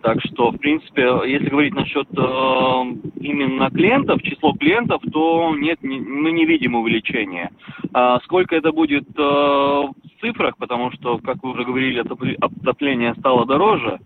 Так 0.05 0.21
что, 0.21 0.51
в 0.51 0.57
принципе, 0.57 1.01
если 1.25 1.49
говорить 1.49 1.73
насчет 1.73 2.07
э, 2.15 2.21
именно 3.21 3.71
клиентов, 3.71 4.21
число 4.21 4.53
клиентов, 4.53 5.01
то 5.11 5.55
нет, 5.57 5.81
не, 5.81 5.99
мы 5.99 6.31
не 6.31 6.45
видим 6.45 6.75
увеличения. 6.75 7.49
А 7.91 8.19
сколько 8.19 8.55
это 8.55 8.71
будет 8.71 9.07
э, 9.17 9.21
в 9.23 9.95
цифрах, 10.21 10.57
потому 10.57 10.91
что, 10.91 11.17
как 11.17 11.41
вы 11.41 11.53
уже 11.53 11.63
говорили, 11.63 12.03
отопление 12.39 13.15
стало 13.15 13.47
дороже, 13.47 13.97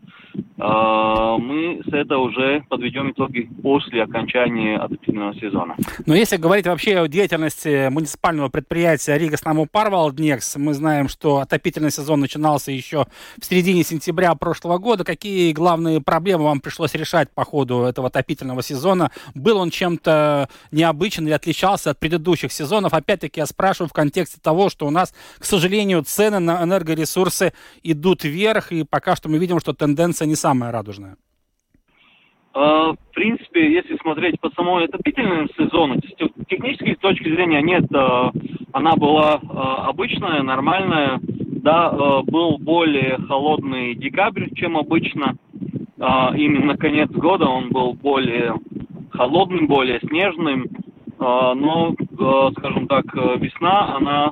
мы 0.57 1.81
с 1.85 1.93
этого 1.93 2.23
уже 2.23 2.63
подведем 2.67 3.11
итоги 3.11 3.49
после 3.61 4.03
окончания 4.03 4.77
отопительного 4.77 5.33
сезона. 5.35 5.75
Но 6.05 6.15
если 6.15 6.35
говорить 6.35 6.67
вообще 6.67 6.99
о 6.99 7.07
деятельности 7.07 7.89
муниципального 7.89 8.49
предприятия 8.49 9.17
Рига 9.17 9.37
Снаму 9.37 9.67
Парвалднекс, 9.67 10.57
мы 10.57 10.73
знаем, 10.73 11.07
что 11.07 11.37
отопительный 11.37 11.91
сезон 11.91 12.19
начинался 12.19 12.71
еще 12.71 13.05
в 13.39 13.45
середине 13.45 13.83
сентября 13.83 14.35
прошлого 14.35 14.79
года. 14.79 15.05
Какие 15.05 15.53
главные 15.53 16.01
проблемы 16.01 16.43
вам 16.43 16.59
пришлось 16.59 16.93
решать 16.93 17.29
по 17.31 17.45
ходу 17.45 17.83
этого 17.83 18.07
отопительного 18.07 18.61
сезона? 18.61 19.11
Был 19.33 19.57
он 19.57 19.69
чем-то 19.69 20.49
необычен 20.71 21.25
или 21.25 21.33
отличался 21.33 21.91
от 21.91 21.99
предыдущих 21.99 22.51
сезонов? 22.51 22.93
Опять-таки 22.93 23.39
я 23.39 23.45
спрашиваю 23.45 23.87
в 23.87 23.93
контексте 23.93 24.39
того, 24.41 24.69
что 24.69 24.87
у 24.87 24.89
нас, 24.89 25.13
к 25.37 25.45
сожалению, 25.45 26.03
цены 26.03 26.39
на 26.39 26.63
энергоресурсы 26.63 27.53
идут 27.81 28.25
вверх, 28.25 28.73
и 28.73 28.83
пока 28.83 29.15
что 29.15 29.29
мы 29.29 29.37
видим, 29.37 29.61
что 29.61 29.71
тенденция 29.73 30.18
не 30.25 30.35
самая 30.35 30.71
радужная. 30.71 31.17
А, 32.53 32.93
в 32.93 33.13
принципе, 33.13 33.71
если 33.71 33.95
смотреть 33.97 34.39
по 34.39 34.49
самому 34.51 34.83
отопительному 34.83 35.47
сезону, 35.57 35.97
с 35.97 36.45
технической 36.47 36.95
точки 36.95 37.29
зрения 37.29 37.61
нет, 37.61 37.85
а, 37.93 38.31
она 38.73 38.95
была 38.95 39.39
а, 39.41 39.89
обычная, 39.89 40.41
нормальная. 40.43 41.19
Да, 41.61 41.91
был 42.23 42.57
более 42.57 43.17
холодный 43.27 43.93
декабрь, 43.93 44.47
чем 44.55 44.77
обычно. 44.77 45.35
Именно 45.97 46.77
конец 46.77 47.09
года 47.09 47.47
он 47.47 47.67
был 47.67 47.95
более 47.95 48.55
холодным, 49.11 49.67
более 49.67 49.99
снежным. 49.99 50.67
Но, 51.19 51.93
скажем 52.57 52.87
так, 52.87 53.05
весна, 53.13 53.95
она, 53.97 54.31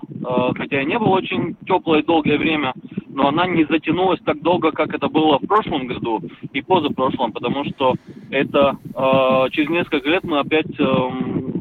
хотя 0.56 0.82
и 0.82 0.86
не 0.86 0.98
была 0.98 1.18
очень 1.18 1.58
теплой 1.68 2.02
долгое 2.02 2.38
время, 2.38 2.74
но 3.18 3.30
она 3.30 3.48
не 3.48 3.66
затянулась 3.66 4.20
так 4.24 4.44
долго, 4.44 4.72
как 4.72 4.94
это 4.94 5.10
было 5.10 5.40
в 5.40 5.48
прошлом 5.48 5.88
году 5.88 6.22
и 6.54 6.62
позапрошлом, 6.62 7.32
потому 7.32 7.66
что 7.66 7.96
это 8.30 8.78
э, 8.84 9.50
через 9.54 9.70
несколько 9.70 10.08
лет 10.08 10.24
мы 10.24 10.38
опять 10.38 10.80
э, 10.80 10.84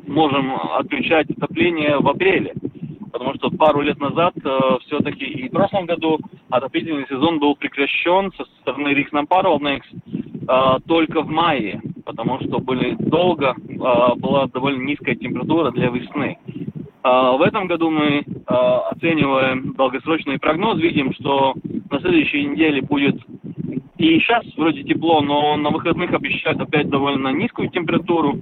можем 0.06 0.54
отключать 0.54 1.30
отопление 1.30 1.98
в 1.98 2.08
апреле. 2.08 2.52
Потому 3.10 3.34
что 3.36 3.48
пару 3.50 3.80
лет 3.80 3.98
назад 3.98 4.34
э, 4.44 4.58
все-таки 4.86 5.24
и 5.24 5.48
в 5.48 5.52
прошлом 5.52 5.86
году 5.86 6.18
отопительный 6.50 7.06
сезон 7.08 7.38
был 7.38 7.56
прекращен 7.56 8.30
со 8.36 8.44
стороны 8.60 8.88
Рикснампарвалнекс 8.88 9.86
э, 9.94 10.78
только 10.86 11.22
в 11.22 11.30
мае, 11.30 11.80
потому 12.06 12.40
что 12.40 12.60
были 12.60 12.96
долго, 12.98 13.54
э, 13.68 14.14
была 14.16 14.46
довольно 14.46 14.82
низкая 14.82 15.16
температура 15.16 15.70
для 15.72 15.90
весны. 15.90 16.38
А, 17.02 17.36
в 17.36 17.42
этом 17.42 17.68
году 17.68 17.90
мы 17.90 18.24
а, 18.46 18.88
оцениваем 18.90 19.74
долгосрочный 19.74 20.40
прогноз, 20.40 20.80
видим, 20.80 21.12
что 21.14 21.54
на 21.88 22.00
следующей 22.00 22.46
неделе 22.46 22.82
будет 22.82 23.16
и 23.96 24.18
сейчас 24.18 24.44
вроде 24.56 24.82
тепло, 24.82 25.20
но 25.20 25.56
на 25.56 25.70
выходных 25.70 26.12
обещают 26.12 26.60
опять 26.60 26.88
довольно 26.88 27.28
низкую 27.28 27.70
температуру. 27.70 28.40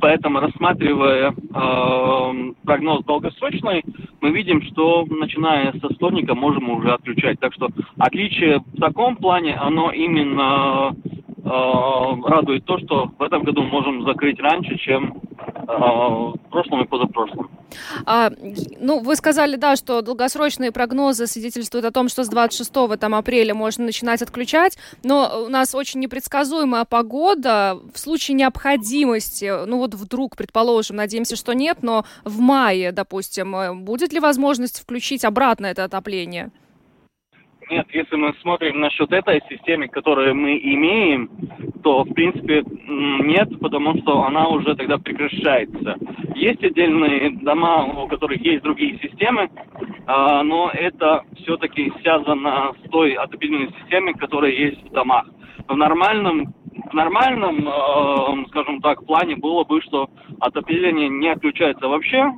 Поэтому, 0.00 0.40
рассматривая 0.40 1.30
э, 1.32 2.52
прогноз 2.64 3.04
долгосрочный, 3.04 3.84
мы 4.20 4.30
видим, 4.30 4.62
что 4.62 5.06
начиная 5.08 5.72
со 5.72 5.88
вторника 5.88 6.34
можем 6.34 6.68
уже 6.70 6.92
отключать. 6.92 7.38
Так 7.38 7.54
что 7.54 7.68
отличие 7.98 8.58
в 8.58 8.80
таком 8.80 9.16
плане, 9.16 9.54
оно 9.54 9.92
именно 9.92 10.96
радует 11.50 12.64
то, 12.64 12.78
что 12.78 13.10
в 13.18 13.22
этом 13.22 13.42
году 13.42 13.62
можем 13.62 14.04
закрыть 14.04 14.38
раньше, 14.40 14.76
чем 14.76 15.20
в 15.66 16.38
прошлом 16.50 16.82
и 16.82 16.86
позапрошлом. 16.86 17.50
А, 18.04 18.30
ну, 18.80 19.00
вы 19.00 19.16
сказали, 19.16 19.56
да, 19.56 19.76
что 19.76 20.02
долгосрочные 20.02 20.72
прогнозы 20.72 21.26
свидетельствуют 21.26 21.84
о 21.84 21.90
том, 21.90 22.08
что 22.08 22.24
с 22.24 22.28
26 22.28 22.98
там, 22.98 23.14
апреля 23.14 23.54
можно 23.54 23.84
начинать 23.84 24.22
отключать, 24.22 24.76
но 25.04 25.44
у 25.46 25.48
нас 25.48 25.74
очень 25.74 26.00
непредсказуемая 26.00 26.84
погода. 26.84 27.78
В 27.92 27.98
случае 27.98 28.36
необходимости, 28.36 29.66
ну 29.66 29.78
вот 29.78 29.94
вдруг, 29.94 30.36
предположим, 30.36 30.96
надеемся, 30.96 31.36
что 31.36 31.52
нет, 31.52 31.78
но 31.82 32.04
в 32.24 32.40
мае, 32.40 32.92
допустим, 32.92 33.54
э, 33.56 33.74
будет 33.74 34.12
ли 34.12 34.20
возможность 34.20 34.80
включить 34.80 35.24
обратно 35.24 35.66
это 35.66 35.84
отопление? 35.84 36.50
Нет, 37.70 37.86
если 37.92 38.16
мы 38.16 38.34
смотрим 38.42 38.80
насчет 38.80 39.12
этой 39.12 39.40
системы, 39.48 39.86
которую 39.86 40.34
мы 40.34 40.58
имеем, 40.58 41.30
то, 41.84 42.02
в 42.02 42.12
принципе, 42.12 42.64
нет, 42.64 43.48
потому 43.60 43.96
что 43.98 44.24
она 44.24 44.48
уже 44.48 44.74
тогда 44.74 44.98
прекращается. 44.98 45.96
Есть 46.34 46.64
отдельные 46.64 47.30
дома, 47.30 47.84
у 47.84 48.08
которых 48.08 48.40
есть 48.44 48.64
другие 48.64 48.98
системы, 48.98 49.48
а, 50.06 50.42
но 50.42 50.70
это 50.74 51.22
все-таки 51.36 51.92
связано 52.02 52.72
с 52.84 52.90
той 52.90 53.12
отопительной 53.12 53.70
системой, 53.80 54.14
которая 54.14 54.50
есть 54.50 54.82
в 54.90 54.92
домах. 54.92 55.26
В 55.68 55.76
нормальном 55.76 56.52
в 56.90 56.94
нормальном, 56.94 57.68
э, 57.68 58.46
скажем 58.48 58.80
так, 58.80 59.04
плане 59.04 59.36
было 59.36 59.62
бы, 59.62 59.80
что 59.82 60.08
отопление 60.40 61.08
не 61.08 61.28
отключается 61.28 61.86
вообще, 61.86 62.32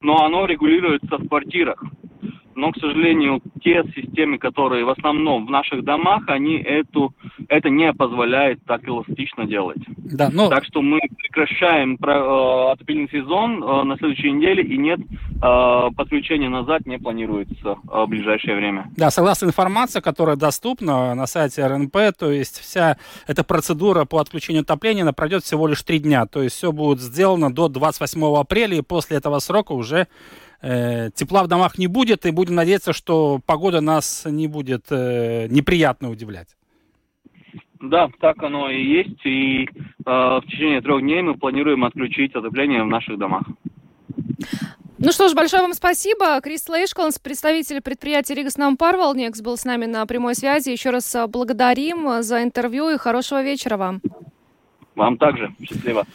но 0.00 0.24
оно 0.24 0.46
регулируется 0.46 1.18
в 1.18 1.28
квартирах 1.28 1.82
но, 2.54 2.72
к 2.72 2.78
сожалению, 2.78 3.40
те 3.62 3.82
системы, 3.94 4.38
которые 4.38 4.84
в 4.84 4.90
основном 4.90 5.46
в 5.46 5.50
наших 5.50 5.84
домах, 5.84 6.24
они 6.28 6.56
эту, 6.56 7.14
это 7.48 7.70
не 7.70 7.92
позволяет 7.92 8.60
так 8.66 8.86
эластично 8.88 9.46
делать. 9.46 9.78
Да, 9.96 10.30
но... 10.32 10.48
Так 10.48 10.64
что 10.64 10.82
мы 10.82 11.00
прекращаем 11.18 11.94
э, 11.94 12.72
отопительный 12.72 13.08
сезон 13.10 13.62
э, 13.62 13.82
на 13.84 13.96
следующей 13.96 14.32
неделе, 14.32 14.62
и 14.62 14.76
нет, 14.76 15.00
э, 15.00 15.90
подключения 15.96 16.48
назад 16.48 16.86
не 16.86 16.98
планируется 16.98 17.76
в 17.84 18.06
ближайшее 18.06 18.56
время. 18.56 18.90
Да, 18.96 19.10
согласно 19.10 19.46
информации, 19.46 20.00
которая 20.00 20.36
доступна 20.36 21.14
на 21.14 21.26
сайте 21.26 21.66
РНП, 21.66 21.96
то 22.18 22.30
есть 22.30 22.58
вся 22.58 22.96
эта 23.26 23.44
процедура 23.44 24.04
по 24.04 24.18
отключению 24.18 24.62
отопления, 24.62 25.02
она 25.02 25.12
пройдет 25.12 25.44
всего 25.44 25.66
лишь 25.66 25.82
три 25.82 25.98
дня, 25.98 26.26
то 26.26 26.42
есть 26.42 26.56
все 26.56 26.72
будет 26.72 27.00
сделано 27.00 27.52
до 27.52 27.68
28 27.68 28.36
апреля, 28.36 28.76
и 28.76 28.82
после 28.82 29.16
этого 29.16 29.38
срока 29.38 29.72
уже 29.72 30.08
э, 30.62 31.10
тепла 31.14 31.42
в 31.42 31.48
домах 31.48 31.78
не 31.78 31.86
будет, 31.86 32.24
и 32.24 32.30
будем 32.30 32.54
надеяться, 32.54 32.92
что 32.92 33.40
погода 33.44 33.80
нас 33.80 34.24
не 34.26 34.48
будет 34.48 34.86
э, 34.90 35.48
неприятно 35.48 36.10
удивлять. 36.10 36.56
Да, 37.80 38.08
так 38.20 38.40
оно 38.42 38.70
и 38.70 38.80
есть. 38.80 39.26
И 39.26 39.64
э, 39.64 39.68
в 40.06 40.42
течение 40.46 40.80
трех 40.80 41.02
дней 41.02 41.20
мы 41.22 41.34
планируем 41.34 41.84
отключить 41.84 42.34
отопление 42.34 42.84
в 42.84 42.86
наших 42.86 43.18
домах. 43.18 43.44
Ну 44.98 45.10
что 45.10 45.28
ж, 45.28 45.34
большое 45.34 45.62
вам 45.62 45.74
спасибо. 45.74 46.40
Крис 46.40 46.68
Лейшколнс, 46.68 47.18
представитель 47.18 47.80
предприятия 47.80 48.34
Ригас 48.34 48.56
Нам 48.56 48.76
Парвалнекс, 48.76 49.42
был 49.42 49.56
с 49.56 49.64
нами 49.64 49.86
на 49.86 50.06
прямой 50.06 50.36
связи. 50.36 50.70
Еще 50.70 50.90
раз 50.90 51.12
э, 51.16 51.26
благодарим 51.26 52.22
за 52.22 52.44
интервью 52.44 52.88
и 52.88 52.98
хорошего 52.98 53.42
вечера 53.42 53.76
вам. 53.76 54.00
Вам 55.02 55.18
также. 55.18 55.52
Счастливо. 55.60 56.06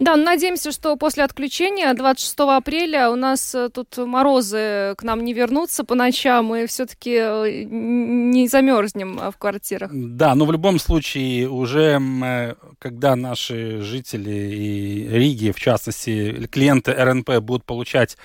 Да, 0.00 0.16
надеемся, 0.16 0.72
что 0.72 0.96
после 0.96 1.24
отключения 1.24 1.92
26 1.92 2.34
апреля 2.38 3.10
у 3.10 3.16
нас 3.16 3.54
э, 3.54 3.68
тут 3.68 3.98
морозы 3.98 4.94
к 4.96 5.02
нам 5.02 5.22
не 5.22 5.34
вернутся 5.34 5.84
по 5.84 5.94
ночам, 5.94 6.54
и 6.54 6.64
все-таки 6.64 7.16
э, 7.20 7.64
не 7.64 8.48
замерзнем 8.48 9.18
э, 9.20 9.30
в 9.30 9.36
квартирах. 9.36 9.90
Да, 9.92 10.34
но 10.34 10.46
в 10.46 10.52
любом 10.52 10.78
случае 10.78 11.50
уже, 11.50 12.56
когда 12.78 13.14
наши 13.14 13.82
жители 13.82 14.30
и 14.30 15.06
Риги, 15.06 15.50
в 15.50 15.60
частности, 15.60 16.46
клиенты 16.50 16.92
РНП 16.92 17.40
будут 17.40 17.66
получать 17.66 18.16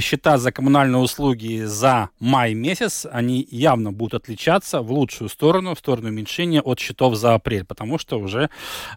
счета 0.00 0.38
за 0.38 0.52
коммунальные 0.52 1.02
услуги 1.02 1.64
за 1.64 2.10
май 2.20 2.54
месяц, 2.54 3.06
они 3.10 3.44
явно 3.50 3.90
будут 3.90 4.22
отличаться 4.22 4.82
в 4.82 4.92
лучшую 4.92 5.28
сторону, 5.30 5.74
в 5.74 5.80
сторону 5.80 6.10
уменьшения 6.10 6.60
от 6.60 6.78
счетов 6.78 7.16
за 7.16 7.34
апрель, 7.34 7.64
потому 7.64 7.98
что 7.98 8.20
уже 8.20 8.50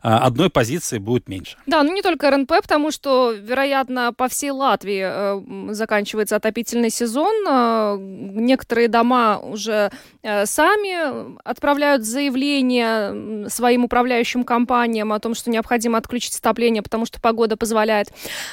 одной 0.03 0.50
позиции 0.51 0.97
будет 0.97 1.27
меньше. 1.27 1.57
Да, 1.65 1.83
ну 1.83 1.93
не 1.93 2.01
только 2.01 2.29
РНП, 2.29 2.53
потому 2.61 2.91
что, 2.91 3.31
вероятно, 3.31 4.13
по 4.13 4.27
всей 4.27 4.51
Латвии 4.51 5.03
э, 5.03 5.73
заканчивается 5.73 6.35
отопительный 6.35 6.89
сезон. 6.89 7.33
Э, 7.47 7.97
некоторые 7.99 8.87
дома 8.87 9.39
уже 9.39 9.91
э, 10.21 10.45
сами 10.45 11.37
отправляют 11.43 12.03
заявление 12.03 13.49
своим 13.49 13.85
управляющим 13.85 14.43
компаниям 14.43 15.13
о 15.13 15.19
том, 15.19 15.35
что 15.35 15.49
необходимо 15.49 15.97
отключить 15.97 16.37
отопление, 16.37 16.81
потому 16.81 17.05
что 17.05 17.19
погода 17.19 17.57
позволяет. 17.57 18.11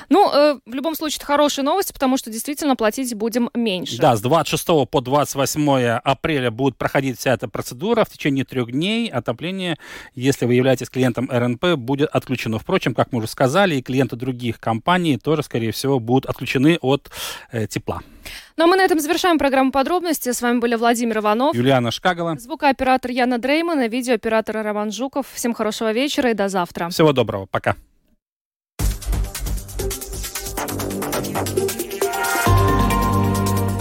Ну, 0.09 0.30
э, 0.32 0.59
в 0.64 0.74
любом 0.74 0.94
случае, 0.94 1.18
это 1.18 1.26
хорошая 1.26 1.64
новость, 1.64 1.92
потому 1.92 2.16
что 2.16 2.30
действительно 2.30 2.76
платить 2.76 3.14
будем 3.14 3.51
меньше. 3.55 3.99
Да, 3.99 4.16
с 4.16 4.20
26 4.20 4.66
по 4.90 5.01
28 5.01 5.99
апреля 6.05 6.51
будет 6.51 6.76
проходить 6.76 7.18
вся 7.18 7.34
эта 7.34 7.49
процедура. 7.49 8.05
В 8.05 8.11
течение 8.11 8.44
трех 8.44 8.70
дней 8.70 9.09
отопление, 9.09 9.76
если 10.14 10.46
вы 10.46 10.55
являетесь 10.55 10.88
клиентом 10.88 11.28
РНП, 11.30 11.78
будет 11.79 12.09
отключено. 12.11 12.59
Впрочем, 12.59 12.95
как 12.95 13.12
мы 13.12 13.18
уже 13.18 13.29
сказали, 13.29 13.76
и 13.76 13.83
клиенты 13.83 14.16
других 14.16 14.61
компаний 14.61 15.18
тоже, 15.18 15.43
скорее 15.43 15.72
всего, 15.72 15.99
будут 16.01 16.26
отключены 16.26 16.79
от 16.81 17.11
э, 17.53 17.66
тепла. 17.66 18.01
Ну 18.57 18.64
а 18.64 18.66
мы 18.66 18.76
на 18.76 18.83
этом 18.83 19.01
завершаем 19.01 19.39
программу 19.39 19.72
подробности. 19.72 20.33
С 20.33 20.43
вами 20.43 20.59
были 20.59 20.74
Владимир 20.74 21.18
Иванов, 21.18 21.55
Юлиана 21.55 21.91
Шкагала, 21.91 22.37
звукооператор 22.39 23.11
Яна 23.11 23.39
Дреймана, 23.39 23.89
видеооператор 23.89 24.57
Роман 24.62 24.93
Жуков. 24.93 25.26
Всем 25.33 25.55
хорошего 25.55 25.93
вечера 25.93 26.31
и 26.31 26.35
до 26.35 26.49
завтра. 26.49 26.89
Всего 26.91 27.12
доброго. 27.12 27.47
Пока. 27.47 27.76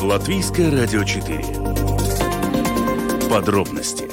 Латвийское 0.01 0.71
радио 0.71 1.03
4. 1.03 1.43
Подробности 3.29 4.05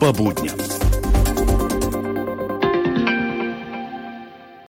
по 0.00 0.12
будням 0.12 0.58